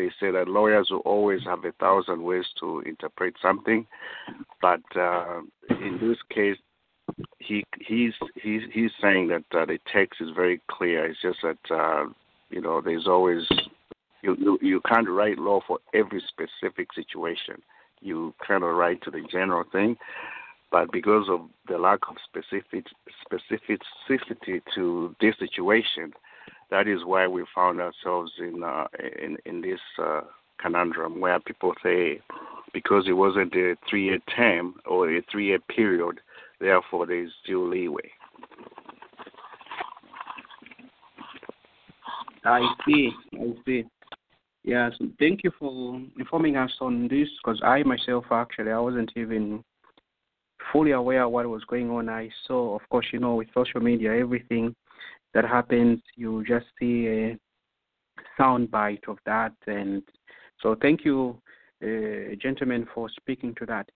they 0.00 0.10
say 0.18 0.30
that 0.32 0.48
lawyers 0.48 0.88
will 0.90 1.00
always 1.00 1.42
have 1.44 1.64
a 1.64 1.72
thousand 1.72 2.22
ways 2.22 2.46
to 2.58 2.80
interpret 2.80 3.34
something, 3.42 3.86
but 4.62 4.80
uh, 4.96 5.40
in 5.68 5.98
this 6.00 6.16
case, 6.34 6.56
he 7.38 7.64
he's 7.86 8.12
he's 8.34 8.62
he's 8.72 8.90
saying 9.00 9.28
that 9.28 9.44
uh, 9.58 9.66
the 9.66 9.78
text 9.92 10.20
is 10.20 10.30
very 10.34 10.60
clear. 10.70 11.04
It's 11.04 11.20
just 11.20 11.38
that 11.42 11.74
uh, 11.74 12.06
you 12.48 12.60
know 12.62 12.80
there's 12.80 13.06
always 13.06 13.46
you, 14.22 14.36
you 14.38 14.58
you 14.62 14.80
can't 14.88 15.08
write 15.08 15.38
law 15.38 15.60
for 15.66 15.78
every 15.92 16.22
specific 16.28 16.88
situation. 16.94 17.56
You 18.00 18.34
kind 18.46 18.64
of 18.64 18.74
write 18.74 19.02
to 19.02 19.10
the 19.10 19.22
general 19.30 19.64
thing, 19.70 19.96
but 20.72 20.90
because 20.92 21.26
of 21.28 21.40
the 21.68 21.76
lack 21.76 22.00
of 22.08 22.16
specific 22.24 22.86
specificity 23.30 24.62
to 24.74 25.14
this 25.20 25.34
situation, 25.38 26.14
that 26.70 26.86
is 26.86 27.04
why 27.04 27.26
we 27.26 27.44
found 27.54 27.80
ourselves 27.80 28.32
in 28.38 28.62
uh, 28.62 28.86
in 29.22 29.36
in 29.44 29.60
this 29.60 29.80
uh, 30.02 30.22
conundrum 30.60 31.20
where 31.20 31.40
people 31.40 31.72
say 31.82 32.20
because 32.72 33.04
it 33.08 33.12
wasn't 33.12 33.52
a 33.54 33.76
three-year 33.88 34.18
term 34.36 34.74
or 34.86 35.10
a 35.10 35.22
three-year 35.30 35.58
period, 35.74 36.20
therefore 36.60 37.06
there 37.06 37.24
is 37.24 37.30
still 37.42 37.68
leeway. 37.68 38.08
I 42.44 42.60
see. 42.86 43.10
I 43.34 43.52
see. 43.66 43.84
Yes, 44.62 44.92
thank 45.18 45.42
you 45.42 45.50
for 45.58 46.00
informing 46.18 46.56
us 46.56 46.70
on 46.80 47.08
this 47.08 47.28
because 47.42 47.60
I 47.64 47.82
myself 47.82 48.26
actually 48.30 48.70
I 48.70 48.78
wasn't 48.78 49.10
even 49.16 49.64
fully 50.72 50.92
aware 50.92 51.28
what 51.28 51.48
was 51.48 51.64
going 51.64 51.90
on. 51.90 52.08
I 52.08 52.28
saw, 52.46 52.76
of 52.76 52.82
course, 52.90 53.06
you 53.12 53.18
know, 53.18 53.36
with 53.36 53.48
social 53.54 53.80
media, 53.80 54.14
everything 54.14 54.74
that 55.34 55.44
happens, 55.44 56.00
you 56.16 56.44
just 56.46 56.66
see 56.78 57.06
a 57.08 57.38
sound 58.36 58.70
bite 58.70 59.04
of 59.08 59.18
that. 59.26 59.52
And 59.66 60.02
so, 60.62 60.76
thank 60.80 61.04
you, 61.04 61.40
uh, 61.82 62.34
gentlemen, 62.40 62.86
for 62.94 63.08
speaking 63.08 63.54
to 63.56 63.66
that. 63.66 63.88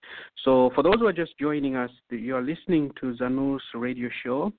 So, 0.45 0.70
for 0.74 0.82
those 0.82 0.99
who 0.99 1.07
are 1.07 1.12
just 1.12 1.39
joining 1.39 1.76
us, 1.76 1.91
you 2.11 2.37
are 2.37 2.43
listening 2.43 2.91
to 3.01 3.14
Zanus 3.16 3.61
radio 3.74 4.09
show. 4.22 4.53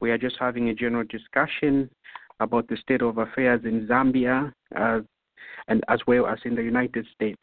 We 0.00 0.10
are 0.10 0.18
just 0.18 0.36
having 0.38 0.68
a 0.68 0.74
general 0.74 1.04
discussion 1.08 1.90
about 2.40 2.68
the 2.68 2.76
state 2.76 3.02
of 3.02 3.18
affairs 3.18 3.62
in 3.64 3.86
Zambia. 3.86 4.52
Uh, 4.74 5.00
and 5.68 5.82
as 5.88 6.00
well 6.06 6.26
as 6.26 6.38
in 6.44 6.54
the 6.54 6.62
United 6.62 7.06
States. 7.14 7.40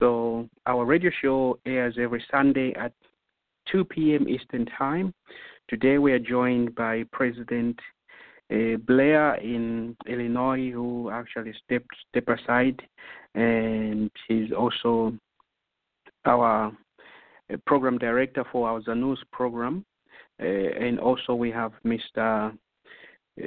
So 0.00 0.48
our 0.66 0.84
radio 0.84 1.10
show 1.22 1.58
airs 1.64 1.96
every 1.98 2.24
Sunday 2.30 2.72
at 2.74 2.92
2 3.72 3.84
p.m. 3.84 4.28
Eastern 4.28 4.66
Time. 4.66 5.14
Today 5.68 5.98
we 5.98 6.12
are 6.12 6.18
joined 6.18 6.74
by 6.74 7.04
President 7.12 7.78
uh, 8.52 8.76
Blair 8.86 9.34
in 9.36 9.96
Illinois, 10.06 10.70
who 10.70 11.10
actually 11.10 11.54
stepped 11.64 11.94
step 12.08 12.28
aside, 12.28 12.80
and 13.34 14.10
she's 14.26 14.52
also 14.52 15.12
our 16.24 16.72
uh, 17.52 17.56
program 17.66 17.98
director 17.98 18.44
for 18.50 18.68
our 18.68 18.80
Zanus 18.82 19.18
program. 19.32 19.84
Uh, 20.40 20.44
and 20.44 21.00
also 21.00 21.34
we 21.34 21.50
have 21.50 21.72
Mr. 21.84 22.52
Uh, 22.52 23.44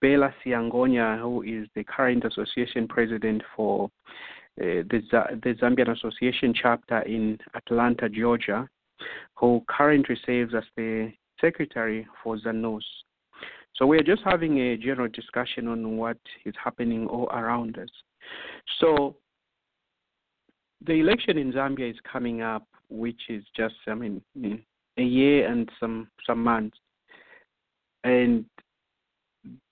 Bela 0.00 0.34
Siangonya, 0.44 1.20
who 1.20 1.42
is 1.42 1.68
the 1.74 1.84
current 1.84 2.24
association 2.24 2.88
president 2.88 3.42
for 3.54 3.90
uh, 4.60 4.82
the, 4.90 5.00
the 5.42 5.54
Zambian 5.60 5.90
Association 5.90 6.54
chapter 6.54 7.00
in 7.00 7.38
Atlanta, 7.54 8.08
Georgia, 8.08 8.68
who 9.36 9.62
currently 9.68 10.16
serves 10.24 10.54
as 10.54 10.64
the 10.76 11.12
secretary 11.40 12.06
for 12.22 12.38
Zanus. 12.38 12.84
So 13.76 13.86
we 13.86 13.98
are 13.98 14.02
just 14.02 14.22
having 14.24 14.58
a 14.58 14.76
general 14.76 15.08
discussion 15.08 15.66
on 15.68 15.96
what 15.96 16.18
is 16.44 16.54
happening 16.62 17.06
all 17.08 17.26
around 17.26 17.78
us. 17.78 17.88
So 18.80 19.16
the 20.86 20.94
election 20.94 21.38
in 21.38 21.52
Zambia 21.52 21.90
is 21.90 21.96
coming 22.10 22.42
up, 22.42 22.66
which 22.88 23.20
is 23.28 23.42
just, 23.56 23.74
I 23.88 23.94
mean, 23.94 24.22
a 24.96 25.02
year 25.02 25.50
and 25.50 25.68
some 25.80 26.08
some 26.26 26.42
months, 26.42 26.78
and 28.04 28.44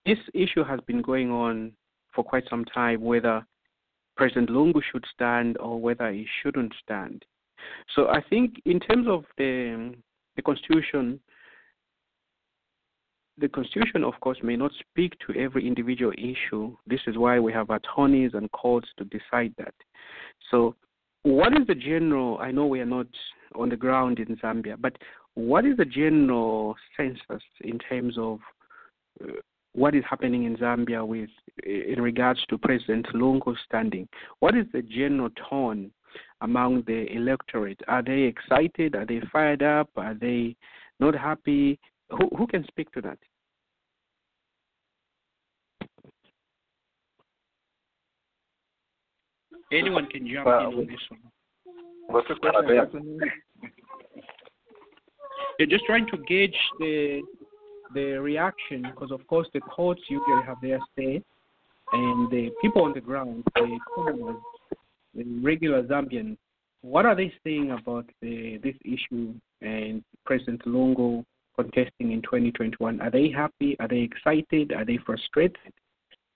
this 0.05 0.18
issue 0.34 0.64
has 0.64 0.80
been 0.86 1.00
going 1.00 1.30
on 1.30 1.72
for 2.12 2.24
quite 2.24 2.44
some 2.50 2.64
time. 2.64 3.00
Whether 3.03 3.46
President 4.16 4.50
Lungu 4.50 4.80
should 4.90 5.05
stand 5.14 5.59
or 5.59 5.80
whether 5.80 6.11
he 6.11 6.26
shouldn't 6.42 6.74
stand. 6.82 7.24
So 7.94 8.09
I 8.09 8.20
think 8.28 8.61
in 8.64 8.80
terms 8.80 9.07
of 9.09 9.24
the 9.38 9.94
the 10.36 10.42
constitution, 10.42 11.20
the 13.39 13.49
constitution 13.49 14.05
of 14.05 14.14
course 14.20 14.39
may 14.43 14.57
not 14.57 14.70
speak 14.80 15.14
to 15.26 15.39
every 15.39 15.66
individual 15.66 16.12
issue. 16.12 16.76
This 16.87 17.01
is 17.07 17.16
why 17.16 17.39
we 17.39 17.53
have 17.53 17.70
attorneys 17.70 18.33
and 18.35 18.51
courts 18.53 18.89
to 18.99 19.05
decide 19.05 19.55
that. 19.59 19.74
So 20.51 20.76
what 21.22 21.53
is 21.53 21.66
the 21.66 21.74
general? 21.74 22.39
I 22.39 22.51
know 22.51 22.66
we 22.66 22.80
are 22.80 22.87
not 22.87 23.07
on 23.55 23.68
the 23.68 23.76
ground 23.76 24.18
in 24.18 24.37
Zambia, 24.37 24.76
but 24.78 24.97
what 25.35 25.64
is 25.64 25.76
the 25.76 25.85
general 25.85 26.74
census 26.97 27.43
in 27.62 27.78
terms 27.78 28.16
of 28.18 28.39
uh, 29.22 29.33
what 29.72 29.95
is 29.95 30.05
happening 30.09 30.45
in 30.45 30.57
Zambia 30.57 31.07
with 31.07 31.30
in 31.64 32.03
regards 32.03 32.45
to 32.51 32.59
President 32.59 33.07
Lungu's 33.14 33.59
standing? 33.64 34.09
What 34.41 34.57
is 34.57 34.66
the 34.72 34.83
general 34.83 35.30
tone 35.49 35.91
among 36.43 36.83
the 36.87 37.11
electorate? 37.14 37.80
Are 37.89 38.03
they 38.03 38.22
excited? 38.22 38.95
Are 38.95 39.07
they 39.07 39.22
fired 39.33 39.62
up? 39.62 39.89
Are 39.97 40.14
they 40.14 40.57
not 41.01 41.14
happy? 41.14 41.78
Who 42.18 42.28
who 42.36 42.46
can 42.46 42.64
speak 42.66 42.90
to 42.92 43.00
that? 43.02 43.18
Anyone 49.72 50.06
can 50.06 50.28
jump 50.30 50.46
well, 50.46 50.70
in 50.72 50.78
on 50.80 50.86
this 50.86 51.00
one. 51.08 51.20
What's 52.08 52.28
the 52.28 52.34
question? 52.34 53.18
You're 55.58 55.68
just 55.70 55.86
trying 55.86 56.06
to 56.08 56.18
gauge 56.28 56.56
the 56.78 57.22
the 57.94 58.20
reaction 58.20 58.82
because, 58.82 59.10
of 59.10 59.26
course, 59.26 59.48
the 59.54 59.60
courts 59.60 60.02
usually 60.08 60.42
have 60.46 60.56
their 60.62 60.78
say, 60.98 61.22
and 61.92 62.30
the 62.30 62.50
people 62.60 62.82
on 62.82 62.92
the 62.92 63.00
ground, 63.00 63.44
the 63.54 63.78
commoners, 63.94 64.36
the 65.14 65.24
regular 65.42 65.82
Zambians, 65.84 66.36
what 66.82 67.06
are 67.06 67.14
they 67.14 67.32
saying 67.44 67.70
about 67.70 68.06
the, 68.20 68.58
this 68.62 68.74
issue 68.84 69.34
and 69.60 70.02
President 70.24 70.64
Lungu 70.66 71.24
contesting 71.57 72.12
in 72.12 72.22
2021? 72.22 73.00
Are 73.00 73.11
they 73.11 73.30
happy? 73.30 73.76
Are 73.80 73.88
they 73.88 74.00
excited? 74.00 74.72
Are 74.72 74.84
they 74.84 74.98
frustrated? 75.05 75.57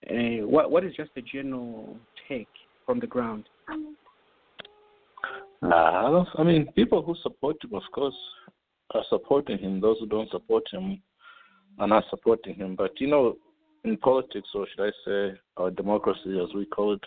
Uh, 0.09 0.45
what 0.45 0.69
what 0.69 0.83
is 0.83 0.95
just 0.95 1.09
the 1.15 1.21
general 1.21 1.97
take 2.27 2.47
from 2.85 2.99
the 2.99 3.07
ground? 3.07 3.45
I 6.37 6.43
mean, 6.43 6.71
people 6.75 7.01
who 7.01 7.15
support 7.23 7.57
him, 7.63 7.73
of 7.73 7.83
course, 7.91 8.15
are 8.93 9.03
supporting 9.09 9.57
him. 9.57 9.81
Those 9.81 9.97
who 9.99 10.05
don't 10.05 10.29
support 10.29 10.63
him 10.71 11.01
are 11.79 11.87
not 11.87 12.03
supporting 12.09 12.55
him. 12.55 12.75
But 12.75 12.99
you 12.99 13.07
know, 13.07 13.37
in 13.83 13.97
politics, 13.97 14.49
or 14.53 14.67
should 14.67 14.85
I 14.85 14.91
say, 15.05 15.39
our 15.57 15.71
democracy, 15.71 16.39
as 16.41 16.53
we 16.53 16.65
call 16.65 16.93
it, 16.93 17.03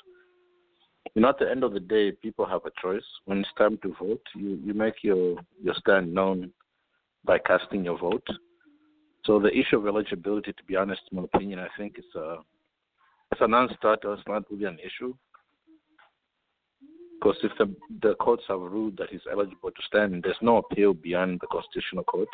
you 1.14 1.22
know, 1.22 1.28
at 1.28 1.38
the 1.38 1.50
end 1.50 1.64
of 1.64 1.72
the 1.72 1.80
day, 1.80 2.12
people 2.12 2.44
have 2.44 2.62
a 2.66 2.70
choice. 2.82 3.04
When 3.24 3.38
it's 3.38 3.48
time 3.56 3.78
to 3.82 3.94
vote, 4.00 4.22
you 4.34 4.60
you 4.64 4.74
make 4.74 5.02
your 5.02 5.36
your 5.62 5.74
stand 5.74 6.12
known 6.12 6.52
by 7.24 7.38
casting 7.38 7.84
your 7.84 7.98
vote. 7.98 8.26
So 9.24 9.38
the 9.38 9.56
issue 9.56 9.78
of 9.78 9.86
eligibility, 9.86 10.52
to 10.52 10.64
be 10.66 10.76
honest, 10.76 11.02
in 11.12 11.18
my 11.18 11.24
opinion, 11.24 11.58
I 11.58 11.68
think 11.76 11.96
it's 11.98 12.14
a 12.14 12.36
it's 13.32 13.40
a 13.40 13.48
non-starter. 13.48 14.14
It's 14.14 14.22
not 14.26 14.50
really 14.50 14.64
an 14.64 14.78
issue. 14.78 15.14
Because 17.20 17.36
if 17.42 17.52
the, 17.58 17.74
the 18.02 18.14
courts 18.14 18.44
have 18.48 18.60
ruled 18.60 18.96
that 18.96 19.10
he's 19.10 19.20
eligible 19.30 19.70
to 19.70 19.82
stand, 19.86 20.22
there's 20.22 20.36
no 20.40 20.56
appeal 20.56 20.94
beyond 20.94 21.38
the 21.40 21.46
constitutional 21.48 22.02
court. 22.04 22.28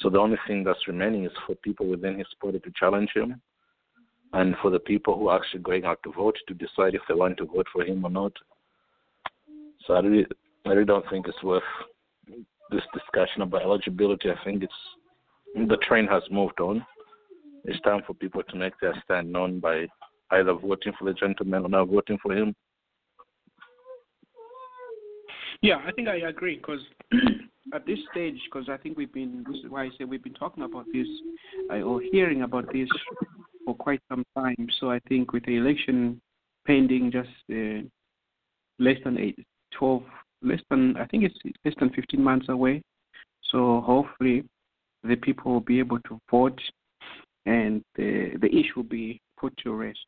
So 0.00 0.08
the 0.08 0.18
only 0.18 0.38
thing 0.46 0.64
that's 0.64 0.88
remaining 0.88 1.26
is 1.26 1.32
for 1.46 1.54
people 1.56 1.86
within 1.86 2.16
his 2.16 2.26
party 2.40 2.60
to 2.60 2.72
challenge 2.74 3.10
him, 3.14 3.40
and 4.32 4.56
for 4.62 4.70
the 4.70 4.78
people 4.78 5.18
who 5.18 5.28
are 5.28 5.38
actually 5.38 5.60
going 5.60 5.84
out 5.84 5.98
to 6.04 6.12
vote 6.12 6.36
to 6.48 6.54
decide 6.54 6.94
if 6.94 7.02
they 7.08 7.14
want 7.14 7.36
to 7.38 7.44
vote 7.44 7.66
for 7.72 7.84
him 7.84 8.04
or 8.04 8.10
not. 8.10 8.32
So 9.86 9.94
I 9.94 10.00
really, 10.00 10.26
I 10.64 10.70
really 10.70 10.86
don't 10.86 11.08
think 11.10 11.28
it's 11.28 11.42
worth 11.42 11.62
this 12.70 12.82
discussion 12.92 13.42
about 13.42 13.62
eligibility. 13.62 14.30
I 14.30 14.44
think 14.44 14.62
it's 14.62 14.72
the 15.68 15.76
train 15.88 16.06
has 16.06 16.22
moved 16.30 16.60
on. 16.60 16.84
It's 17.64 17.80
time 17.80 18.00
for 18.06 18.14
people 18.14 18.42
to 18.42 18.56
make 18.56 18.72
their 18.80 18.94
stand 19.04 19.32
known 19.32 19.60
by 19.60 19.86
either 20.32 20.54
voting 20.54 20.92
for 20.98 21.04
the 21.04 21.12
gentleman 21.12 21.64
or 21.64 21.68
not 21.68 21.88
voting 21.88 22.18
for 22.22 22.34
him. 22.34 22.54
Yeah, 25.62 25.82
I 25.86 25.92
think 25.92 26.08
I 26.08 26.16
agree 26.28 26.56
because 26.56 26.80
at 27.74 27.84
this 27.86 27.98
stage, 28.10 28.38
because 28.50 28.68
I 28.68 28.78
think 28.78 28.96
we've 28.96 29.12
been, 29.12 29.44
this 29.46 29.58
is 29.58 29.70
why 29.70 29.84
I 29.84 29.90
say 29.98 30.04
we've 30.04 30.22
been 30.22 30.32
talking 30.34 30.62
about 30.64 30.86
this 30.92 31.06
uh, 31.70 31.82
or 31.82 32.00
hearing 32.00 32.42
about 32.42 32.72
this 32.72 32.88
for 33.64 33.74
quite 33.74 34.00
some 34.08 34.24
time. 34.34 34.68
So 34.80 34.90
I 34.90 35.00
think 35.08 35.32
with 35.32 35.44
the 35.44 35.56
election 35.56 36.20
pending 36.66 37.10
just 37.12 37.28
uh, 37.52 37.86
less 38.78 38.96
than 39.04 39.18
eight, 39.18 39.38
12, 39.78 40.02
less 40.42 40.60
than, 40.70 40.96
I 40.96 41.06
think 41.06 41.24
it's 41.24 41.36
less 41.64 41.74
than 41.78 41.90
15 41.90 42.22
months 42.22 42.48
away. 42.48 42.82
So 43.50 43.82
hopefully 43.84 44.44
the 45.02 45.16
people 45.16 45.52
will 45.52 45.60
be 45.60 45.78
able 45.78 46.00
to 46.00 46.20
vote 46.30 46.60
and 47.46 47.82
the, 47.96 48.36
the 48.40 48.48
issue 48.48 48.76
will 48.76 48.82
be 48.84 49.20
put 49.38 49.56
to 49.58 49.72
rest. 49.72 49.98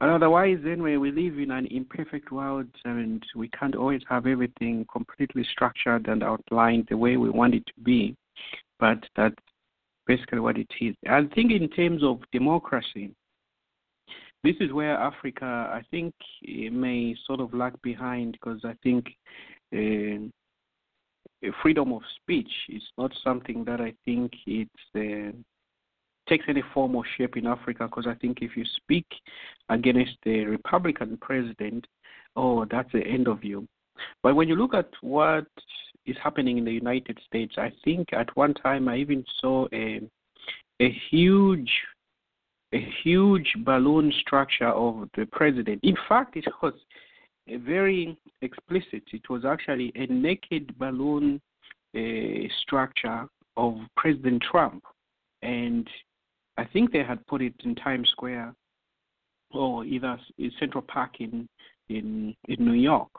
But 0.00 0.08
otherwise, 0.08 0.58
anyway, 0.66 0.96
we 0.96 1.12
live 1.12 1.38
in 1.38 1.50
an 1.50 1.66
imperfect 1.66 2.32
world 2.32 2.66
and 2.86 3.22
we 3.36 3.48
can't 3.48 3.76
always 3.76 4.00
have 4.08 4.26
everything 4.26 4.86
completely 4.90 5.44
structured 5.52 6.08
and 6.08 6.22
outlined 6.22 6.86
the 6.88 6.96
way 6.96 7.18
we 7.18 7.28
want 7.28 7.54
it 7.54 7.66
to 7.66 7.82
be. 7.82 8.16
But 8.78 9.04
that's 9.14 9.36
basically 10.06 10.40
what 10.40 10.56
it 10.56 10.70
is. 10.80 10.96
I 11.06 11.28
think 11.34 11.52
in 11.52 11.68
terms 11.68 12.02
of 12.02 12.20
democracy, 12.32 13.14
this 14.42 14.56
is 14.60 14.72
where 14.72 14.96
Africa, 14.96 15.44
I 15.44 15.82
think, 15.90 16.14
may 16.42 17.14
sort 17.26 17.40
of 17.40 17.52
lag 17.52 17.80
behind 17.82 18.32
because 18.32 18.60
I 18.64 18.74
think 18.82 19.06
uh, 19.74 21.50
freedom 21.62 21.92
of 21.92 22.02
speech 22.20 22.50
is 22.68 22.82
not 22.96 23.12
something 23.22 23.64
that 23.64 23.80
I 23.80 23.92
think 24.04 24.32
it's 24.46 24.70
uh, 24.94 25.36
takes 26.28 26.44
any 26.48 26.62
form 26.72 26.94
or 26.94 27.04
shape 27.16 27.36
in 27.36 27.46
Africa 27.46 27.84
because 27.86 28.06
I 28.06 28.14
think 28.14 28.38
if 28.40 28.56
you 28.56 28.64
speak 28.76 29.06
against 29.68 30.16
the 30.24 30.44
Republican 30.44 31.18
president, 31.20 31.86
oh, 32.36 32.64
that's 32.70 32.92
the 32.92 33.06
end 33.06 33.28
of 33.28 33.44
you. 33.44 33.66
But 34.22 34.36
when 34.36 34.48
you 34.48 34.56
look 34.56 34.74
at 34.74 34.88
what 35.02 35.46
is 36.06 36.16
happening 36.22 36.56
in 36.56 36.64
the 36.64 36.72
United 36.72 37.18
States, 37.26 37.54
I 37.58 37.72
think 37.84 38.08
at 38.12 38.34
one 38.36 38.54
time 38.54 38.88
I 38.88 38.96
even 38.96 39.24
saw 39.40 39.66
a 39.72 40.00
a 40.80 40.96
huge 41.10 41.70
a 42.72 42.88
huge 43.02 43.52
balloon 43.64 44.12
structure 44.20 44.68
of 44.68 45.08
the 45.16 45.26
president. 45.26 45.80
In 45.82 45.96
fact, 46.08 46.36
it 46.36 46.46
was 46.62 46.74
very 47.48 48.16
explicit. 48.42 49.02
It 49.12 49.28
was 49.28 49.44
actually 49.44 49.92
a 49.96 50.06
naked 50.06 50.78
balloon 50.78 51.40
uh, 51.96 52.00
structure 52.62 53.26
of 53.56 53.74
President 53.96 54.42
Trump, 54.48 54.84
and 55.42 55.88
I 56.56 56.64
think 56.64 56.92
they 56.92 57.02
had 57.02 57.26
put 57.26 57.42
it 57.42 57.54
in 57.64 57.74
Times 57.74 58.08
Square 58.10 58.54
or 59.52 59.84
either 59.84 60.18
in 60.38 60.52
Central 60.60 60.82
Park 60.82 61.20
in 61.20 61.48
in 61.88 62.34
in 62.48 62.64
New 62.64 62.80
York. 62.80 63.10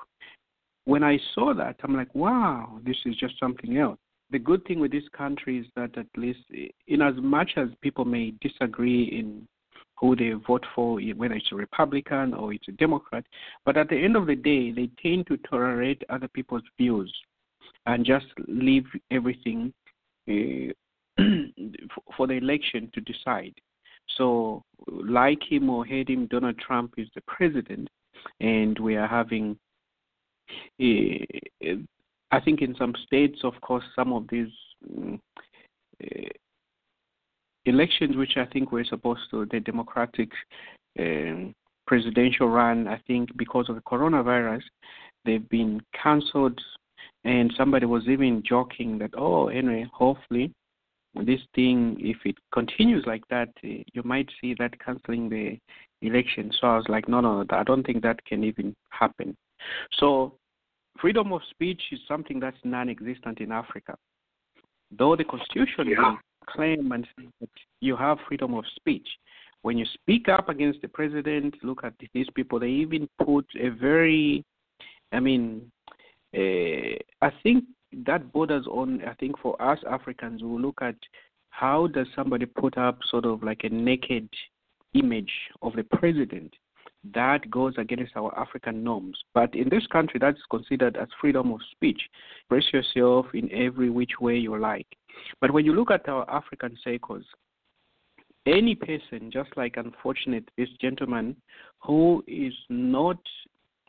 When 0.86 1.04
I 1.04 1.20
saw 1.36 1.54
that, 1.54 1.76
I'm 1.84 1.96
like, 1.96 2.14
wow, 2.16 2.80
this 2.86 2.98
is 3.06 3.16
just 3.18 3.38
something 3.40 3.78
else. 3.78 4.00
The 4.32 4.40
good 4.40 4.64
thing 4.66 4.80
with 4.80 4.92
this 4.92 5.08
country 5.16 5.60
is 5.60 5.66
that 5.76 5.98
at 5.98 6.08
least, 6.16 6.40
in 6.88 7.02
as 7.02 7.16
much 7.18 7.52
as 7.58 7.68
people 7.82 8.06
may 8.06 8.34
disagree 8.42 9.04
in 9.04 9.48
who 10.02 10.16
they 10.16 10.32
vote 10.32 10.66
for, 10.74 11.00
whether 11.16 11.36
it's 11.36 11.52
a 11.52 11.56
Republican 11.56 12.34
or 12.34 12.54
it's 12.54 12.68
a 12.68 12.72
Democrat. 12.72 13.24
But 13.66 13.78
at 13.78 13.90
the 13.90 13.98
end 13.98 14.16
of 14.16 14.26
the 14.26 14.36
day, 14.36 14.72
they 14.72 14.90
tend 15.02 15.28
to 15.28 15.38
tolerate 15.38 16.02
other 16.10 16.28
people's 16.28 16.64
views 16.78 17.14
and 17.86 18.06
just 18.06 18.26
leave 18.48 18.86
everything 19.12 19.74
uh, 20.30 20.74
for 22.18 22.28
the 22.28 22.34
election 22.34 22.90
to 22.94 23.02
decide. 23.02 23.54
So, 24.18 24.64
like 24.88 25.40
him 25.48 25.70
or 25.70 25.86
hate 25.86 26.10
him, 26.10 26.28
Donald 26.28 26.58
Trump 26.58 26.96
is 26.98 27.08
the 27.16 27.22
president, 27.28 27.88
and 28.40 28.78
we 28.80 28.96
are 28.96 29.08
having. 29.08 29.58
Uh, 30.82 31.76
I 32.32 32.40
think 32.40 32.62
in 32.62 32.76
some 32.76 32.94
states, 33.06 33.40
of 33.44 33.60
course, 33.62 33.84
some 33.96 34.14
of 34.14 34.26
these 34.30 34.50
uh, 34.98 35.18
elections, 37.66 38.16
which 38.16 38.38
I 38.38 38.46
think 38.46 38.72
were 38.72 38.86
supposed 38.86 39.22
to 39.32 39.46
the 39.52 39.60
Democratic 39.60 40.30
um, 41.00 41.54
presidential 41.88 42.48
run, 42.50 42.88
I 42.88 43.00
think 43.08 43.36
because 43.38 43.70
of 43.70 43.76
the 43.76 43.82
coronavirus, 43.82 44.64
they've 45.26 45.48
been 45.50 45.82
cancelled. 46.02 46.60
And 47.24 47.54
somebody 47.56 47.86
was 47.86 48.08
even 48.08 48.42
joking 48.44 48.98
that, 48.98 49.12
oh, 49.16 49.50
anyway, 49.50 49.86
hopefully 49.94 50.52
this 51.16 51.42
thing, 51.54 51.98
if 52.00 52.18
it 52.26 52.36
continues 52.54 53.06
like 53.06 53.24
that, 53.30 53.50
uh, 53.64 53.84
you 53.94 54.02
might 54.04 54.30
see 54.40 54.56
that 54.60 54.80
canceling 54.80 55.30
the 55.30 55.58
election. 56.02 56.52
So 56.60 56.68
I 56.68 56.78
was 56.78 56.86
like, 56.88 57.08
no, 57.08 57.20
no, 57.22 57.46
I 57.50 57.64
don't 57.64 57.86
think 57.86 58.02
that 58.04 58.24
can 58.26 58.44
even 58.44 58.74
happen. 58.90 59.36
So 59.94 60.36
freedom 61.00 61.32
of 61.34 61.42
speech 61.50 61.82
is 61.92 62.00
something 62.08 62.40
that's 62.40 62.58
non-existent 62.64 63.40
in 63.40 63.52
Africa. 63.52 63.96
Though 64.98 65.16
the 65.16 65.24
constitution 65.24 65.88
yeah. 65.88 66.16
claim 66.48 66.92
and 66.92 67.08
say 67.18 67.28
that 67.40 67.50
you 67.80 67.96
have 67.96 68.18
freedom 68.28 68.54
of 68.54 68.66
speech, 68.76 69.08
when 69.62 69.78
you 69.78 69.86
speak 69.94 70.28
up 70.28 70.50
against 70.50 70.82
the 70.82 70.88
president, 70.88 71.56
look 71.64 71.84
at 71.84 71.94
these 72.14 72.28
people. 72.36 72.60
They 72.60 72.70
even 72.70 73.08
put 73.24 73.46
a 73.60 73.70
very, 73.70 74.44
I 75.12 75.20
mean, 75.20 75.72
uh, 76.36 76.98
I 77.22 77.32
think 77.44 77.66
that 78.06 78.32
borders 78.34 78.66
on. 78.68 79.04
I 79.06 79.14
think 79.14 79.38
for 79.40 79.62
us 79.62 79.80
Africans, 79.90 80.42
we 80.42 80.60
look 80.60 80.82
at 80.82 80.96
how 81.50 81.88
does 81.88 82.08
somebody 82.16 82.46
put 82.46 82.78
up 82.78 82.98
sort 83.10 83.26
of 83.26 83.44
like 83.44 83.64
a 83.64 83.70
naked 83.70 84.28
image 84.94 85.32
of 85.62 85.74
the 85.74 85.84
president 85.84 86.54
that 87.14 87.50
goes 87.50 87.74
against 87.78 88.16
our 88.16 88.38
African 88.38 88.84
norms. 88.84 89.18
But 89.34 89.56
in 89.56 89.70
this 89.70 89.88
country, 89.88 90.20
that's 90.20 90.40
considered 90.50 90.98
as 90.98 91.08
freedom 91.20 91.52
of 91.52 91.60
speech. 91.72 92.02
Express 92.42 92.74
yourself 92.74 93.28
in 93.34 93.52
every 93.52 93.90
which 93.90 94.20
way 94.20 94.38
you 94.38 94.58
like. 94.58 94.88
But 95.40 95.52
when 95.52 95.66
you 95.66 95.74
look 95.74 95.92
at 95.92 96.08
our 96.08 96.30
African 96.30 96.78
circles, 96.84 97.24
any 98.46 98.76
person, 98.76 99.30
just 99.32 99.50
like 99.56 99.78
unfortunate 99.78 100.50
this 100.58 100.70
gentleman, 100.80 101.36
who 101.84 102.24
is 102.28 102.54
not 102.70 103.18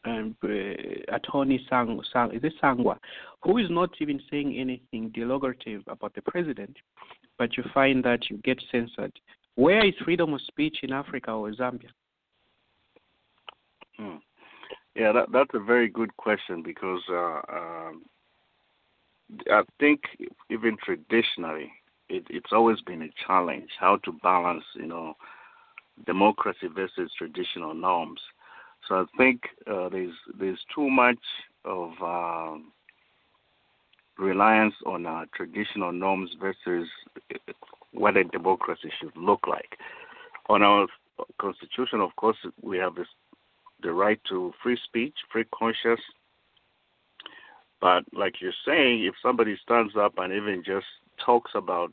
um, 0.05 0.37
uh, 0.43 0.49
attorney 1.15 1.65
Sang, 1.71 2.01
Sang, 2.13 2.33
is 2.33 2.43
it 2.43 2.55
Sangwa, 2.63 2.97
who 3.43 3.59
is 3.59 3.71
not 3.71 3.91
even 4.01 4.21
saying 4.31 4.57
anything 4.59 5.11
derogative 5.11 5.83
about 5.87 6.15
the 6.15 6.23
president, 6.23 6.77
but 7.39 7.57
you 7.57 7.65
find 7.73 8.05
that 8.05 8.29
you 8.29 8.39
get 8.39 8.61
censored. 8.71 9.13
Where 9.55 9.87
is 9.87 9.95
freedom 10.05 10.35
of 10.35 10.41
speech 10.43 10.79
in 10.83 10.93
Africa 10.93 11.31
or 11.31 11.53
Zambia? 11.53 11.91
Hmm. 13.97 14.17
Yeah, 14.95 15.13
that, 15.13 15.33
that's 15.33 15.55
a 15.55 15.59
very 15.61 15.89
good 15.89 16.17
question 16.17 16.63
because 16.63 17.03
uh, 17.11 17.41
um, 17.53 18.03
I 19.51 19.63
think 19.81 20.03
even 20.51 20.77
traditionally, 20.83 21.73
it, 22.09 22.25
it's 22.29 22.53
always 22.53 22.81
been 22.83 23.03
a 23.03 23.27
challenge 23.27 23.71
how 23.81 23.97
to 24.05 24.13
balance, 24.23 24.65
you 24.75 24.87
know, 24.87 25.15
democracy 26.07 26.69
versus 26.75 27.11
traditional 27.17 27.75
norms. 27.75 28.21
So 28.89 28.97
I 28.97 29.05
think 29.17 29.43
uh, 29.67 29.89
there's 29.89 30.15
there's 30.39 30.61
too 30.75 30.91
much 30.91 31.19
of 31.65 31.93
uh, 32.03 32.59
reliance 34.19 34.75
on 34.85 35.07
uh, 35.07 35.25
traditional 35.35 35.93
norms 35.93 36.31
versus 36.41 36.89
what 37.93 38.17
a 38.17 38.25
democracy 38.25 38.91
should 39.01 39.17
look 39.17 39.47
like. 39.47 39.79
On 40.49 40.63
our 40.63 40.87
constitution, 41.41 42.01
of 42.01 42.15
course, 42.17 42.37
we 42.61 42.79
have 42.79 42.95
this 42.95 43.07
the 43.83 43.93
right 43.93 44.21
to 44.29 44.53
free 44.63 44.79
speech, 44.85 45.15
free 45.31 45.45
conscience. 45.55 46.01
But 47.81 48.05
like 48.13 48.41
you're 48.41 48.53
saying, 48.67 49.05
if 49.05 49.15
somebody 49.23 49.59
stands 49.63 49.95
up 49.97 50.15
and 50.19 50.33
even 50.33 50.63
just 50.65 50.87
talks 51.25 51.51
about, 51.55 51.93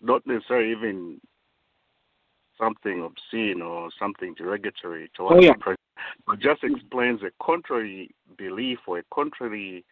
not 0.00 0.24
necessarily 0.26 0.70
even 0.70 1.20
something 2.56 3.02
obscene 3.02 3.62
or 3.62 3.90
something 3.98 4.34
derogatory 4.34 5.10
towards 5.16 5.36
oh, 5.36 5.40
yeah. 5.40 5.52
the 5.52 5.58
president, 5.58 5.80
but 6.26 6.38
just 6.38 6.62
explains 6.62 7.22
a 7.22 7.30
contrary 7.44 8.10
belief 8.36 8.78
or 8.86 8.98
a 8.98 9.04
contrary 9.12 9.84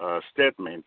uh, 0.00 0.20
statement, 0.32 0.86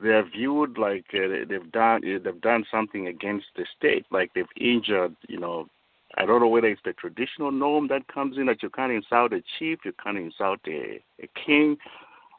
they're 0.00 0.28
viewed 0.28 0.78
like 0.78 1.04
uh, 1.14 1.44
they've 1.48 1.70
done 1.72 2.00
they've 2.02 2.40
done 2.40 2.64
something 2.70 3.08
against 3.08 3.46
the 3.56 3.66
state, 3.76 4.04
like 4.10 4.32
they've 4.34 4.46
injured, 4.58 5.14
you 5.28 5.38
know, 5.38 5.68
I 6.16 6.26
don't 6.26 6.40
know 6.40 6.48
whether 6.48 6.66
it's 6.66 6.80
the 6.84 6.92
traditional 6.92 7.50
norm 7.50 7.88
that 7.88 8.06
comes 8.08 8.36
in 8.36 8.46
that 8.46 8.62
you 8.62 8.70
can't 8.70 8.92
insult 8.92 9.32
a 9.32 9.42
chief, 9.58 9.78
you 9.84 9.92
can't 10.02 10.18
insult 10.18 10.60
a, 10.66 11.02
a 11.22 11.28
king. 11.46 11.76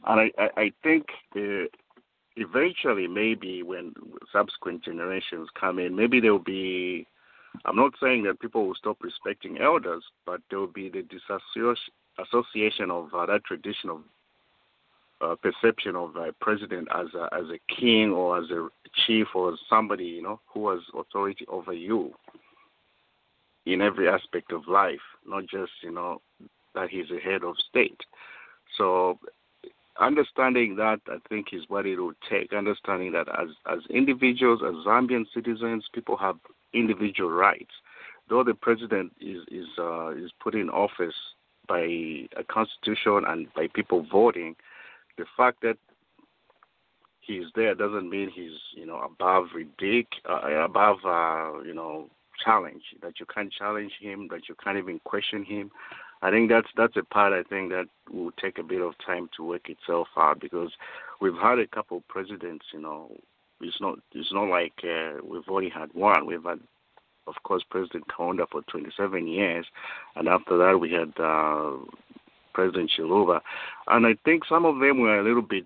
And 0.05 0.19
I, 0.19 0.31
I, 0.37 0.49
I 0.61 0.71
think 0.83 1.05
uh, 1.35 1.65
eventually, 2.35 3.07
maybe 3.07 3.63
when 3.63 3.93
subsequent 4.31 4.83
generations 4.83 5.49
come 5.59 5.79
in, 5.79 5.95
maybe 5.95 6.19
there 6.19 6.33
will 6.33 6.39
be. 6.39 7.07
I'm 7.65 7.75
not 7.75 7.93
saying 8.01 8.23
that 8.23 8.39
people 8.39 8.65
will 8.65 8.75
stop 8.75 8.97
respecting 9.01 9.59
elders, 9.59 10.03
but 10.25 10.41
there 10.49 10.59
will 10.59 10.67
be 10.67 10.89
the 10.89 11.03
disassociation 11.03 12.89
of 12.89 13.13
uh, 13.13 13.27
that 13.27 13.43
tradition 13.45 13.91
of 13.91 14.01
uh, 15.21 15.35
perception 15.35 15.95
of 15.95 16.15
a 16.15 16.33
president 16.41 16.87
as 16.93 17.07
a, 17.15 17.29
as 17.33 17.45
a 17.49 17.59
king 17.73 18.09
or 18.09 18.39
as 18.39 18.49
a 18.49 18.67
chief 19.05 19.27
or 19.35 19.55
somebody 19.69 20.05
you 20.05 20.21
know 20.21 20.39
who 20.53 20.69
has 20.69 20.79
authority 20.97 21.45
over 21.47 21.71
you 21.71 22.13
in 23.65 23.81
every 23.81 24.07
aspect 24.07 24.51
of 24.51 24.67
life, 24.67 25.01
not 25.25 25.43
just, 25.47 25.71
you 25.81 25.91
know, 25.91 26.21
that 26.75 26.89
he's 26.89 27.11
a 27.11 27.19
head 27.19 27.43
of 27.43 27.55
state. 27.69 28.01
So 28.77 29.19
understanding 29.99 30.75
that 30.77 30.99
I 31.07 31.17
think 31.29 31.47
is 31.53 31.63
what 31.67 31.85
it 31.85 31.97
will 31.97 32.13
take. 32.29 32.53
Understanding 32.53 33.11
that 33.13 33.27
as 33.29 33.49
as 33.71 33.79
individuals, 33.89 34.61
as 34.65 34.73
Zambian 34.85 35.25
citizens, 35.33 35.85
people 35.93 36.17
have 36.17 36.37
individual 36.73 37.29
rights. 37.29 37.71
Though 38.29 38.43
the 38.43 38.55
president 38.55 39.13
is 39.21 39.43
is 39.51 39.67
uh, 39.77 40.09
is 40.09 40.31
put 40.41 40.55
in 40.55 40.69
office 40.69 41.15
by 41.67 41.81
a 41.81 42.43
constitution 42.49 43.23
and 43.27 43.53
by 43.53 43.67
people 43.73 44.05
voting, 44.11 44.55
the 45.17 45.25
fact 45.37 45.61
that 45.61 45.77
he's 47.21 47.45
there 47.55 47.75
doesn't 47.75 48.09
mean 48.09 48.29
he's 48.29 48.59
you 48.75 48.85
know 48.85 48.99
above 48.99 49.47
ridic 49.55 50.07
uh, 50.29 50.63
above 50.63 50.97
uh, 51.05 51.61
you 51.63 51.73
know 51.73 52.09
challenge 52.43 52.83
that 53.01 53.19
you 53.19 53.25
can't 53.25 53.51
challenge 53.51 53.93
him, 53.99 54.27
that 54.31 54.47
you 54.49 54.55
can't 54.63 54.77
even 54.77 54.99
question 55.03 55.43
him. 55.43 55.71
I 56.23 56.31
think 56.31 56.49
that's 56.49 56.69
that's 56.77 56.95
a 56.95 57.03
part 57.03 57.33
I 57.33 57.43
think 57.43 57.71
that 57.71 57.87
will 58.09 58.31
take 58.41 58.57
a 58.57 58.63
bit 58.63 58.81
of 58.81 58.93
time 59.05 59.29
to 59.35 59.43
work 59.43 59.69
itself 59.69 60.07
out 60.15 60.39
because 60.39 60.71
we've 61.19 61.35
had 61.35 61.59
a 61.59 61.67
couple 61.67 61.97
of 61.97 62.07
presidents. 62.07 62.65
You 62.73 62.81
know, 62.81 63.11
it's 63.59 63.81
not 63.81 63.99
it's 64.13 64.31
not 64.31 64.47
like 64.47 64.73
uh, 64.83 65.19
we've 65.21 65.49
only 65.49 65.69
had 65.69 65.93
one. 65.93 66.25
We've 66.25 66.43
had, 66.43 66.61
of 67.27 67.35
course, 67.43 67.63
President 67.69 68.05
Kaunda 68.07 68.47
for 68.49 68.61
27 68.61 69.27
years, 69.27 69.65
and 70.15 70.29
after 70.29 70.57
that 70.57 70.79
we 70.79 70.93
had 70.93 71.13
uh, 71.21 71.73
President 72.53 72.91
Chiluba, 72.97 73.41
and 73.87 74.07
I 74.07 74.15
think 74.23 74.45
some 74.45 74.65
of 74.65 74.79
them 74.79 75.01
were 75.01 75.19
a 75.19 75.23
little 75.23 75.41
bit 75.41 75.65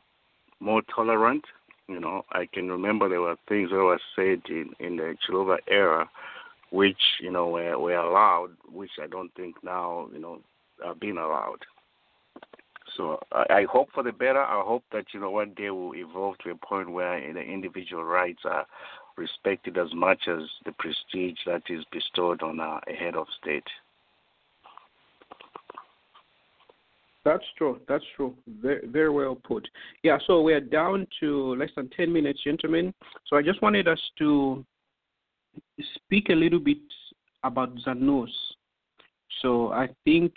more 0.59 0.81
tolerant. 0.93 1.45
You 1.87 1.99
know, 1.99 2.25
I 2.31 2.47
can 2.51 2.69
remember 2.69 3.07
there 3.07 3.21
were 3.21 3.37
things 3.47 3.69
that 3.69 3.75
were 3.75 3.99
said 4.15 4.41
in 4.49 4.73
in 4.79 4.97
the 4.97 5.15
Chiluba 5.23 5.57
era 5.67 6.09
which 6.71 6.97
you 7.21 7.31
know 7.31 7.47
were, 7.47 7.77
were 7.79 7.95
allowed, 7.95 8.51
which 8.71 8.91
I 9.01 9.07
don't 9.07 9.33
think 9.35 9.55
now 9.63 10.07
you 10.13 10.19
know 10.19 10.41
are 10.83 10.95
being 10.95 11.17
allowed. 11.17 11.59
So 12.95 13.19
I, 13.31 13.45
I 13.49 13.65
hope 13.71 13.89
for 13.93 14.03
the 14.03 14.11
better. 14.11 14.41
I 14.41 14.61
hope 14.63 14.83
that 14.91 15.05
you 15.13 15.19
know 15.19 15.31
one 15.31 15.53
day 15.55 15.69
will 15.69 15.95
evolve 15.95 16.37
to 16.39 16.51
a 16.51 16.55
point 16.55 16.91
where 16.91 17.19
the 17.33 17.41
individual 17.41 18.03
rights 18.03 18.41
are 18.45 18.65
respected 19.17 19.77
as 19.77 19.93
much 19.93 20.27
as 20.27 20.41
the 20.65 20.71
prestige 20.73 21.37
that 21.45 21.63
is 21.69 21.83
bestowed 21.91 22.41
on 22.43 22.59
a, 22.59 22.79
head 22.93 23.15
of 23.15 23.27
state. 23.41 23.63
That's 27.25 27.43
true. 27.57 27.81
That's 27.89 28.05
true. 28.15 28.35
Very, 28.61 28.87
very 28.87 29.09
well 29.09 29.35
put. 29.35 29.67
Yeah, 30.01 30.17
so 30.27 30.41
we're 30.41 30.61
down 30.61 31.05
to 31.19 31.55
less 31.55 31.71
than 31.75 31.89
10 31.89 32.13
minutes, 32.13 32.41
gentlemen. 32.43 32.93
So 33.25 33.35
I 33.35 33.41
just 33.41 33.61
wanted 33.61 33.87
us 33.87 33.99
to 34.19 34.63
speak 35.95 36.29
a 36.29 36.33
little 36.33 36.59
bit 36.59 36.77
about 37.43 37.75
ZANUS. 37.85 38.29
So 39.41 39.71
I 39.71 39.89
think 40.03 40.33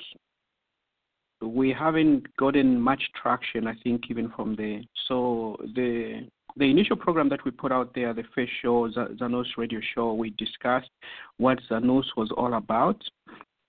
we 1.41 1.73
haven't 1.73 2.25
gotten 2.37 2.81
much 2.81 3.03
traction. 3.21 3.67
I 3.67 3.75
think 3.83 4.03
even 4.11 4.31
from 4.37 4.57
the 4.57 4.83
so 5.09 5.57
the 5.75 6.27
the 6.57 6.65
initial 6.65 6.97
program 6.97 7.29
that 7.29 7.45
we 7.45 7.51
put 7.51 7.73
out 7.73 7.95
there, 7.95 8.13
the 8.13 8.25
first 8.35 8.53
show, 8.61 8.89
Zanos 8.91 9.47
Radio 9.57 9.81
Show, 9.95 10.15
we 10.15 10.31
discussed 10.31 10.91
what 11.37 11.59
Zanos 11.71 12.07
was 12.17 12.31
all 12.37 12.55
about. 12.55 13.01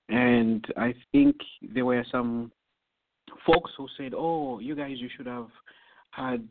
And 0.10 0.66
I 0.76 0.94
think 1.12 1.36
there 1.62 1.86
were 1.86 2.04
some 2.12 2.52
folks 3.46 3.72
who 3.78 3.88
said, 3.98 4.14
oh, 4.16 4.60
you 4.60 4.76
guys, 4.76 4.96
you 4.98 5.10
should 5.16 5.28
have 5.28 5.48
had 6.12 6.48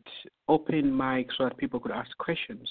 open 0.47 0.95
mic 0.95 1.29
so 1.37 1.45
that 1.45 1.57
people 1.57 1.79
could 1.79 1.91
ask 1.91 2.15
questions. 2.17 2.69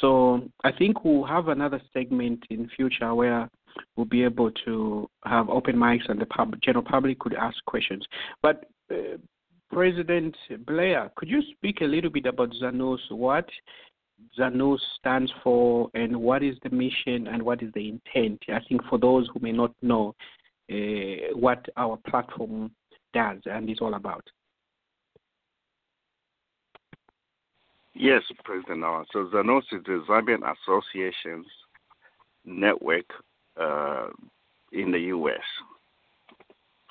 So 0.00 0.48
I 0.64 0.72
think 0.72 1.04
we'll 1.04 1.24
have 1.24 1.48
another 1.48 1.80
segment 1.92 2.44
in 2.50 2.68
future 2.76 3.14
where 3.14 3.48
we'll 3.96 4.06
be 4.06 4.24
able 4.24 4.50
to 4.64 5.08
have 5.24 5.48
open 5.48 5.76
mics 5.76 6.08
and 6.08 6.20
the 6.20 6.26
pub, 6.26 6.54
general 6.62 6.84
public 6.84 7.18
could 7.18 7.34
ask 7.34 7.56
questions. 7.66 8.04
But 8.42 8.64
uh, 8.90 9.18
President 9.70 10.36
Blair, 10.66 11.10
could 11.16 11.28
you 11.28 11.42
speak 11.52 11.80
a 11.80 11.84
little 11.84 12.10
bit 12.10 12.26
about 12.26 12.52
Zanos? 12.62 12.98
What 13.10 13.48
Zanos 14.38 14.78
stands 14.98 15.32
for, 15.42 15.90
and 15.94 16.16
what 16.16 16.42
is 16.42 16.56
the 16.62 16.70
mission, 16.70 17.26
and 17.26 17.42
what 17.42 17.62
is 17.62 17.72
the 17.74 17.88
intent? 17.88 18.42
I 18.48 18.60
think 18.68 18.82
for 18.88 18.98
those 18.98 19.28
who 19.32 19.40
may 19.40 19.52
not 19.52 19.72
know 19.82 20.14
uh, 20.70 21.34
what 21.34 21.64
our 21.76 21.98
platform 22.08 22.70
does 23.12 23.38
and 23.46 23.68
is 23.68 23.78
all 23.80 23.94
about. 23.94 24.24
Yes, 27.98 28.22
President 28.44 28.80
Noah. 28.80 29.06
So 29.10 29.30
Zanos 29.32 29.62
is 29.72 29.82
the 29.86 30.04
Zambian 30.06 30.42
Associations 30.44 31.46
Network 32.44 33.06
uh, 33.58 34.08
in 34.70 34.92
the 34.92 34.98
U.S. 34.98 35.40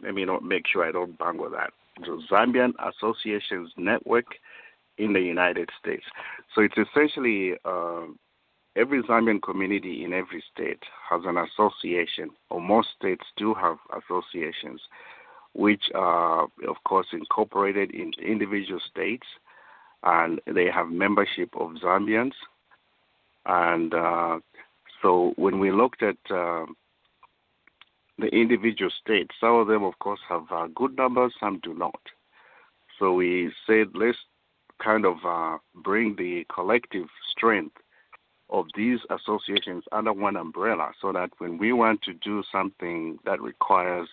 Let 0.02 0.16
me 0.16 0.26
not 0.26 0.44
make 0.44 0.66
sure 0.68 0.84
I 0.84 0.92
don't 0.92 1.16
bungle 1.18 1.50
that. 1.52 1.72
The 2.00 2.20
Zambian 2.30 2.74
Associations 2.84 3.72
Network 3.78 4.26
in 4.98 5.14
the 5.14 5.22
United 5.22 5.70
States. 5.80 6.04
So 6.56 6.62
it's 6.62 6.76
essentially 6.78 7.54
uh, 7.64 8.06
every 8.76 9.04
Zambian 9.04 9.42
community 9.44 10.04
in 10.04 10.12
every 10.12 10.44
state 10.52 10.82
has 11.08 11.22
an 11.26 11.38
association, 11.38 12.32
or 12.50 12.60
most 12.60 12.90
states 13.00 13.26
do 13.38 13.54
have 13.54 13.78
associations, 13.96 14.82
which 15.54 15.84
are, 15.94 16.48
of 16.68 16.76
course, 16.84 17.08
incorporated 17.14 17.92
in 17.92 18.12
individual 18.20 18.82
states 18.90 19.28
and 20.06 20.40
they 20.46 20.70
have 20.70 20.90
membership 20.90 21.50
of 21.60 21.72
Zambians. 21.84 22.34
And 23.46 23.94
uh, 23.94 24.40
so 25.02 25.34
when 25.36 25.60
we 25.60 25.72
looked 25.72 26.04
at 26.04 26.18
uh, 26.30 26.66
the 28.18 28.28
individual 28.28 28.92
states, 29.04 29.36
some 29.40 29.56
of 29.56 29.68
them, 29.68 29.84
of 29.84 29.98
course, 30.00 30.20
have 30.30 30.46
uh, 30.52 30.68
good 30.76 30.96
numbers, 30.96 31.34
some 31.40 31.60
do 31.64 31.74
not. 31.74 32.00
So 32.98 33.14
we 33.14 33.52
said 33.68 33.88
let's 33.94 34.18
kind 34.84 35.06
of 35.06 35.18
uh, 35.26 35.58
bring 35.84 36.16
the 36.18 36.46
collective 36.54 37.08
strength 37.32 37.76
of 38.50 38.66
these 38.76 39.00
associations 39.10 39.84
under 39.92 40.14
one 40.14 40.38
umbrella 40.38 40.92
so 41.02 41.12
that 41.12 41.32
when 41.40 41.58
we 41.58 41.74
want 41.74 42.02
to 42.04 42.14
do 42.14 42.44
something 42.52 43.18
that 43.26 43.42
requires 43.42 44.08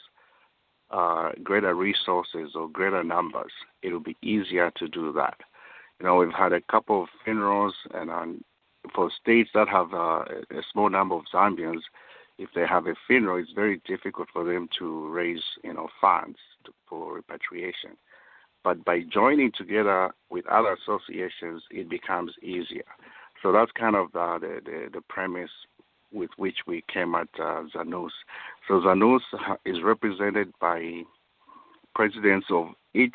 uh, 0.90 1.30
greater 1.42 1.74
resources 1.74 2.52
or 2.54 2.68
greater 2.68 3.04
numbers, 3.04 3.52
it 3.82 3.92
will 3.92 4.00
be 4.00 4.16
easier 4.22 4.70
to 4.76 4.88
do 4.88 5.12
that. 5.12 5.36
You 6.02 6.08
know, 6.08 6.16
we've 6.16 6.32
had 6.32 6.52
a 6.52 6.60
couple 6.62 7.04
of 7.04 7.08
funerals, 7.24 7.74
and 7.94 8.10
um, 8.10 8.44
for 8.92 9.08
states 9.20 9.50
that 9.54 9.68
have 9.68 9.94
uh, 9.94 10.24
a 10.50 10.62
small 10.72 10.90
number 10.90 11.14
of 11.14 11.22
Zambians, 11.32 11.82
if 12.38 12.48
they 12.56 12.66
have 12.66 12.88
a 12.88 12.96
funeral, 13.06 13.38
it's 13.38 13.52
very 13.52 13.80
difficult 13.86 14.26
for 14.32 14.42
them 14.42 14.68
to 14.80 15.08
raise, 15.10 15.44
you 15.62 15.72
know, 15.72 15.86
funds 16.00 16.38
to, 16.64 16.72
for 16.88 17.14
repatriation. 17.14 17.92
But 18.64 18.84
by 18.84 19.02
joining 19.12 19.52
together 19.56 20.10
with 20.28 20.44
other 20.48 20.76
associations, 20.76 21.62
it 21.70 21.88
becomes 21.88 22.32
easier. 22.42 22.82
So 23.40 23.52
that's 23.52 23.70
kind 23.70 23.94
of 23.94 24.10
the, 24.10 24.38
the, 24.40 24.60
the, 24.64 24.88
the 24.94 25.00
premise 25.08 25.52
with 26.12 26.30
which 26.36 26.56
we 26.66 26.82
came 26.92 27.14
at 27.14 27.28
uh, 27.38 27.62
Zanos. 27.72 28.10
So 28.66 28.80
Zanos 28.80 29.20
is 29.64 29.76
represented 29.84 30.52
by 30.60 31.02
presidents 31.94 32.48
of 32.50 32.70
each 32.92 33.14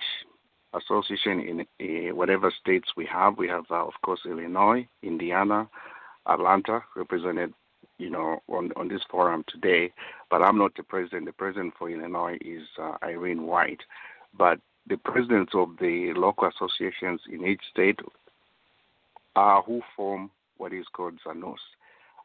association 0.73 1.39
in 1.39 1.61
uh, 1.61 2.15
whatever 2.15 2.51
states 2.51 2.89
we 2.95 3.05
have. 3.05 3.37
We 3.37 3.47
have, 3.47 3.65
uh, 3.71 3.85
of 3.85 3.93
course, 4.03 4.21
Illinois, 4.25 4.87
Indiana, 5.01 5.69
Atlanta, 6.27 6.83
represented, 6.95 7.53
you 7.97 8.09
know, 8.09 8.41
on 8.47 8.71
on 8.75 8.87
this 8.87 9.01
forum 9.09 9.43
today. 9.47 9.91
But 10.29 10.41
I'm 10.41 10.57
not 10.57 10.75
the 10.75 10.83
president. 10.83 11.25
The 11.25 11.33
president 11.33 11.73
for 11.77 11.89
Illinois 11.89 12.37
is 12.41 12.63
uh, 12.79 12.97
Irene 13.03 13.43
White. 13.43 13.81
But 14.37 14.59
the 14.87 14.97
presidents 14.97 15.53
of 15.55 15.77
the 15.79 16.13
local 16.15 16.49
associations 16.49 17.21
in 17.31 17.45
each 17.45 17.61
state 17.71 17.99
are 19.35 19.61
who 19.61 19.81
form 19.95 20.31
what 20.57 20.73
is 20.73 20.85
called 20.93 21.19
ZANOS. 21.25 21.59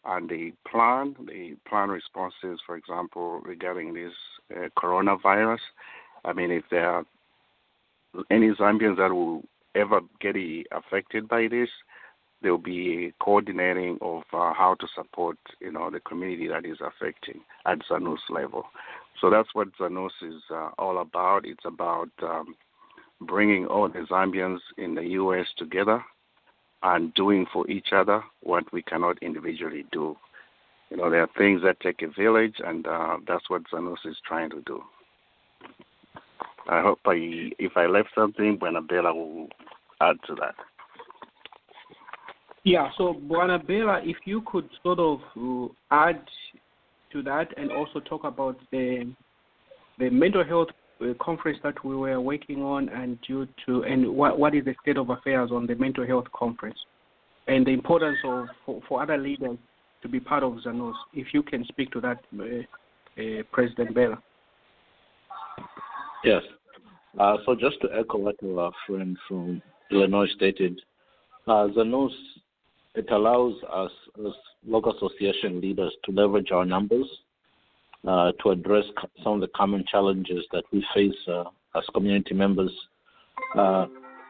And 0.05 0.29
they 0.29 0.53
plan, 0.69 1.15
they 1.27 1.55
plan 1.69 1.89
responses, 1.91 2.61
for 2.67 2.77
example, 2.77 3.41
regarding 3.41 3.95
this 3.95 4.13
uh, 4.55 4.69
coronavirus. 4.77 5.61
I 6.25 6.33
mean, 6.33 6.51
if 6.51 6.65
there 6.71 6.89
are 6.89 7.05
any 8.31 8.51
Zambians 8.51 8.97
that 8.99 9.13
will 9.13 9.43
ever 9.75 10.01
get 10.21 10.37
affected 10.73 11.29
by 11.29 11.49
this, 11.49 11.69
there 12.43 12.51
will 12.51 12.59
be 12.59 13.13
coordinating 13.21 13.99
of 14.01 14.23
uh, 14.33 14.53
how 14.53 14.77
to 14.81 14.87
support, 14.95 15.39
you 15.61 15.71
know, 15.71 15.91
the 15.91 16.01
community 16.01 16.49
that 16.49 16.67
is 16.67 16.79
affecting 16.81 17.41
at 17.67 17.79
Zanos 17.91 18.19
level. 18.29 18.65
So 19.21 19.31
that's 19.31 19.49
what 19.55 19.69
Zanos 19.81 20.11
is 20.23 20.43
uh, 20.51 20.71
all 20.79 20.99
about. 21.01 21.47
It's 21.47 21.65
about 21.65 22.11
um, 22.23 22.57
bringing 23.21 23.67
all 23.67 23.89
the 23.89 24.01
Zambians 24.11 24.59
in 24.77 24.95
the 24.95 25.05
U.S. 25.11 25.47
together 25.57 26.05
and 26.83 27.15
doing 27.15 27.47
for 27.53 27.69
each 27.71 27.89
other 27.93 28.23
what 28.43 28.71
we 28.73 28.83
cannot 28.83 29.23
individually 29.23 29.87
do. 29.93 30.17
You 30.91 30.97
know, 30.97 31.09
there 31.09 31.23
are 31.23 31.31
things 31.39 31.63
that 31.63 31.81
take 31.81 32.03
a 32.03 32.09
village, 32.09 32.57
and 32.59 32.87
uh, 32.87 33.19
that's 33.27 33.49
what 33.49 33.63
Zanos 33.73 34.05
is 34.05 34.17
trying 34.27 34.51
to 34.51 34.61
do. 34.63 34.83
I 36.69 36.81
hope 36.81 37.01
I, 37.07 37.51
if 37.59 37.77
I 37.77 37.87
left 37.87 38.11
something, 38.15 38.59
Buenabella 38.59 39.15
will 39.15 39.49
add 40.01 40.17
to 40.27 40.35
that. 40.37 40.55
Yeah, 42.65 42.91
so 42.97 43.15
Buenabella, 43.15 44.01
if 44.05 44.17
you 44.25 44.43
could 44.47 44.69
sort 44.83 45.01
of 45.01 45.21
uh, 45.37 45.73
add 45.91 46.23
to 47.13 47.23
that 47.23 47.49
and 47.57 47.71
also 47.73 48.01
talk 48.01 48.25
about 48.25 48.59
the 48.71 49.13
the 49.99 50.09
mental 50.09 50.43
health 50.43 50.69
uh, 51.03 51.13
conference 51.21 51.59
that 51.63 51.85
we 51.85 51.95
were 51.95 52.21
working 52.21 52.63
on 52.63 52.89
and 52.89 53.19
due 53.27 53.47
to 53.67 53.83
and 53.83 54.09
what 54.09 54.39
what 54.39 54.55
is 54.55 54.65
the 54.65 54.75
state 54.81 54.97
of 54.97 55.11
affairs 55.11 55.51
on 55.53 55.67
the 55.67 55.75
mental 55.75 56.07
health 56.07 56.25
conference 56.35 56.79
and 57.49 57.67
the 57.67 57.71
importance 57.73 58.19
of 58.25 58.47
for, 58.65 58.81
for 58.89 59.03
other 59.03 59.19
leaders 59.19 59.59
to 60.03 60.09
be 60.09 60.21
part 60.21 60.43
of 60.43 60.55
Zanos. 60.65 60.95
If 61.13 61.29
you 61.33 61.43
can 61.43 61.65
speak 61.67 61.91
to 61.93 62.01
that, 62.01 62.19
uh, 62.39 63.21
uh, 63.21 63.43
President 63.53 63.95
Bella. 63.95 64.23
Yes. 66.25 66.43
Uh, 67.19 67.37
so 67.45 67.55
just 67.55 67.81
to 67.83 67.89
echo 67.99 68.19
what 68.19 68.37
our 68.45 68.73
friend 68.87 69.17
from 69.29 69.61
Illinois 69.91 70.29
stated, 70.37 70.81
uh, 71.47 71.69
Zanos, 71.77 72.13
it 72.95 73.11
allows 73.11 73.55
us 73.73 73.91
as 74.19 74.33
local 74.67 74.95
association 74.97 75.61
leaders 75.61 75.93
to 76.05 76.13
leverage 76.13 76.53
our 76.53 76.65
numbers 76.65 77.07
uh, 78.07 78.33
to 78.43 78.51
address 78.51 78.85
some 79.23 79.35
of 79.35 79.41
the 79.41 79.49
common 79.49 79.85
challenges 79.91 80.45
that 80.53 80.65
we 80.73 80.85
face 80.95 81.15
uh, 81.29 81.45
as 81.77 81.85
community 81.95 82.35
members. 82.35 82.71
Uh, 83.57 83.87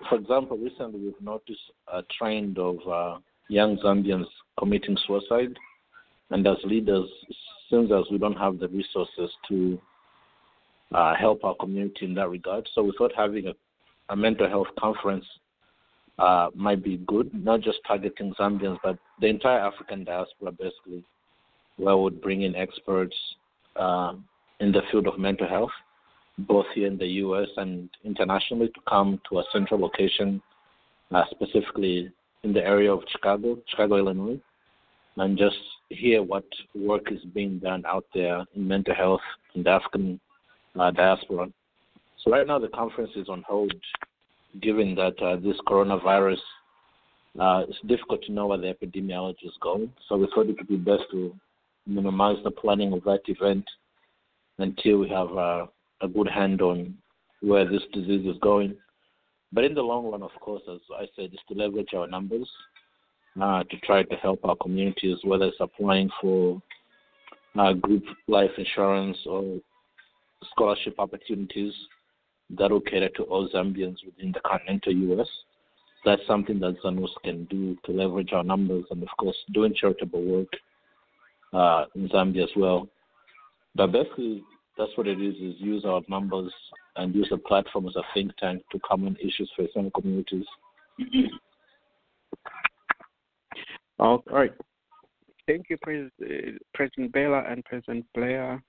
for 0.08 0.16
example, 0.18 0.56
recently 0.56 1.00
we've 1.00 1.20
noticed 1.20 1.60
a 1.92 2.02
trend 2.18 2.58
of 2.58 2.76
uh, 2.88 3.18
young 3.48 3.76
Zambians 3.78 4.26
committing 4.58 4.96
suicide, 5.06 5.56
and 6.30 6.46
as 6.46 6.56
leaders, 6.64 7.08
since 7.70 7.90
as 7.92 8.04
we 8.10 8.18
don't 8.18 8.36
have 8.36 8.58
the 8.58 8.68
resources 8.68 9.30
to 9.48 9.80
uh, 10.94 11.14
help 11.14 11.44
our 11.44 11.54
community 11.56 12.06
in 12.06 12.14
that 12.14 12.28
regard. 12.28 12.68
So 12.74 12.82
we 12.82 12.92
thought 12.96 13.12
having 13.16 13.46
a, 13.46 13.54
a 14.10 14.16
mental 14.16 14.48
health 14.48 14.68
conference 14.78 15.24
uh, 16.18 16.48
might 16.54 16.84
be 16.84 16.98
good, 17.06 17.30
not 17.32 17.60
just 17.60 17.78
targeting 17.86 18.34
Zambians, 18.38 18.78
but 18.82 18.98
the 19.20 19.26
entire 19.26 19.60
African 19.60 20.04
diaspora, 20.04 20.52
basically, 20.52 21.02
where 21.76 21.96
we 21.96 22.02
would 22.04 22.20
bring 22.20 22.42
in 22.42 22.54
experts 22.54 23.16
uh, 23.76 24.12
in 24.60 24.72
the 24.72 24.82
field 24.90 25.06
of 25.06 25.18
mental 25.18 25.48
health, 25.48 25.70
both 26.38 26.66
here 26.74 26.86
in 26.86 26.98
the 26.98 27.06
U.S. 27.06 27.48
and 27.56 27.88
internationally, 28.04 28.68
to 28.68 28.80
come 28.88 29.20
to 29.30 29.38
a 29.38 29.44
central 29.52 29.80
location, 29.80 30.42
uh, 31.12 31.24
specifically 31.30 32.12
in 32.42 32.52
the 32.52 32.60
area 32.60 32.92
of 32.92 33.02
Chicago, 33.10 33.58
Chicago, 33.68 33.96
Illinois, 33.96 34.40
and 35.16 35.38
just 35.38 35.56
hear 35.88 36.22
what 36.22 36.44
work 36.74 37.10
is 37.10 37.20
being 37.34 37.58
done 37.58 37.84
out 37.86 38.04
there 38.14 38.44
in 38.54 38.66
mental 38.66 38.94
health 38.94 39.20
in 39.54 39.62
the 39.62 39.70
African 39.70 40.20
uh, 40.78 40.90
diaspora. 40.90 41.48
So 42.22 42.30
right 42.30 42.46
now 42.46 42.58
the 42.58 42.68
conference 42.68 43.10
is 43.16 43.28
on 43.28 43.44
hold, 43.46 43.74
given 44.60 44.94
that 44.96 45.20
uh, 45.22 45.36
this 45.36 45.56
coronavirus. 45.66 46.38
Uh, 47.38 47.64
it's 47.66 47.78
difficult 47.86 48.22
to 48.24 48.32
know 48.32 48.46
where 48.46 48.58
the 48.58 48.74
epidemiology 48.74 49.46
is 49.46 49.56
going. 49.62 49.90
So 50.06 50.18
we 50.18 50.28
thought 50.34 50.48
it 50.50 50.56
would 50.58 50.68
be 50.68 50.76
best 50.76 51.04
to 51.12 51.34
minimize 51.86 52.36
the 52.44 52.50
planning 52.50 52.92
of 52.92 53.02
that 53.04 53.20
event 53.26 53.64
until 54.58 54.98
we 54.98 55.08
have 55.08 55.30
uh, 55.36 55.66
a 56.02 56.08
good 56.08 56.28
hand 56.28 56.60
on 56.60 56.94
where 57.40 57.64
this 57.68 57.82
disease 57.92 58.26
is 58.26 58.36
going. 58.42 58.76
But 59.52 59.64
in 59.64 59.74
the 59.74 59.82
long 59.82 60.10
run, 60.10 60.22
of 60.22 60.30
course, 60.40 60.62
as 60.72 60.80
I 60.94 61.06
said, 61.16 61.32
is 61.32 61.40
to 61.48 61.54
leverage 61.54 61.94
our 61.94 62.06
numbers 62.06 62.48
uh, 63.40 63.64
to 63.64 63.76
try 63.78 64.02
to 64.02 64.16
help 64.16 64.44
our 64.44 64.56
communities, 64.56 65.18
whether 65.24 65.46
it's 65.46 65.56
applying 65.60 66.10
for 66.20 66.60
uh, 67.58 67.72
group 67.74 68.04
life 68.28 68.50
insurance 68.56 69.16
or 69.26 69.58
scholarship 70.50 70.94
opportunities 70.98 71.72
that 72.58 72.70
will 72.70 72.80
cater 72.80 73.08
to 73.16 73.22
all 73.24 73.48
Zambians 73.48 73.96
within 74.04 74.32
the 74.32 74.40
continental 74.40 74.92
U.S. 74.92 75.28
That's 76.04 76.22
something 76.26 76.58
that 76.60 76.76
Zanus 76.84 77.10
can 77.24 77.44
do 77.44 77.76
to 77.84 77.92
leverage 77.92 78.32
our 78.32 78.42
numbers 78.42 78.84
and, 78.90 79.02
of 79.02 79.08
course, 79.18 79.36
doing 79.52 79.74
charitable 79.74 80.22
work 80.22 80.48
uh, 81.52 81.84
in 81.94 82.08
Zambia 82.08 82.44
as 82.44 82.50
well. 82.56 82.88
But 83.74 83.92
basically, 83.92 84.42
that's 84.76 84.90
what 84.96 85.06
it 85.06 85.20
is: 85.20 85.34
is 85.36 85.54
use 85.58 85.84
our 85.84 86.02
numbers 86.08 86.52
and 86.96 87.14
use 87.14 87.28
the 87.30 87.38
platform 87.38 87.86
as 87.86 87.96
a 87.96 88.02
think 88.14 88.36
tank 88.36 88.62
to 88.72 88.78
comment 88.80 89.18
issues 89.20 89.50
for 89.56 89.66
facing 89.66 89.90
communities. 89.92 90.44
All 93.98 94.22
right. 94.30 94.52
Thank 95.46 95.66
you, 95.70 95.76
Pres- 95.82 96.10
President 96.74 97.12
Bella 97.12 97.44
and 97.48 97.64
President 97.64 98.04
Blair, 98.14 98.62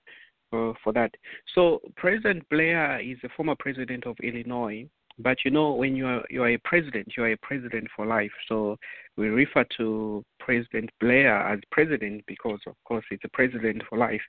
uh, 0.54 0.74
for 0.84 0.94
that. 0.94 1.12
So, 1.56 1.82
President 1.98 2.48
Blair 2.50 3.00
is 3.00 3.18
a 3.24 3.30
former 3.36 3.56
president 3.56 4.06
of 4.06 4.16
Illinois, 4.24 4.88
but 5.20 5.38
you 5.46 5.52
know, 5.52 5.74
when 5.74 5.96
you 5.96 6.08
are 6.08 6.24
you 6.30 6.44
are 6.44 6.50
a 6.50 6.58
president, 6.58 7.14
you 7.16 7.24
are 7.24 7.32
a 7.32 7.38
president 7.38 7.88
for 7.96 8.06
life. 8.06 8.32
So 8.48 8.78
we 9.16 9.28
refer 9.28 9.64
to 9.78 10.24
President 10.40 10.90
Blair 11.00 11.38
as 11.48 11.60
president 11.72 12.24
because, 12.28 12.60
of 12.66 12.76
course, 12.86 13.06
it's 13.12 13.24
a 13.24 13.30
president 13.30 13.84
for 13.88 13.98
life. 13.98 14.22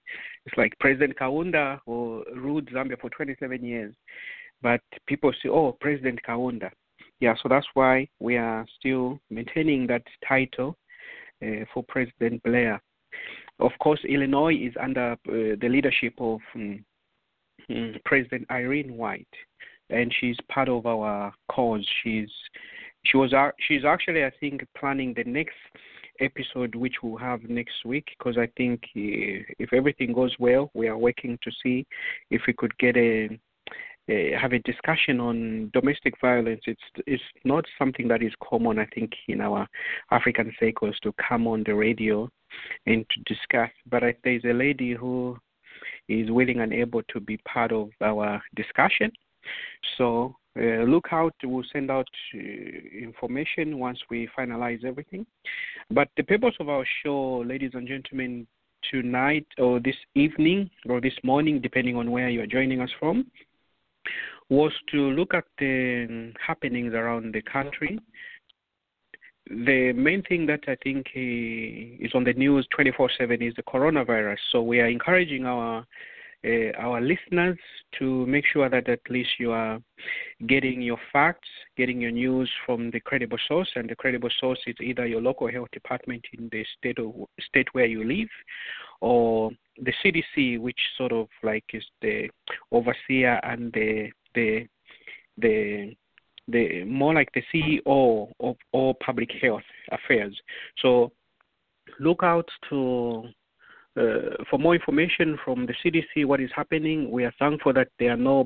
It's 0.44 0.56
like 0.58 0.78
President 0.80 1.16
Kaunda 1.18 1.80
who 1.86 2.24
ruled 2.34 2.68
Zambia 2.70 3.00
for 3.00 3.08
27 3.10 3.64
years, 3.64 3.94
but 4.60 4.80
people 5.06 5.32
say, 5.42 5.48
"Oh, 5.48 5.72
President 5.80 6.20
Kaunda." 6.22 6.70
Yeah, 7.20 7.34
so 7.42 7.48
that's 7.48 7.66
why 7.74 8.06
we 8.20 8.36
are 8.36 8.66
still 8.78 9.18
maintaining 9.30 9.86
that 9.86 10.02
title 10.28 10.76
uh, 11.42 11.64
for 11.72 11.82
President 11.88 12.42
Blair. 12.42 12.82
Of 13.60 13.72
course, 13.80 14.00
Illinois 14.08 14.54
is 14.54 14.74
under 14.80 15.12
uh, 15.12 15.16
the 15.60 15.68
leadership 15.68 16.14
of 16.18 16.40
um, 16.54 16.84
President 18.04 18.46
Irene 18.50 18.96
White, 18.96 19.28
and 19.90 20.12
she's 20.20 20.36
part 20.48 20.68
of 20.68 20.86
our 20.86 21.32
cause. 21.50 21.86
She's 22.02 22.30
she 23.04 23.16
was 23.16 23.32
she's 23.68 23.84
actually 23.84 24.24
I 24.24 24.32
think 24.40 24.66
planning 24.76 25.14
the 25.14 25.24
next 25.24 25.54
episode 26.20 26.74
which 26.74 26.94
we'll 27.02 27.16
have 27.16 27.42
next 27.44 27.84
week 27.84 28.06
because 28.18 28.38
I 28.38 28.48
think 28.56 28.80
uh, 28.96 29.42
if 29.58 29.72
everything 29.72 30.12
goes 30.12 30.34
well, 30.38 30.70
we 30.74 30.88
are 30.88 30.98
working 30.98 31.38
to 31.42 31.50
see 31.62 31.86
if 32.30 32.42
we 32.46 32.52
could 32.52 32.76
get 32.78 32.96
a 32.96 33.26
uh, 33.26 33.28
have 34.08 34.52
a 34.52 34.58
discussion 34.60 35.20
on 35.20 35.70
domestic 35.72 36.14
violence. 36.20 36.60
It's 36.66 36.82
it's 37.06 37.22
not 37.44 37.64
something 37.78 38.08
that 38.08 38.22
is 38.22 38.32
common, 38.42 38.78
I 38.78 38.86
think, 38.94 39.12
in 39.28 39.40
our 39.40 39.66
African 40.10 40.52
circles 40.60 40.96
to 41.02 41.12
come 41.28 41.46
on 41.46 41.62
the 41.64 41.74
radio 41.74 42.28
and 42.86 43.04
to 43.10 43.34
discuss. 43.34 43.70
But 43.90 44.04
I, 44.04 44.14
there's 44.24 44.44
a 44.44 44.52
lady 44.52 44.92
who 44.92 45.38
is 46.08 46.30
willing 46.30 46.60
and 46.60 46.72
able 46.72 47.02
to 47.04 47.20
be 47.20 47.38
part 47.38 47.72
of 47.72 47.90
our 48.02 48.42
discussion. 48.56 49.10
So 49.96 50.36
uh, 50.58 50.84
look 50.84 51.06
out. 51.10 51.34
We'll 51.42 51.64
send 51.72 51.90
out 51.90 52.08
uh, 52.34 52.38
information 52.38 53.78
once 53.78 53.98
we 54.10 54.28
finalize 54.38 54.84
everything. 54.84 55.26
But 55.90 56.08
the 56.16 56.22
purpose 56.22 56.54
of 56.60 56.68
our 56.68 56.84
show, 57.02 57.42
ladies 57.46 57.72
and 57.74 57.88
gentlemen, 57.88 58.46
tonight 58.90 59.46
or 59.58 59.80
this 59.80 59.96
evening 60.14 60.70
or 60.88 61.00
this 61.00 61.14
morning, 61.22 61.60
depending 61.60 61.96
on 61.96 62.10
where 62.10 62.28
you 62.28 62.42
are 62.42 62.46
joining 62.46 62.80
us 62.80 62.90
from, 63.00 63.26
was 64.50 64.72
to 64.90 65.10
look 65.10 65.34
at 65.34 65.44
the 65.58 66.32
happenings 66.44 66.92
around 66.94 67.34
the 67.34 67.42
country. 67.42 67.98
The 69.46 69.92
main 69.92 70.22
thing 70.22 70.46
that 70.46 70.60
I 70.68 70.76
think 70.82 71.06
uh, 71.14 72.04
is 72.04 72.12
on 72.14 72.24
the 72.24 72.32
news 72.32 72.66
24/7 72.76 73.46
is 73.46 73.54
the 73.56 73.62
coronavirus. 73.62 74.38
So 74.50 74.62
we 74.62 74.80
are 74.80 74.86
encouraging 74.86 75.44
our 75.44 75.84
uh, 76.44 76.72
our 76.78 77.00
listeners 77.00 77.58
to 77.98 78.26
make 78.26 78.44
sure 78.52 78.68
that 78.68 78.88
at 78.88 79.00
least 79.08 79.30
you 79.38 79.52
are 79.52 79.78
getting 80.46 80.82
your 80.82 80.98
facts, 81.12 81.48
getting 81.76 82.00
your 82.00 82.10
news 82.10 82.50
from 82.66 82.90
the 82.90 83.00
credible 83.00 83.38
source, 83.48 83.70
and 83.76 83.88
the 83.88 83.96
credible 83.96 84.28
source 84.40 84.58
is 84.66 84.76
either 84.80 85.06
your 85.06 85.22
local 85.22 85.50
health 85.50 85.70
department 85.72 86.22
in 86.36 86.48
the 86.52 86.64
state 86.76 86.98
of 86.98 87.12
state 87.40 87.68
where 87.72 87.86
you 87.86 88.04
live, 88.04 88.28
or 89.00 89.50
the 89.78 89.92
CDC, 90.04 90.58
which 90.58 90.78
sort 90.96 91.12
of 91.12 91.28
like 91.42 91.64
is 91.72 91.84
the 92.00 92.28
overseer 92.72 93.40
and 93.42 93.72
the 93.72 94.10
the 94.34 94.66
the 95.38 95.94
the 96.48 96.84
more 96.84 97.14
like 97.14 97.30
the 97.34 97.42
CEO 97.52 98.30
of 98.40 98.56
all 98.72 98.94
public 98.94 99.30
health 99.40 99.62
affairs. 99.90 100.38
So 100.80 101.12
look 101.98 102.22
out 102.22 102.48
to 102.70 103.28
uh, 103.96 104.42
for 104.50 104.58
more 104.58 104.74
information 104.74 105.38
from 105.44 105.66
the 105.66 105.74
CDC, 105.84 106.26
what 106.26 106.40
is 106.40 106.50
happening, 106.54 107.10
we 107.12 107.24
are 107.24 107.32
thankful 107.38 107.72
that 107.72 107.88
there 108.00 108.10
are 108.10 108.16
no 108.16 108.40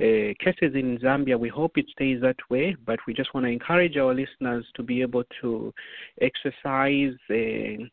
uh, 0.00 0.32
cases 0.38 0.74
in 0.74 0.96
Zambia. 1.02 1.38
We 1.38 1.48
hope 1.48 1.76
it 1.76 1.86
stays 1.90 2.20
that 2.20 2.36
way, 2.50 2.76
but 2.86 3.00
we 3.04 3.12
just 3.12 3.34
want 3.34 3.46
to 3.46 3.50
encourage 3.50 3.96
our 3.96 4.14
listeners 4.14 4.64
to 4.76 4.84
be 4.84 5.02
able 5.02 5.24
to 5.40 5.74
exercise 6.20 7.14
uh, 7.28 7.84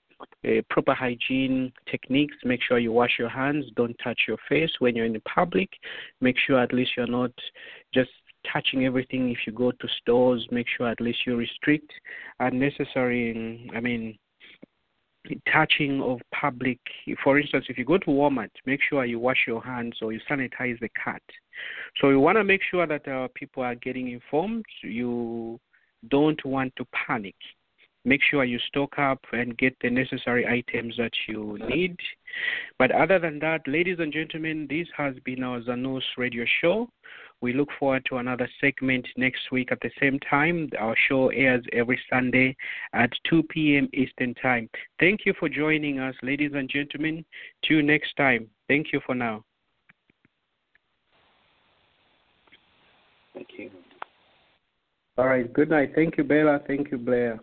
uh, 0.45 0.61
proper 0.69 0.93
hygiene 0.93 1.71
techniques. 1.89 2.35
Make 2.43 2.61
sure 2.61 2.79
you 2.79 2.91
wash 2.91 3.13
your 3.17 3.29
hands. 3.29 3.65
Don't 3.75 3.95
touch 4.03 4.21
your 4.27 4.37
face 4.49 4.71
when 4.79 4.95
you're 4.95 5.05
in 5.05 5.13
the 5.13 5.21
public. 5.21 5.69
Make 6.21 6.37
sure 6.45 6.59
at 6.59 6.73
least 6.73 6.91
you're 6.97 7.07
not 7.07 7.31
just 7.93 8.09
touching 8.51 8.85
everything. 8.85 9.29
If 9.29 9.39
you 9.45 9.53
go 9.53 9.71
to 9.71 9.87
stores, 10.01 10.45
make 10.51 10.67
sure 10.77 10.89
at 10.89 11.01
least 11.01 11.19
you 11.25 11.35
restrict 11.35 11.91
unnecessary. 12.39 13.69
I 13.73 13.79
mean, 13.79 14.17
touching 15.51 16.01
of 16.01 16.19
public. 16.33 16.79
For 17.23 17.39
instance, 17.39 17.65
if 17.69 17.77
you 17.77 17.85
go 17.85 17.97
to 17.97 18.07
Walmart, 18.07 18.49
make 18.65 18.81
sure 18.89 19.05
you 19.05 19.19
wash 19.19 19.45
your 19.47 19.63
hands 19.63 19.97
or 20.01 20.11
you 20.11 20.19
sanitize 20.29 20.79
the 20.79 20.89
cart. 21.01 21.23
So 22.01 22.07
we 22.07 22.17
want 22.17 22.37
to 22.37 22.43
make 22.43 22.61
sure 22.69 22.85
that 22.87 23.07
our 23.07 23.29
people 23.29 23.63
are 23.63 23.75
getting 23.75 24.09
informed. 24.11 24.65
You 24.81 25.59
don't 26.09 26.43
want 26.43 26.75
to 26.75 26.85
panic 27.07 27.35
make 28.05 28.21
sure 28.29 28.43
you 28.43 28.59
stock 28.67 28.97
up 28.97 29.19
and 29.31 29.57
get 29.57 29.75
the 29.81 29.89
necessary 29.89 30.45
items 30.47 30.95
that 30.97 31.11
you 31.27 31.57
need. 31.69 31.97
But 32.79 32.91
other 32.91 33.19
than 33.19 33.39
that, 33.39 33.61
ladies 33.67 33.99
and 33.99 34.11
gentlemen, 34.11 34.67
this 34.69 34.87
has 34.97 35.15
been 35.23 35.43
our 35.43 35.61
Zanus 35.61 36.03
radio 36.17 36.45
show. 36.61 36.89
We 37.41 37.53
look 37.53 37.69
forward 37.77 38.05
to 38.09 38.17
another 38.17 38.49
segment 38.61 39.05
next 39.17 39.51
week 39.51 39.71
at 39.71 39.79
the 39.81 39.91
same 39.99 40.17
time. 40.19 40.69
Our 40.79 40.95
show 41.09 41.27
airs 41.29 41.63
every 41.73 41.99
Sunday 42.09 42.55
at 42.93 43.11
2 43.29 43.43
p.m. 43.43 43.89
Eastern 43.93 44.33
Time. 44.35 44.69
Thank 44.99 45.25
you 45.25 45.33
for 45.37 45.49
joining 45.49 45.99
us, 45.99 46.15
ladies 46.23 46.51
and 46.55 46.69
gentlemen. 46.69 47.25
Till 47.67 47.83
next 47.83 48.15
time. 48.15 48.47
Thank 48.69 48.93
you 48.93 49.01
for 49.05 49.13
now. 49.13 49.43
Thank 53.33 53.47
you. 53.57 53.69
All 55.17 55.27
right. 55.27 55.51
Good 55.51 55.69
night. 55.69 55.91
Thank 55.95 56.17
you, 56.17 56.23
Bella. 56.23 56.61
Thank 56.65 56.91
you, 56.91 56.97
Blair. 56.97 57.39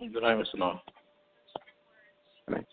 Good 0.00 0.22
night, 0.22 0.38
Mr. 0.38 0.58
Noah. 0.58 0.80
Good 2.48 2.56
night. 2.56 2.66